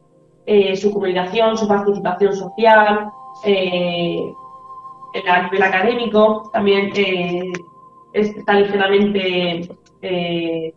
eh, 0.45 0.75
su 0.75 0.91
comunicación, 0.93 1.57
su 1.57 1.67
participación 1.67 2.33
social, 2.35 3.09
eh, 3.45 4.19
a 5.29 5.41
nivel 5.43 5.63
académico 5.63 6.49
también 6.53 6.91
eh, 6.95 7.43
está 8.13 8.53
ligeramente 8.53 9.69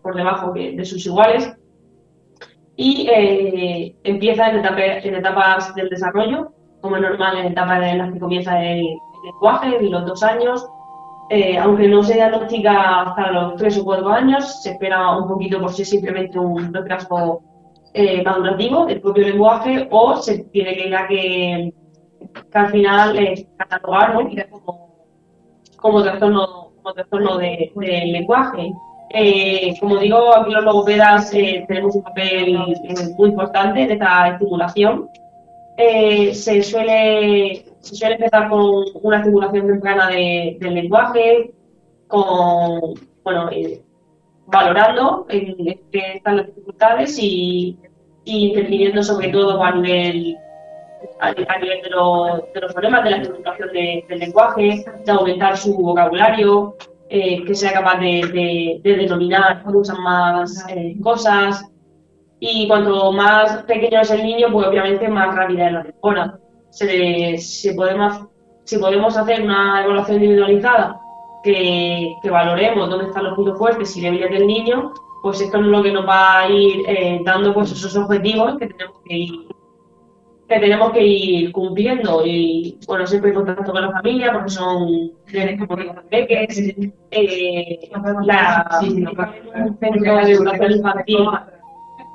por 0.03 0.15
debajo 0.17 0.53
que- 0.53 0.73
de 0.73 0.85
sus 0.85 1.05
iguales. 1.07 1.55
Y 2.77 3.09
empieza 4.05 4.49
en, 4.51 4.59
etapa- 4.61 4.99
en 5.07 5.15
etapas 5.15 5.75
del 5.75 5.91
desarrollo, 5.91 6.53
como 6.81 6.97
es 6.97 7.03
normal 7.03 7.37
en 7.39 7.47
etapas 7.53 7.83
en 7.85 7.99
las 7.99 8.13
que 8.13 8.19
comienza 8.19 8.63
el, 8.65 8.83
lenguaje, 9.25 9.77
en 9.77 9.91
los 9.91 10.07
dos 10.07 10.23
años, 10.23 10.67
eh, 11.33 11.57
aunque 11.57 11.87
no 11.87 12.03
se 12.03 12.15
diagnostica 12.15 13.03
hasta 13.03 13.31
los 13.31 13.55
tres 13.55 13.79
o 13.79 13.85
cuatro 13.85 14.09
años, 14.09 14.63
se 14.63 14.73
espera 14.73 15.17
un 15.17 15.29
poquito 15.29 15.61
por 15.61 15.73
si 15.73 15.83
es 15.83 15.91
simplemente 15.91 16.37
un 16.37 16.75
retraso 16.75 17.41
eh, 17.95 18.25
del 18.25 19.01
propio 19.01 19.25
lenguaje 19.29 19.87
o 19.93 20.17
se 20.17 20.45
tiene 20.45 20.75
que 20.75 20.89
ir 20.89 20.97
a 20.97 21.07
que, 21.07 21.73
que 22.51 22.59
al 22.59 22.71
final 22.71 23.17
eh, 23.17 23.47
como, 24.51 25.07
como 25.77 26.03
trastorno, 26.03 26.73
como 26.83 26.95
trastorno 26.95 27.39
de, 27.39 27.71
del 27.77 28.13
lenguaje. 28.13 28.73
Eh, 29.13 29.75
como 29.79 29.99
digo, 29.99 30.37
aquí 30.37 30.51
los 30.51 30.65
logopedas 30.65 31.33
eh, 31.33 31.65
tenemos 31.69 31.95
un 31.95 32.03
papel 32.03 32.59
muy 33.17 33.29
importante 33.29 33.83
en 33.83 33.93
esta 33.93 34.31
estimulación. 34.31 35.09
Se, 35.77 36.63
suele, 36.63 37.65
se 37.81 37.95
suele 37.97 38.15
empezar 38.17 38.49
con 38.49 38.85
una 39.03 39.19
estimulación 39.19 39.67
temprana 39.67 40.09
de- 40.09 40.57
del 40.61 40.75
lenguaje, 40.75 41.53
con, 42.09 42.95
bueno, 43.25 43.49
eh, 43.51 43.83
valorando 44.47 45.27
en 45.29 45.57
qué 45.93 46.15
están 46.17 46.37
las 46.39 46.47
dificultades 46.47 47.19
y, 47.19 47.79
y 48.25 48.49
interviniendo 48.49 49.03
sobre 49.03 49.29
todo 49.29 49.63
a 49.63 49.73
nivel 49.73 50.37
a, 51.21 51.33
nivel 51.33 51.83
de, 51.83 51.91
los 51.91 52.73
problemas 52.75 53.05
de 53.05 53.11
la 53.11 53.17
educación 53.19 53.71
del 53.73 54.19
lenguaje, 54.19 54.85
de 55.05 55.13
aumentar 55.13 55.57
su 55.57 55.75
vocabulario, 55.77 56.77
eh, 57.09 57.43
que 57.45 57.55
sea 57.55 57.73
capaz 57.73 57.99
de, 58.01 58.81
denominar 58.83 59.65
muchas 59.67 59.99
más 59.99 60.67
eh, 60.69 60.97
cosas. 61.03 61.65
Y 62.39 62.69
cuanto 62.69 63.13
más 63.13 63.63
pequeño 63.65 64.01
es 64.01 64.11
el 64.11 64.23
niño, 64.23 64.49
pues 64.53 64.67
obviamente 64.67 65.09
más 65.09 65.35
rápida 65.35 65.67
es 65.67 65.73
la 65.73 65.83
mejora. 66.71 67.39
Si, 67.39 67.73
podemos, 67.75 68.27
si 68.65 68.79
podemos 68.79 69.17
hacer 69.17 69.43
una 69.43 69.85
evaluación 69.85 70.23
individualizada 70.23 71.01
que, 71.43 72.15
valoremos 72.31 72.89
dónde 72.89 73.07
están 73.07 73.25
los 73.25 73.35
puntos 73.35 73.59
fuertes 73.59 73.97
y 73.97 74.03
débiles 74.03 74.31
del 74.31 74.47
niño, 74.47 74.93
pues 75.23 75.41
esto 75.41 75.59
es 75.59 75.65
lo 75.65 75.83
que 75.83 75.93
nos 75.93 76.07
va 76.07 76.41
a 76.41 76.49
ir 76.49 76.83
eh, 76.87 77.21
dando 77.25 77.53
pues 77.53 77.73
esos 77.73 77.97
objetivos 77.97 78.57
que 78.59 78.67
tenemos 78.67 78.97
que 79.05 79.17
ir 79.17 79.31
que 80.51 80.59
tenemos 80.59 80.91
que 80.91 81.07
ir 81.07 81.53
cumpliendo. 81.53 82.27
Y 82.27 82.79
bueno 82.87 83.07
siempre 83.07 83.31
en 83.31 83.37
contacto 83.37 83.73
con 83.73 83.83
la 83.83 83.93
familia 83.93 84.33
porque 84.33 84.51
son 84.51 85.13
nenes 85.33 85.61
como 85.61 85.77
peques 86.11 86.59
eh, 87.13 87.79
la, 88.25 88.81
un 88.83 89.79
centro 89.79 90.17
de 90.17 90.33
educación 90.33 90.73
infantil. 90.73 91.29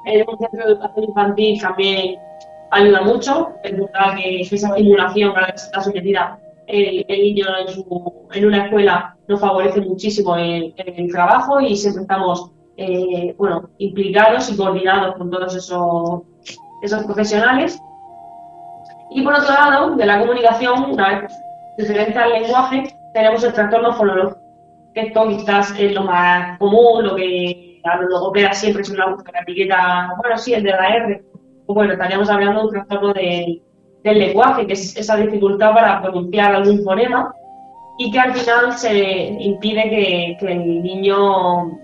En 0.05 0.25
un 0.27 0.37
centro 0.37 0.65
de 0.65 0.71
educación 0.73 1.05
infantil 1.05 1.61
también 1.61 2.19
ayuda 2.71 3.01
mucho 3.01 3.49
es 3.63 3.71
verdad 3.71 4.15
que 4.17 4.41
esa 4.41 4.69
estimulación 4.69 5.33
para 5.33 5.47
que 5.47 5.55
está 5.55 5.81
sometida 5.81 6.39
el, 6.67 7.05
niño 7.07 7.45
en, 7.59 7.67
su, 7.67 8.27
en, 8.33 8.45
una 8.45 8.65
escuela 8.65 9.15
nos 9.27 9.39
favorece 9.39 9.81
muchísimo 9.81 10.35
el 10.35 10.73
trabajo 11.11 11.61
y 11.61 11.75
siempre 11.75 12.01
estamos 12.03 12.51
eh, 12.77 13.33
bueno 13.37 13.69
implicados 13.77 14.51
y 14.51 14.57
coordinados 14.57 15.15
con 15.15 15.29
todos 15.29 15.55
esos 15.55 16.21
esos 16.81 17.03
profesionales 17.05 17.79
y 19.15 19.21
por 19.21 19.33
otro 19.33 19.53
lado, 19.53 19.95
de 19.95 20.05
la 20.05 20.19
comunicación, 20.19 20.91
una 20.91 21.21
vez 21.21 21.31
diferente 21.77 22.17
al 22.19 22.31
lenguaje, 22.31 22.95
tenemos 23.13 23.43
el 23.45 23.53
trastorno 23.53 23.93
fonológico, 23.93 24.41
que 24.93 25.01
esto 25.01 25.27
quizás 25.29 25.73
es 25.79 25.93
lo 25.93 26.03
más 26.03 26.57
común, 26.59 27.05
lo 27.05 27.15
que 27.15 27.79
a 27.85 27.97
los 27.97 28.09
logopedas 28.09 28.59
siempre 28.59 28.83
nos 28.93 29.15
gusta 29.15 29.31
la 29.31 29.39
etiqueta, 29.39 30.13
bueno, 30.17 30.37
sí, 30.37 30.53
el 30.53 30.63
de 30.63 30.69
la 30.69 30.87
R. 30.89 31.23
Pues 31.65 31.75
bueno, 31.75 31.93
estaríamos 31.93 32.29
hablando 32.29 32.59
de 32.59 32.65
un 32.67 32.71
trastorno 32.71 33.13
del 33.13 33.61
lenguaje, 34.03 34.67
que 34.67 34.73
es 34.73 34.95
esa 34.97 35.15
dificultad 35.15 35.73
para 35.73 36.01
pronunciar 36.01 36.55
algún 36.55 36.83
fonema 36.83 37.33
y 37.97 38.11
que 38.11 38.19
al 38.19 38.33
final 38.33 38.73
se 38.73 39.37
impide 39.39 40.37
que, 40.39 40.51
el 40.51 40.83
niño 40.83 41.79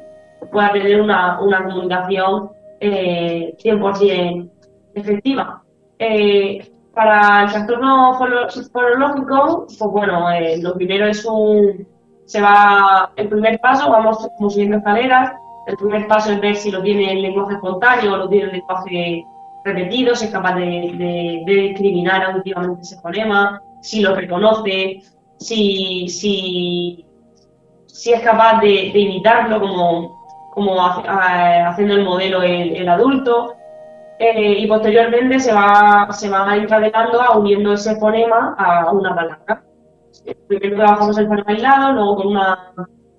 pueda 0.52 0.72
tener 0.74 1.02
una, 1.02 1.38
comunicación 1.38 2.52
eh, 2.80 3.56
100% 3.64 4.50
efectiva. 4.96 5.64
Eh, 5.98 6.72
para 6.94 7.44
el 7.44 7.52
trastorno 7.52 8.16
fonológico, 8.16 9.66
pues 9.68 9.92
bueno, 9.92 10.30
eh, 10.32 10.58
lo 10.62 10.74
primero 10.76 11.08
es 11.08 11.26
un. 11.26 11.88
Se 12.26 12.42
va. 12.42 13.12
El 13.16 13.30
primer 13.30 13.60
paso, 13.60 13.90
vamos 13.90 14.28
como 14.38 14.50
subiendo 14.50 14.78
escaleras. 14.78 15.34
El 15.68 15.78
primer 15.78 16.08
paso 16.08 16.32
es 16.32 16.42
ver 16.42 16.56
si 16.56 16.72
lo 16.72 16.82
tiene 16.82 17.14
el 17.14 17.22
lenguaje 17.22 17.54
espontáneo 17.54 18.14
o 18.14 18.18
lo 18.18 18.30
tiene 18.30 18.46
el 18.46 18.52
lenguaje 18.54 19.26
repetido, 19.64 20.16
si 20.16 20.26
es 20.26 20.32
capaz 20.32 20.56
de, 20.56 21.44
discriminar 21.46 22.24
auditivamente 22.24 22.82
ese 22.82 23.00
fonema, 23.00 23.62
si 23.82 24.02
lo 24.02 24.16
reconoce, 24.16 25.02
si, 25.38 26.08
si, 26.10 27.06
si 27.88 28.14
es 28.14 28.22
capaz 28.22 28.62
de, 28.62 28.88
imitarlo 28.88 29.60
como, 29.60 30.52
como 30.54 30.76
haciendo 30.82 31.96
el 31.96 32.04
modelo 32.04 32.42
el 32.42 32.88
adulto. 32.88 33.56
Eh, 34.24 34.60
y 34.60 34.68
posteriormente 34.68 35.40
se 35.40 35.52
va, 35.52 36.08
se 36.12 36.30
va 36.30 36.56
encadenando 36.56 37.20
a 37.20 37.36
uniendo 37.40 37.74
ese 37.74 37.96
fonema 37.96 38.56
a 38.56 38.92
una 38.92 39.16
palabra. 39.16 39.64
Primero 40.48 40.76
trabajamos 40.76 41.18
el 41.18 41.28
fonema 41.28 41.50
aislado, 41.52 41.94
luego, 41.94 42.16
con 42.18 42.28
una, 42.28 42.72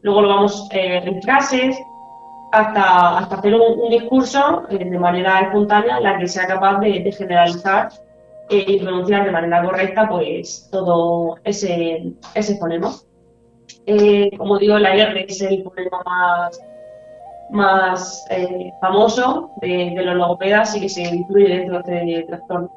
luego 0.02 0.22
lo 0.22 0.28
vamos 0.28 0.68
eh, 0.70 1.02
en 1.04 1.20
frases, 1.20 1.76
hasta, 2.52 3.18
hasta 3.18 3.34
hacer 3.36 3.54
un, 3.54 3.90
discurso 3.90 4.64
eh, 4.70 4.84
de 4.84 4.98
manera 4.98 5.40
espontánea 5.40 5.98
en 5.98 6.04
la 6.04 6.18
que 6.18 6.28
sea 6.28 6.46
capaz 6.46 6.78
de, 6.80 7.10
generalizar 7.12 7.88
y 8.48 8.78
pronunciar 8.78 9.24
de 9.24 9.30
manera 9.30 9.62
correcta 9.62 10.08
pues 10.08 10.68
todo 10.70 11.36
ese, 11.44 12.12
ese 12.34 12.58
fonema. 12.58 12.90
como 14.38 14.58
digo, 14.58 14.78
la 14.78 14.94
R 14.94 15.24
es 15.28 15.40
el 15.42 15.62
fonema 15.64 16.02
más 16.04 16.60
más 17.52 18.26
eh, 18.30 18.72
famoso 18.80 19.50
de, 19.60 19.92
los 19.94 20.16
logopedas 20.16 20.74
y 20.74 20.80
que 20.80 20.88
se 20.88 21.02
incluye 21.02 21.48
dentro 21.48 21.82
de 21.82 22.20
este 22.20 22.22
trastorno. 22.28 22.70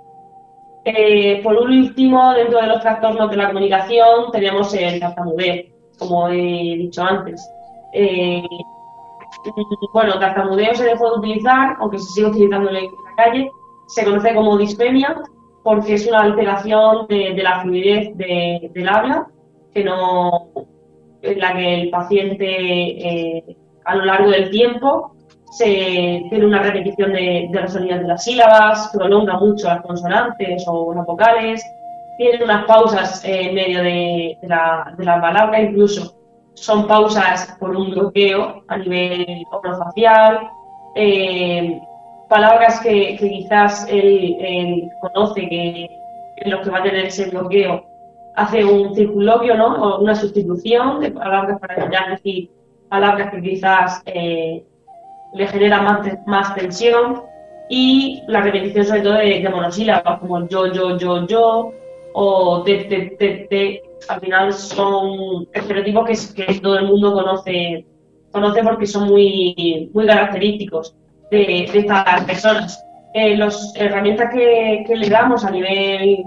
Eh, 0.83 1.41
por 1.41 1.55
último, 1.55 2.33
dentro 2.33 2.61
de 2.61 2.67
los 2.67 2.81
trastornos 2.81 3.31
de 3.31 3.37
la 3.37 3.47
comunicación 3.47 4.31
tenemos 4.31 4.73
el 4.73 4.99
tartamudeo, 4.99 5.63
como 5.97 6.27
he 6.27 6.75
dicho 6.77 7.01
antes. 7.01 7.49
Eh, 7.93 8.43
bueno, 9.93 10.19
tartamudeo 10.19 10.75
se 10.75 10.85
dejó 10.85 11.11
de 11.11 11.19
utilizar, 11.19 11.75
aunque 11.79 11.99
se 11.99 12.05
sigue 12.13 12.27
utilizando 12.27 12.69
en 12.69 12.75
la 12.75 13.15
calle. 13.17 13.51
Se 13.87 14.03
conoce 14.03 14.33
como 14.33 14.57
disfemia 14.57 15.21
porque 15.63 15.95
es 15.95 16.07
una 16.07 16.21
alteración 16.21 17.07
de, 17.07 17.33
la 17.41 17.61
fluidez 17.61 18.15
del 18.15 18.87
habla, 18.87 19.27
que 19.73 19.83
no, 19.83 20.49
en 21.21 21.39
la 21.39 21.53
que 21.55 21.81
el 21.81 21.89
paciente 21.89 22.45
eh, 22.47 23.57
a 23.83 23.95
lo 23.95 24.05
largo 24.05 24.29
del 24.29 24.49
tiempo 24.51 25.15
tiene 25.57 26.45
una 26.45 26.61
repetición 26.61 27.13
de, 27.13 27.49
los 27.51 27.73
sonidos 27.73 28.01
de 28.01 28.07
las 28.07 28.23
sílabas, 28.23 28.89
prolonga 28.93 29.37
mucho 29.39 29.67
las 29.67 29.81
consonantes 29.81 30.65
o 30.67 30.93
las 30.93 31.05
vocales, 31.05 31.63
tiene 32.17 32.43
unas 32.43 32.65
pausas 32.65 33.23
en 33.25 33.55
medio 33.55 33.81
de, 33.81 34.37
la, 34.43 34.93
palabra, 35.21 35.61
incluso 35.61 36.14
son 36.55 36.87
pausas 36.87 37.55
por 37.59 37.75
un 37.75 37.91
bloqueo 37.91 38.63
a 38.67 38.77
nivel 38.77 39.45
orofacial, 39.51 40.49
eh, 40.95 41.79
palabras 42.29 42.79
que, 42.79 43.17
quizás 43.17 43.85
él, 43.89 44.89
conoce 45.01 45.47
que 45.47 45.89
en 46.37 46.51
los 46.51 46.61
que 46.61 46.69
va 46.69 46.79
a 46.79 46.83
tener 46.83 47.05
ese 47.05 47.29
bloqueo 47.29 47.85
hace 48.35 48.65
un 48.65 48.95
circunloquio, 48.95 49.55
¿no? 49.55 49.75
O 49.75 50.01
una 50.01 50.15
sustitución 50.15 50.99
de 50.99 51.11
palabras 51.11 51.59
para 51.59 52.09
decir 52.09 52.49
palabras 52.89 53.31
que 53.31 53.41
quizás 53.41 54.01
eh, 54.05 54.63
le 55.33 55.47
generan 55.47 55.85
más, 56.25 56.55
tensión 56.55 57.23
y 57.69 58.21
la 58.27 58.41
repetición 58.41 58.85
sobre 58.85 59.01
todo 59.01 59.13
de, 59.13 59.49
monosílabas 59.49 60.19
como 60.19 60.47
yo, 60.47 60.71
yo, 60.71 60.97
yo, 60.97 61.25
yo 61.27 61.71
o 62.13 62.63
te, 62.63 62.85
te, 62.85 63.15
te, 63.17 63.47
te 63.49 63.83
al 64.09 64.19
final 64.19 64.53
son 64.53 65.47
estereotipos 65.53 66.33
que, 66.33 66.45
que, 66.45 66.59
todo 66.59 66.77
el 66.77 66.87
mundo 66.87 67.13
conoce, 67.13 67.85
conoce 68.31 68.63
porque 68.63 68.85
son 68.85 69.07
muy, 69.09 69.89
muy 69.93 70.05
característicos 70.05 70.95
de, 71.31 71.65
estas 71.73 72.23
personas. 72.25 72.81
Eh, 73.13 73.37
las 73.37 73.73
herramientas 73.75 74.33
que, 74.33 74.83
que 74.87 74.95
le 74.95 75.09
damos 75.09 75.45
a 75.45 75.51
nivel 75.51 76.25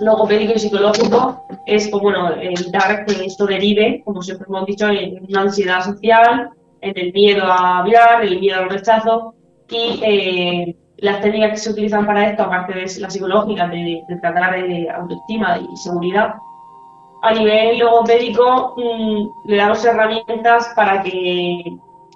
logopédico 0.00 0.54
y 0.54 0.58
psicológico 0.58 1.44
es 1.66 1.88
pues, 1.88 2.02
bueno, 2.02 2.30
evitar 2.40 3.04
que 3.04 3.26
esto 3.26 3.46
derive, 3.46 4.02
como 4.04 4.22
siempre 4.22 4.46
hemos 4.48 4.66
dicho, 4.66 4.88
en 4.88 5.24
una 5.28 5.42
ansiedad 5.42 5.82
social, 5.82 6.50
en 6.80 6.96
el 6.96 7.12
miedo 7.12 7.44
a 7.44 7.78
hablar, 7.78 8.24
el 8.24 8.40
miedo 8.40 8.60
al 8.60 8.70
rechazo 8.70 9.34
y 9.70 10.00
eh, 10.02 10.76
las 10.98 11.20
técnicas 11.20 11.50
que 11.50 11.56
se 11.58 11.70
utilizan 11.70 12.06
para 12.06 12.30
esto, 12.30 12.42
aparte 12.44 12.74
de 12.74 13.00
la 13.00 13.10
psicológica, 13.10 13.68
de, 13.68 14.02
tratar 14.20 14.62
de 14.62 14.88
autoestima 14.90 15.58
y 15.58 15.76
seguridad, 15.76 16.34
a 17.22 17.34
nivel 17.34 17.78
logopédico 17.78 18.74
mm, 18.76 19.48
le 19.50 19.56
damos 19.56 19.84
herramientas 19.84 20.72
para 20.76 21.02
que, 21.02 21.62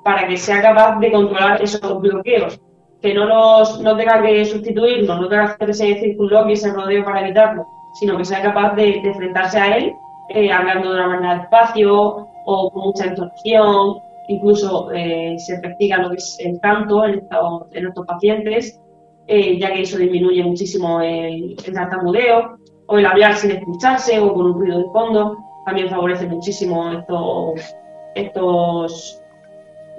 para 0.05 0.27
que 0.29 0.37
sea 0.37 0.63
capaz 0.63 0.99
de 1.01 1.13
controlar 1.13 1.63
esos 1.63 2.01
bloqueos. 2.01 2.61
Que 3.01 3.15
no 3.15 3.25
los 3.25 3.81
no 3.81 3.97
tenga 3.97 4.23
que 4.23 4.45
sustituirlo, 4.45 5.17
no 5.17 5.29
tenga 5.29 5.47
que 5.47 5.53
hacer 5.55 5.71
ese 5.71 6.01
círculo 6.01 6.49
y 6.49 6.53
ese 6.53 6.73
rodeo 6.73 7.05
para 7.05 7.23
evitarlo, 7.23 7.67
sino 7.95 8.17
que 8.17 8.25
sea 8.25 8.43
capaz 8.43 8.75
de, 8.77 8.99
enfrentarse 8.99 9.59
a 9.59 9.77
él 9.77 9.93
eh, 10.29 10.53
hablando 10.53 10.93
de 10.93 11.01
una 11.01 11.09
manera 11.09 11.39
despacio 11.39 12.29
o 12.45 12.71
con 12.71 12.83
mucha 12.83 13.07
entonación, 13.07 13.97
incluso 14.29 14.91
eh, 14.93 15.35
se 15.39 15.59
practica 15.59 15.99
lo 15.99 16.11
que 16.11 16.17
es 16.17 16.39
el 16.41 16.61
canto 16.61 17.05
en 17.05 17.15
estos, 17.19 18.07
pacientes, 18.07 18.81
eh, 19.27 19.59
ya 19.59 19.73
que 19.73 19.83
eso 19.83 19.99
disminuye 19.99 20.45
muchísimo 20.45 21.01
el, 21.01 21.57
el 21.65 21.75
tartamudeo, 21.75 22.57
o 22.93 22.99
el 22.99 23.07
hablar 23.07 23.34
sin 23.36 23.53
escucharse 23.53 24.20
o 24.20 24.34
con 24.34 24.47
un 24.47 24.61
ruido 24.61 24.78
de 24.80 24.90
fondo, 24.90 25.38
también 25.64 25.88
favorece 25.88 26.26
muchísimo 26.26 26.93
estos, 26.93 27.74
estos 28.14 29.18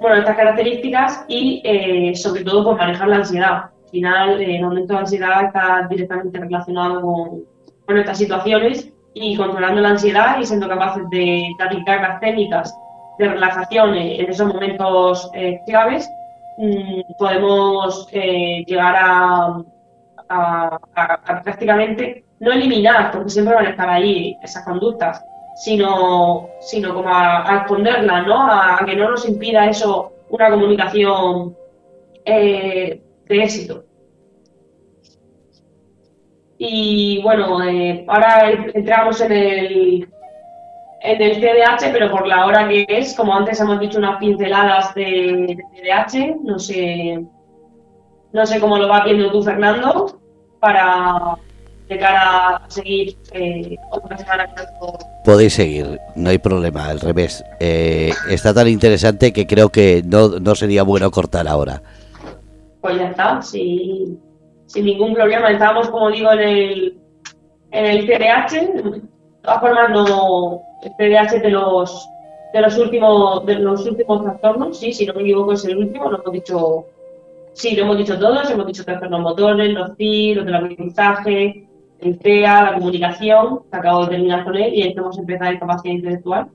bueno, 0.00 0.16
estas 0.18 0.36
características 0.36 1.24
y 1.26 1.60
eh, 1.64 2.14
sobre 2.14 2.44
todo 2.44 2.62
por 2.62 2.76
manejar 2.76 3.08
la 3.08 3.16
ansiedad. 3.16 3.64
Al 3.64 3.90
final, 3.90 4.40
eh, 4.40 4.58
el 4.58 4.64
aumento 4.64 4.94
de 4.94 5.00
ansiedad 5.00 5.46
está 5.46 5.88
directamente 5.90 6.38
relacionado 6.38 7.00
con, 7.02 7.98
estas 7.98 8.16
situaciones 8.16 8.88
y 9.12 9.36
controlando 9.36 9.80
la 9.80 9.90
ansiedad 9.90 10.38
y 10.38 10.46
siendo 10.46 10.68
capaces 10.68 11.02
de, 11.10 11.48
aplicar 11.64 12.00
las 12.00 12.20
técnicas 12.20 12.72
de 13.18 13.28
relajación 13.28 13.94
en 13.96 14.30
esos 14.30 14.46
momentos 14.54 15.30
eh, 15.34 15.60
claves, 15.66 16.08
mm, 16.58 17.00
podemos 17.18 18.08
llegar 18.12 18.94
a, 18.96 19.62
a, 20.28 20.78
prácticamente 21.42 22.23
no 22.40 22.52
eliminar, 22.52 23.12
porque 23.12 23.30
siempre 23.30 23.54
van 23.54 23.66
a 23.66 23.70
estar 23.70 23.88
ahí 23.88 24.36
esas 24.42 24.64
conductas, 24.64 25.24
sino, 25.56 26.48
sino 26.60 26.94
como 26.94 27.08
a, 27.08 27.48
a 27.48 27.62
esconderlas, 27.62 28.26
¿no? 28.26 28.50
A, 28.50 28.84
que 28.84 28.96
no 28.96 29.10
nos 29.10 29.28
impida 29.28 29.66
eso 29.68 30.12
una 30.28 30.50
comunicación 30.50 31.56
eh, 32.24 33.00
de 33.26 33.42
éxito. 33.42 33.84
Y 36.58 37.20
bueno, 37.22 37.62
eh, 37.62 38.04
ahora 38.08 38.50
entramos 38.72 39.20
en 39.20 39.32
el, 39.32 40.08
en 41.02 41.22
el 41.22 41.40
CDH, 41.40 41.92
pero 41.92 42.10
por 42.10 42.26
la 42.26 42.46
hora 42.46 42.68
que 42.68 42.86
es, 42.88 43.14
como 43.14 43.34
antes 43.34 43.60
hemos 43.60 43.78
dicho 43.80 43.98
unas 43.98 44.18
pinceladas 44.18 44.94
de, 44.94 45.58
CDH, 45.72 46.36
no 46.42 46.58
sé, 46.58 47.24
no 48.32 48.46
sé 48.46 48.60
cómo 48.60 48.78
lo 48.78 48.88
va 48.88 49.04
viendo 49.04 49.30
tú, 49.30 49.42
Fernando, 49.42 50.18
para 50.60 51.36
de 51.88 51.98
cara 51.98 52.56
a 52.56 52.70
seguir 52.70 53.16
eh, 53.32 53.76
otra 53.90 54.16
semana. 54.16 54.54
Podéis 55.24 55.54
seguir, 55.54 55.98
no 56.16 56.30
hay 56.30 56.38
problema, 56.38 56.88
al 56.88 57.00
revés. 57.00 57.44
Eh, 57.60 58.12
está 58.30 58.54
tan 58.54 58.68
interesante 58.68 59.32
que 59.32 59.46
creo 59.46 59.68
que 59.68 60.02
no, 60.04 60.40
no 60.40 60.54
sería 60.54 60.82
bueno 60.82 61.10
cortar 61.10 61.48
ahora. 61.48 61.82
Pues 62.80 62.96
ya 62.96 63.08
está, 63.08 63.42
sin, 63.42 64.20
sin 64.66 64.84
ningún 64.84 65.14
problema. 65.14 65.50
Estábamos, 65.50 65.88
como 65.88 66.10
digo, 66.10 66.32
en 66.32 66.40
el, 66.40 66.98
en 67.70 67.84
el 67.86 68.06
CDH. 68.06 68.52
De 68.52 69.02
todas 69.42 69.60
formas, 69.60 69.90
no, 69.90 70.62
el 70.82 70.92
CDH 70.92 71.42
de 71.42 71.50
los 71.50 72.08
de 72.54 72.60
los 72.60 72.78
últimos 72.78 73.44
de 73.46 73.56
los 73.56 73.84
últimos 73.84 74.22
trastornos, 74.22 74.78
sí, 74.78 74.92
si 74.92 75.04
no 75.04 75.14
me 75.14 75.22
equivoco 75.22 75.54
es 75.54 75.64
el 75.64 75.76
último, 75.76 76.08
lo 76.08 76.20
hemos 76.20 76.32
dicho, 76.32 76.86
sí, 77.52 77.74
lo 77.74 77.82
hemos 77.82 77.98
dicho 77.98 78.16
todos, 78.16 78.48
hemos 78.48 78.68
dicho 78.68 78.84
trastornos 78.84 79.20
motores, 79.20 79.72
los 79.72 79.96
CI, 79.96 80.34
los 80.36 80.44
del 80.46 80.54
aprendizaje, 80.54 81.66
TEA, 82.12 82.62
la 82.62 82.74
comunicación, 82.74 83.60
que 83.70 83.76
acabo 83.76 84.04
de 84.04 84.10
terminar 84.10 84.44
con 84.44 84.56
él 84.56 84.74
y 84.74 84.82
ahí 84.82 84.94
hemos 84.96 85.18
empezado 85.18 85.52
la 85.52 85.58
capacidad 85.58 85.94
intelectual. 85.94 86.48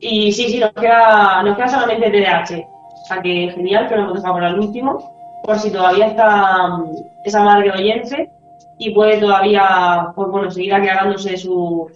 Y 0.00 0.32
sí, 0.32 0.48
sí, 0.48 0.58
nos 0.58 0.72
queda, 0.72 1.42
nos 1.42 1.56
queda 1.56 1.68
solamente 1.68 2.10
TDAH. 2.10 2.60
O 2.60 3.06
sea 3.06 3.22
que 3.22 3.50
genial, 3.54 3.88
que 3.88 3.96
lo 3.96 4.02
hemos 4.02 4.14
dejado 4.14 4.34
para 4.34 4.48
el 4.48 4.60
último, 4.60 5.42
por 5.44 5.58
si 5.58 5.70
todavía 5.70 6.06
está 6.06 6.68
mm, 6.68 6.94
esa 7.24 7.42
madre 7.42 7.70
oyense 7.70 8.30
y 8.78 8.94
puede 8.94 9.18
todavía, 9.18 10.12
pues 10.14 10.28
bueno, 10.28 10.50
seguir 10.50 10.74
aclarándose 10.74 11.36
sus 11.36 11.92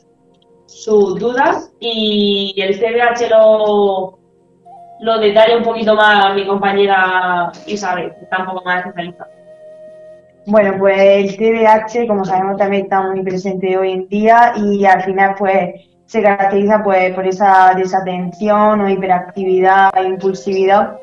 sus 0.69 1.19
dudas 1.19 1.73
y 1.81 2.55
el 2.59 2.79
CBH 2.79 3.31
lo, 3.31 4.19
lo 5.01 5.19
detalla 5.19 5.57
un 5.57 5.63
poquito 5.63 5.95
más 5.95 6.35
mi 6.35 6.47
compañera 6.47 7.51
Isabel, 7.67 8.13
que 8.15 8.25
está 8.25 8.41
un 8.41 8.47
poco 8.47 8.65
más 8.65 8.81
especialista. 8.81 9.27
Bueno, 10.51 10.77
pues 10.79 10.99
el 10.99 11.37
TDAH, 11.37 12.07
como 12.07 12.25
sabemos, 12.25 12.57
también 12.57 12.85
está 12.85 13.03
muy 13.03 13.23
presente 13.23 13.77
hoy 13.77 13.93
en 13.93 14.09
día 14.09 14.55
y 14.57 14.83
al 14.87 15.03
final 15.03 15.35
pues 15.39 15.75
se 16.07 16.23
caracteriza 16.23 16.83
pues 16.83 17.15
por 17.15 17.27
esa 17.27 17.75
desatención 17.77 18.81
o 18.81 18.89
hiperactividad 18.89 19.91
e 19.95 20.05
impulsividad 20.05 20.97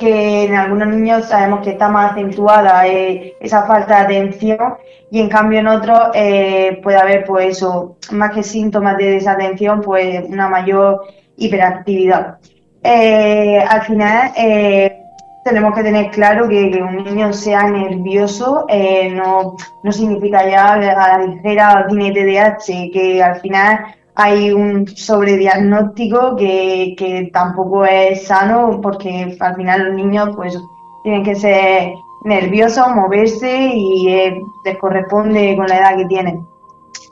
que 0.00 0.46
en 0.46 0.56
algunos 0.56 0.88
niños 0.88 1.26
sabemos 1.26 1.60
que 1.60 1.70
está 1.70 1.88
más 1.90 2.10
acentuada 2.10 2.84
eh, 2.88 3.36
esa 3.38 3.64
falta 3.66 3.98
de 3.98 4.16
atención 4.16 4.74
y 5.12 5.20
en 5.20 5.28
cambio 5.28 5.60
en 5.60 5.68
otros 5.68 6.00
eh, 6.14 6.80
puede 6.82 6.96
haber 6.96 7.24
pues 7.24 7.58
eso, 7.58 7.98
más 8.10 8.32
que 8.32 8.42
síntomas 8.42 8.96
de 8.98 9.12
desatención, 9.12 9.80
pues 9.80 10.24
una 10.28 10.48
mayor 10.48 11.02
hiperactividad. 11.36 12.38
Eh, 12.82 13.60
al 13.60 13.82
final 13.82 14.32
tenemos 15.44 15.74
que 15.74 15.82
tener 15.82 16.10
claro 16.10 16.48
que, 16.48 16.80
un 16.82 17.04
niño 17.04 17.32
sea 17.32 17.68
nervioso 17.68 18.66
no, 19.14 19.56
no 19.82 19.92
significa 19.92 20.48
ya 20.48 20.74
a 20.74 20.78
la 20.78 21.26
ligera 21.26 21.86
tiene 21.88 22.12
TDAH, 22.12 22.90
que 22.92 23.22
al 23.22 23.40
final 23.40 23.80
hay 24.14 24.52
un 24.52 24.86
sobrediagnóstico 24.86 26.36
que, 26.36 26.94
que 26.96 27.30
tampoco 27.32 27.84
es 27.84 28.26
sano 28.26 28.80
porque 28.82 29.36
al 29.40 29.56
final 29.56 29.86
los 29.86 29.94
niños 29.94 30.30
pues 30.36 30.58
tienen 31.02 31.24
que 31.24 31.34
ser 31.34 31.94
nerviosos, 32.24 32.86
moverse 32.94 33.72
y 33.74 34.08
eh, 34.08 34.40
les 34.64 34.78
corresponde 34.78 35.56
con 35.56 35.66
la 35.66 35.78
edad 35.78 35.96
que 35.96 36.06
tienen. 36.06 36.46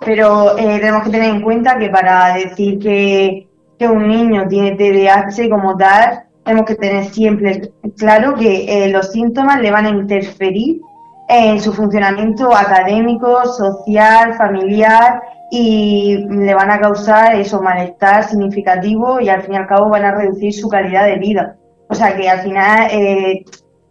Pero 0.05 0.57
eh, 0.57 0.79
tenemos 0.79 1.05
que 1.05 1.11
tener 1.11 1.35
en 1.35 1.43
cuenta 1.43 1.79
que 1.79 1.89
para 1.91 2.35
decir 2.35 2.79
que, 2.79 3.49
que 3.79 3.89
un 3.89 4.09
niño 4.09 4.47
tiene 4.49 4.77
TDAH 4.77 5.49
como 5.51 5.77
tal, 5.77 6.25
tenemos 6.51 6.67
que 6.67 6.75
tener 6.75 7.05
siempre 7.05 7.71
claro 7.97 8.35
que 8.35 8.85
eh, 8.85 8.89
los 8.91 9.13
síntomas 9.13 9.61
le 9.61 9.71
van 9.71 9.87
a 9.87 9.91
interferir 9.91 10.81
en 11.29 11.61
su 11.61 11.73
funcionamiento 11.73 12.53
académico, 12.53 13.45
social, 13.47 14.35
familiar 14.35 15.23
y 15.53 16.27
le 16.29 16.53
van 16.53 16.73
a 16.73 16.81
causar 16.81 17.37
eso, 17.37 17.63
malestar 17.63 18.25
significativo 18.25 19.21
y 19.21 19.29
al 19.29 19.43
fin 19.43 19.55
y 19.55 19.57
al 19.59 19.69
cabo 19.69 19.91
van 19.91 20.05
a 20.05 20.17
reducir 20.17 20.53
su 20.53 20.69
calidad 20.69 21.07
de 21.07 21.19
vida. 21.19 21.57
O 21.89 21.95
sea 21.95 22.17
que 22.17 22.29
al 22.29 22.41
final, 22.41 22.89
eh, 22.91 23.45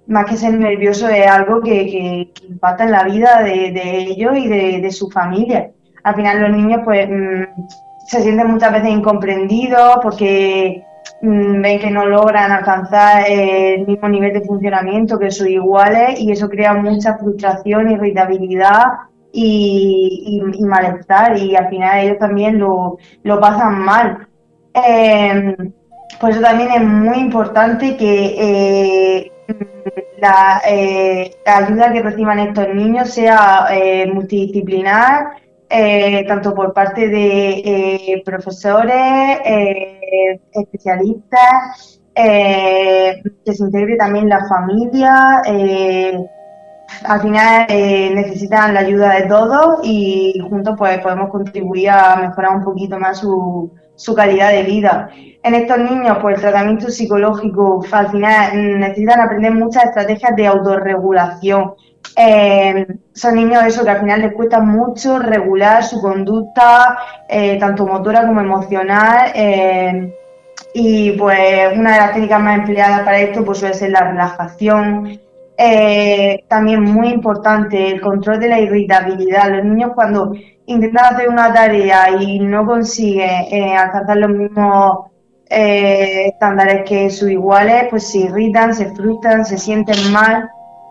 más 0.08 0.26
que 0.26 0.36
ser 0.36 0.54
nervioso, 0.60 1.08
es 1.08 1.28
algo 1.28 1.62
que, 1.62 2.30
impacta 2.50 2.84
en 2.84 2.92
la 2.92 3.04
vida 3.04 3.42
de, 3.42 4.02
ellos 4.02 4.34
y 4.36 4.50
de, 4.50 4.92
su 4.92 5.10
familia. 5.10 5.72
Al 6.04 6.16
final 6.16 6.42
los 6.42 6.52
niños 6.52 6.82
pues 6.84 7.08
mm, 7.10 7.44
se 8.08 8.22
sienten 8.22 8.48
muchas 8.48 8.74
veces 8.74 8.90
incomprendidos 8.90 10.00
porque 10.04 10.84
ven 11.22 11.80
que 11.80 11.92
no 11.92 12.06
logran 12.06 12.52
alcanzar 12.52 13.26
el 13.28 13.86
mismo 13.86 14.08
nivel 14.08 14.34
de 14.34 14.42
funcionamiento 14.42 15.20
que 15.20 15.32
sus 15.32 15.48
iguales 15.48 16.20
y 16.20 16.32
eso 16.32 16.50
crea 16.50 16.74
mucha 16.74 17.18
frustración, 17.18 17.92
irritabilidad 17.92 18.86
y, 19.32 20.42
malestar 20.62 21.38
y 21.38 21.56
al 21.56 21.70
final 21.70 22.00
ellos 22.00 22.18
también 22.20 22.60
lo, 22.60 22.98
lo 23.24 23.40
pasan 23.40 23.80
mal. 23.80 24.28
Eh, 24.74 25.56
por 26.20 26.32
eso 26.32 26.42
también 26.42 26.72
es 26.72 26.84
muy 26.84 27.18
importante 27.18 27.96
que 27.96 28.36
eh, 28.38 29.32
la, 30.22 30.62
eh, 30.68 31.32
la, 31.46 31.58
ayuda 31.58 31.94
que 31.94 32.02
reciban 32.02 32.40
estos 32.40 32.74
niños 32.74 33.10
sea 33.10 33.68
multidisciplinar, 34.14 35.32
tanto 36.28 36.54
por 36.54 36.74
parte 36.74 37.08
de 37.08 38.22
profesores, 38.26 39.40
especialistas, 40.54 42.02
que 42.16 43.54
se 43.54 43.64
integre 43.64 43.96
también 43.96 44.28
la 44.28 44.46
familia 44.48 45.42
al 47.04 47.22
final 47.22 47.66
eh, 47.70 48.12
necesitan 48.14 48.74
la 48.74 48.82
ayuda 48.82 49.16
de 49.16 49.28
todos 49.28 49.80
y 49.84 50.40
juntos 50.50 50.76
pues 50.78 51.00
podemos 51.00 51.30
contribuir 51.30 51.90
a 51.90 52.16
mejorar 52.18 52.58
un 52.58 52.64
poquito 52.64 53.00
más 53.00 53.20
su, 53.20 53.72
su 53.96 54.16
calidad 54.16 54.52
de 54.52 54.64
vida. 54.64 55.10
En 55.44 55.56
estos 55.56 55.78
niños, 55.78 56.18
pues 56.22 56.36
el 56.36 56.42
tratamiento 56.42 56.90
psicológico 56.90 57.84
al 57.92 58.10
final 58.12 58.80
necesitan 58.80 59.22
aprender 59.22 59.54
muchas 59.54 59.86
estrategias 59.86 60.36
de 60.36 60.48
autorregulación. 60.48 61.74
Eh, 62.16 62.88
son 63.14 63.36
niños 63.36 63.64
eso 63.66 63.84
que 63.84 63.92
al 63.92 64.00
final 64.00 64.22
les 64.22 64.34
cuesta 64.34 64.60
mucho 64.60 65.20
regular 65.20 65.84
su 65.84 66.02
conducta, 66.02 66.98
eh, 67.28 67.58
tanto 67.60 67.86
motora 67.86 68.26
como 68.26 68.42
emocional. 68.42 69.32
y 70.74 71.12
pues 71.14 71.76
una 71.76 71.94
de 71.94 71.98
las 72.00 72.14
técnicas 72.14 72.42
más 72.42 72.60
empleadas 72.60 73.02
para 73.02 73.20
esto 73.20 73.44
pues 73.44 73.58
suele 73.58 73.74
ser 73.74 73.90
la 73.92 74.12
relajación, 74.12 75.20
eh, 75.62 76.46
también 76.48 76.82
muy 76.84 77.10
importante 77.10 77.92
el 77.92 78.00
control 78.00 78.40
de 78.40 78.48
la 78.48 78.62
irritabilidad. 78.62 79.50
Los 79.52 79.66
niños 79.66 79.92
cuando 79.94 80.32
intentan 80.68 81.14
hacer 81.14 81.28
una 81.28 81.52
tarea 81.54 82.12
y 82.22 82.40
no 82.40 82.66
consiguen 82.66 83.30
eh, 83.52 83.76
alcanzar 83.76 84.16
los 84.16 84.30
mismos 84.30 85.08
eh, 85.50 86.28
estándares 86.28 86.88
que 86.88 87.10
sus 87.10 87.30
iguales, 87.30 87.88
pues 87.90 88.10
se 88.10 88.20
irritan, 88.20 88.74
se 88.74 88.96
frustran, 88.96 89.46
se 89.46 89.58
sienten 89.58 90.14
mal. 90.14 90.50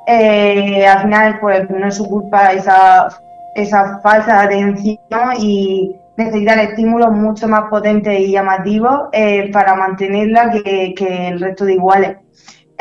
Al 0.08 1.02
final, 1.02 1.38
pues 1.40 1.68
no 1.70 1.86
es 1.86 1.96
su 1.96 2.08
culpa 2.08 2.52
esa, 2.52 3.08
esa 3.54 4.00
falta 4.00 4.46
de 4.46 4.56
atención 4.56 4.98
y 5.38 5.96
necesitan 6.16 6.60
estímulos 6.60 7.12
mucho 7.12 7.46
más 7.46 7.64
potentes 7.70 8.18
y 8.18 8.32
llamativos 8.32 9.08
para 9.52 9.74
mantenerla 9.74 10.50
que, 10.50 11.28
el 11.28 11.40
resto 11.40 11.64
de 11.64 11.74
iguales. 11.74 12.16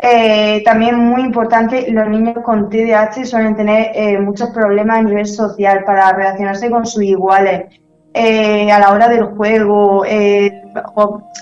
Eh, 0.00 0.62
también 0.64 0.96
muy 0.96 1.22
importante, 1.22 1.90
los 1.90 2.08
niños 2.08 2.36
con 2.44 2.70
TDAH 2.70 3.24
suelen 3.24 3.56
tener 3.56 3.90
eh, 3.94 4.18
muchos 4.20 4.50
problemas 4.50 4.98
a 4.98 5.02
nivel 5.02 5.26
social 5.26 5.82
para 5.84 6.12
relacionarse 6.12 6.70
con 6.70 6.86
sus 6.86 7.02
iguales. 7.02 7.80
Eh, 8.14 8.72
a 8.72 8.78
la 8.78 8.90
hora 8.90 9.08
del 9.08 9.24
juego, 9.24 10.02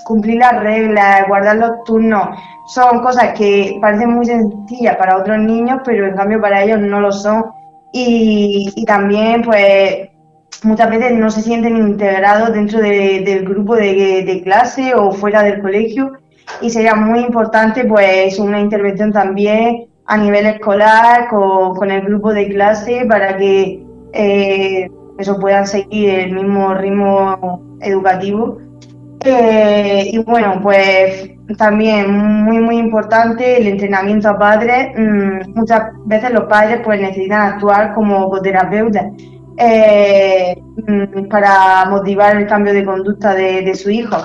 cumplir 0.05 0.39
las 0.39 0.61
reglas, 0.61 1.27
guardar 1.29 1.57
los 1.57 1.85
turnos, 1.85 2.29
son 2.67 3.01
cosas 3.01 3.33
que 3.39 3.79
parecen 3.81 4.11
muy 4.11 4.27
sencillas 4.27 4.97
para 4.97 5.17
otros 5.17 5.39
niños, 5.39 5.81
pero 5.85 6.07
en 6.07 6.17
cambio 6.17 6.41
para 6.41 6.63
ellos 6.63 6.81
no 6.81 7.01
lo 7.01 7.13
son. 7.13 7.45
Y, 7.93 8.85
también, 8.87 9.43
pues, 9.43 10.11
muchas 10.65 10.91
veces 10.91 11.13
no 11.13 11.31
se 11.31 11.43
sienten 11.43 11.77
integrados 11.77 12.53
dentro 12.53 12.81
del 12.81 13.45
grupo 13.45 13.77
de, 13.77 14.41
clase 14.45 14.95
o 14.95 15.13
fuera 15.13 15.43
del 15.43 15.63
colegio 15.63 16.13
y 16.61 16.71
sería 16.71 16.95
muy 16.95 17.21
importante 17.21 17.85
pues 17.85 18.39
una 18.39 18.61
intervención 18.61 19.13
también 19.13 19.87
a 20.07 20.17
nivel 20.17 20.47
escolar 20.47 21.29
con, 21.29 21.91
el 21.91 22.03
grupo 22.03 22.33
de 22.33 22.49
clase 22.49 23.05
para 23.09 23.37
que 23.37 23.85
eh, 24.13 24.91
eso 25.19 25.39
puedan 25.39 25.67
seguir 25.67 26.11
el 26.11 26.33
mismo 26.33 26.75
ritmo 26.75 27.79
educativo. 27.81 28.59
Eh, 29.25 30.11
y 30.13 30.19
bueno, 30.19 30.61
pues 30.63 31.31
también 31.59 32.13
muy 32.13 32.59
muy 32.59 32.77
importante 32.77 33.59
el 33.59 33.67
entrenamiento 33.67 34.29
a 34.29 34.39
padres. 34.39 34.89
Mm, 34.97 35.55
muchas 35.55 35.83
veces 36.05 36.31
los 36.33 36.45
padres 36.45 36.81
pues 36.85 37.01
necesitan 37.01 37.55
actuar 37.55 37.95
como 37.95 38.29
coterapeutas 38.31 39.07
eh, 39.59 40.57
mm, 40.87 41.29
para 41.29 41.87
motivar 41.87 42.37
el 42.37 42.47
cambio 42.47 42.73
de 42.73 42.85
conducta 42.85 43.35
de 43.35 43.75
su 43.75 43.91
hijo. 43.91 44.17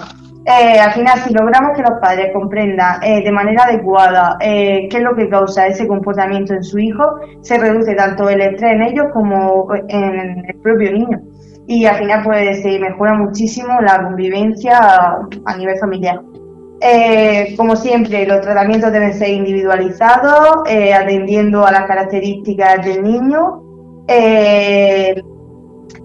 Eh, 0.45 0.79
al 0.79 0.91
final, 0.93 1.19
si 1.19 1.33
logramos 1.33 1.75
que 1.75 1.83
los 1.83 1.99
padres 2.01 2.31
comprendan 2.33 3.01
eh, 3.03 3.23
de 3.23 3.31
manera 3.31 3.63
adecuada 3.63 4.37
eh, 4.41 4.87
qué 4.89 4.97
es 4.97 5.03
lo 5.03 5.15
que 5.15 5.29
causa 5.29 5.67
ese 5.67 5.87
comportamiento 5.87 6.55
en 6.55 6.63
su 6.63 6.79
hijo, 6.79 7.03
se 7.41 7.59
reduce 7.59 7.93
tanto 7.93 8.27
el 8.27 8.41
estrés 8.41 8.73
en 8.73 8.81
ellos 8.81 9.05
como 9.13 9.67
en 9.87 10.45
el 10.47 10.55
propio 10.63 10.93
niño. 10.93 11.21
Y 11.67 11.85
al 11.85 11.97
final, 11.97 12.23
pues 12.23 12.63
se 12.63 12.79
mejora 12.79 13.13
muchísimo 13.13 13.79
la 13.81 14.01
convivencia 14.01 14.79
a, 15.45 15.57
nivel 15.57 15.77
familiar. 15.77 16.19
como 17.55 17.75
siempre, 17.75 18.25
los 18.25 18.41
tratamientos 18.41 18.91
deben 18.91 19.13
ser 19.13 19.29
individualizados, 19.29 20.63
atendiendo 20.95 21.65
a 21.65 21.71
las 21.71 21.85
características 21.85 22.83
del 22.83 23.03
niño 23.03 23.61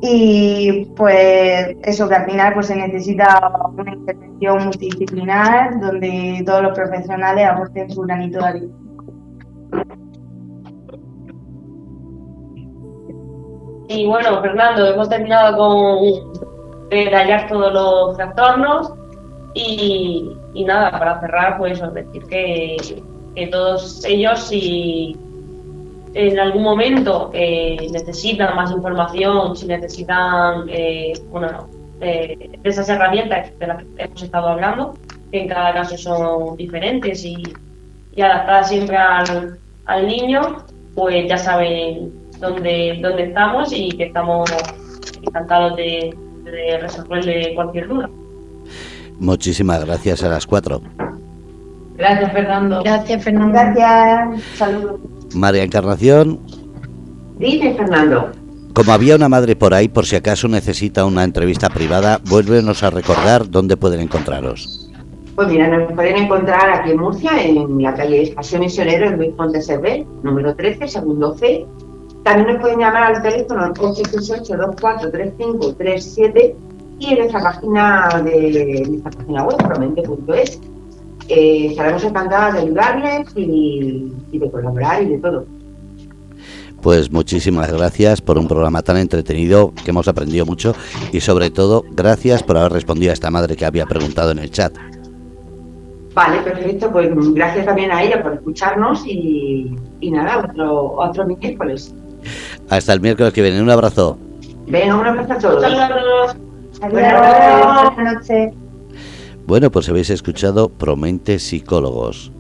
y 0.01 0.85
pues 0.97 1.77
eso 1.83 2.09
que 2.09 2.15
al 2.15 2.27
final 2.27 2.55
pues 2.55 2.67
se 2.67 2.77
necesita 2.77 3.53
una 3.77 3.93
intervención 3.93 4.65
multidisciplinar 4.65 5.81
donde 5.81 6.43
todos 6.45 6.63
los 6.63 6.79
profesionales 6.79 7.49
aporten 7.49 7.91
su 7.91 8.03
granito 8.03 8.39
de 8.39 8.45
arena. 8.45 8.75
Y 13.89 14.07
bueno, 14.07 14.43
Fernando, 14.43 14.93
hemos 14.93 15.09
terminado 15.09 15.57
con 15.57 16.89
detallar 16.91 17.49
todos 17.49 17.73
los 17.73 18.17
trastornos 18.17 18.93
y, 19.55 20.37
nada, 20.67 20.91
para 20.91 21.21
cerrar, 21.21 21.57
pues 21.57 21.81
decir 21.95 22.25
que, 22.25 22.77
que 23.35 23.47
todos 23.47 24.05
ellos, 24.05 24.41
si 24.41 25.17
en 26.17 26.39
algún 26.39 26.63
momento 26.63 27.31
eh, 27.35 27.77
necesitan 27.93 28.57
más 28.57 28.71
información, 28.71 29.55
si 29.55 29.67
necesitan 29.67 30.65
eh, 30.69 31.13
bueno, 31.31 31.69
eh, 32.01 32.59
de 32.63 32.71
esas 32.71 32.89
herramientas 32.89 33.51
de 33.59 33.67
las 33.67 33.79
que 33.83 33.85
hemos 33.99 34.23
estado 34.23 34.49
hablando, 34.49 34.95
que 35.31 35.43
en 35.43 35.49
cada 35.49 35.75
caso 35.75 35.99
son 35.99 36.57
diferentes 36.57 37.23
y, 37.25 37.43
adaptadas 38.19 38.71
siempre 38.71 38.97
al, 38.97 40.07
niño, 40.07 40.65
pues 40.95 41.29
ya 41.29 41.37
saben 41.37 42.11
dónde, 42.41 42.99
dónde 43.03 43.25
estamos 43.25 43.71
y 43.75 43.91
que 43.91 44.05
estamos 44.05 44.51
encantados 45.21 45.77
de, 45.77 46.17
de 46.45 46.79
resolverle 46.79 47.55
cualquier 47.55 47.89
duda. 47.89 48.09
Muchísimas 49.19 49.85
gracias 49.85 50.23
a 50.25 50.31
las 50.31 50.47
cuatro. 50.47 50.81
Gracias, 51.99 52.33
Fernando. 52.33 52.83
Gracias, 52.83 53.23
Fernando. 53.23 53.53
Gracias. 53.53 54.43
Saludos. 54.55 55.01
María 55.35 55.63
Encarnación. 55.63 56.41
Dime, 57.39 57.75
Fernando. 57.75 58.31
Como 58.75 58.93
había 58.93 59.17
una 59.17 59.29
madre 59.29 59.57
por 59.57 59.73
ahí, 59.73 59.89
por 59.89 60.05
si 60.05 60.17
acaso 60.17 60.49
necesita 60.49 61.07
una 61.07 61.25
entrevista 61.25 61.71
privada, 61.71 62.21
vuélvenos 62.29 62.83
a 62.83 62.91
recordar 62.91 63.49
dónde 63.49 63.79
pueden 63.79 64.01
encontraros. 64.01 64.91
Pues 65.35 65.49
mira, 65.49 65.69
nos 65.69 65.91
pueden 65.93 66.17
encontrar 66.17 66.71
aquí 66.71 66.91
en 66.91 66.99
Murcia, 66.99 67.43
en 67.43 67.83
la 67.83 67.95
calle 67.95 68.33
Paseo 68.35 68.61
Misionero, 68.61 69.07
en 69.07 69.17
Luis 69.17 69.33
Ponte 69.35 69.61
número 70.23 70.55
13, 70.55 70.89
segundo 70.89 71.35
C. 71.37 71.65
También 72.23 72.49
nos 72.49 72.61
pueden 72.61 72.81
llamar 72.81 73.15
al 73.15 73.23
teléfono 73.23 73.73
868-243537 73.75 76.55
y 76.99 77.13
en 77.13 77.19
nuestra 77.19 77.43
página 77.43 78.23
de 78.25 78.85
nuestra 78.89 79.11
página 79.11 79.45
web, 79.45 79.59
promente.es. 79.59 80.59
Eh, 81.29 81.69
estaremos 81.71 82.05
encantadas 82.05 82.55
de 82.55 82.61
ayudarles 82.61 83.29
y, 83.35 84.13
de 84.33 84.51
colaborar 84.51 85.03
y 85.03 85.07
de 85.07 85.19
todo. 85.19 85.45
Pues 86.83 87.11
muchísimas 87.11 87.73
gracias 87.73 88.21
por 88.21 88.39
un 88.39 88.47
programa 88.47 88.83
tan 88.83 88.97
entretenido 88.97 89.73
que 89.85 89.91
hemos 89.91 90.07
aprendido 90.07 90.47
mucho 90.47 90.75
y 91.13 91.21
sobre 91.21 91.51
todo 91.51 91.85
gracias 91.91 92.43
por 92.43 92.59
haber 92.59 92.73
respondido 92.73 93.11
a 93.11 93.15
esta 93.15 93.31
madre 93.31 93.57
que 93.57 93.65
había 93.65 93.87
preguntado 93.87 94.31
en 94.31 94.39
el 94.39 94.51
chat. 94.51 94.77
Vale, 96.15 96.41
perfecto. 96.43 96.91
Pues 96.91 97.11
gracias 97.35 97.67
también 97.67 97.91
a 97.91 98.03
ella 98.03 98.23
por 98.23 98.35
escucharnos 98.35 99.05
y, 99.07 99.77
nada, 100.03 100.39
otro, 100.39 100.93
otro 100.97 101.27
miércoles. 101.27 101.95
Hasta 102.71 102.93
el 102.93 103.01
miércoles 103.01 103.33
que 103.33 103.43
viene. 103.43 103.61
Un 103.61 103.71
abrazo. 103.71 104.19
Venga, 104.67 104.97
un 104.97 105.07
abrazo 105.07 105.33
a 105.33 105.39
todos. 105.39 105.65
Adiós. 105.65 106.37
Buenas 106.91 108.15
noches. 108.15 108.55
Bueno, 109.47 109.71
pues 109.71 109.89
habéis 109.89 110.11
escuchado 110.11 110.71
Promente 110.71 111.39
Psicólogos. 111.39 112.33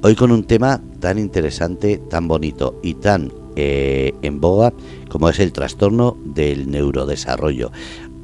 Hoy 0.00 0.14
con 0.14 0.30
un 0.30 0.44
tema 0.44 0.80
tan 1.00 1.18
interesante, 1.18 1.98
tan 1.98 2.28
bonito 2.28 2.78
y 2.84 2.94
tan 2.94 3.32
eh, 3.56 4.12
en 4.22 4.40
boga 4.40 4.72
como 5.08 5.28
es 5.28 5.40
el 5.40 5.52
trastorno 5.52 6.16
del 6.24 6.70
neurodesarrollo. 6.70 7.72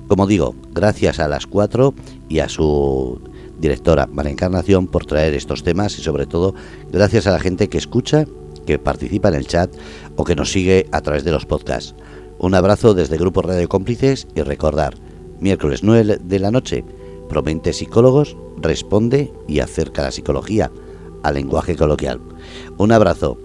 Como 0.06 0.28
digo, 0.28 0.54
gracias 0.70 1.18
a 1.18 1.26
las 1.26 1.48
cuatro 1.48 1.94
y 2.28 2.38
a 2.38 2.48
su 2.48 3.20
directora 3.58 4.06
María 4.06 4.30
Encarnación 4.30 4.86
por 4.86 5.04
traer 5.04 5.34
estos 5.34 5.64
temas 5.64 5.98
y 5.98 6.02
sobre 6.02 6.26
todo 6.26 6.54
gracias 6.92 7.26
a 7.26 7.32
la 7.32 7.40
gente 7.40 7.68
que 7.68 7.78
escucha, 7.78 8.24
que 8.66 8.78
participa 8.78 9.30
en 9.30 9.34
el 9.34 9.48
chat 9.48 9.74
o 10.14 10.22
que 10.22 10.36
nos 10.36 10.52
sigue 10.52 10.86
a 10.92 11.00
través 11.00 11.24
de 11.24 11.32
los 11.32 11.44
podcasts. 11.44 11.96
Un 12.38 12.54
abrazo 12.54 12.94
desde 12.94 13.18
Grupo 13.18 13.42
Radio 13.42 13.68
Cómplices 13.68 14.28
y 14.36 14.42
recordar, 14.42 14.94
miércoles 15.40 15.82
9 15.82 16.20
de 16.22 16.38
la 16.38 16.52
noche, 16.52 16.84
Promente 17.28 17.72
Psicólogos 17.72 18.36
responde 18.56 19.32
y 19.46 19.60
acerca 19.60 20.02
la 20.02 20.10
psicología 20.10 20.70
al 21.22 21.34
lenguaje 21.34 21.76
coloquial. 21.76 22.20
Un 22.76 22.92
abrazo 22.92 23.38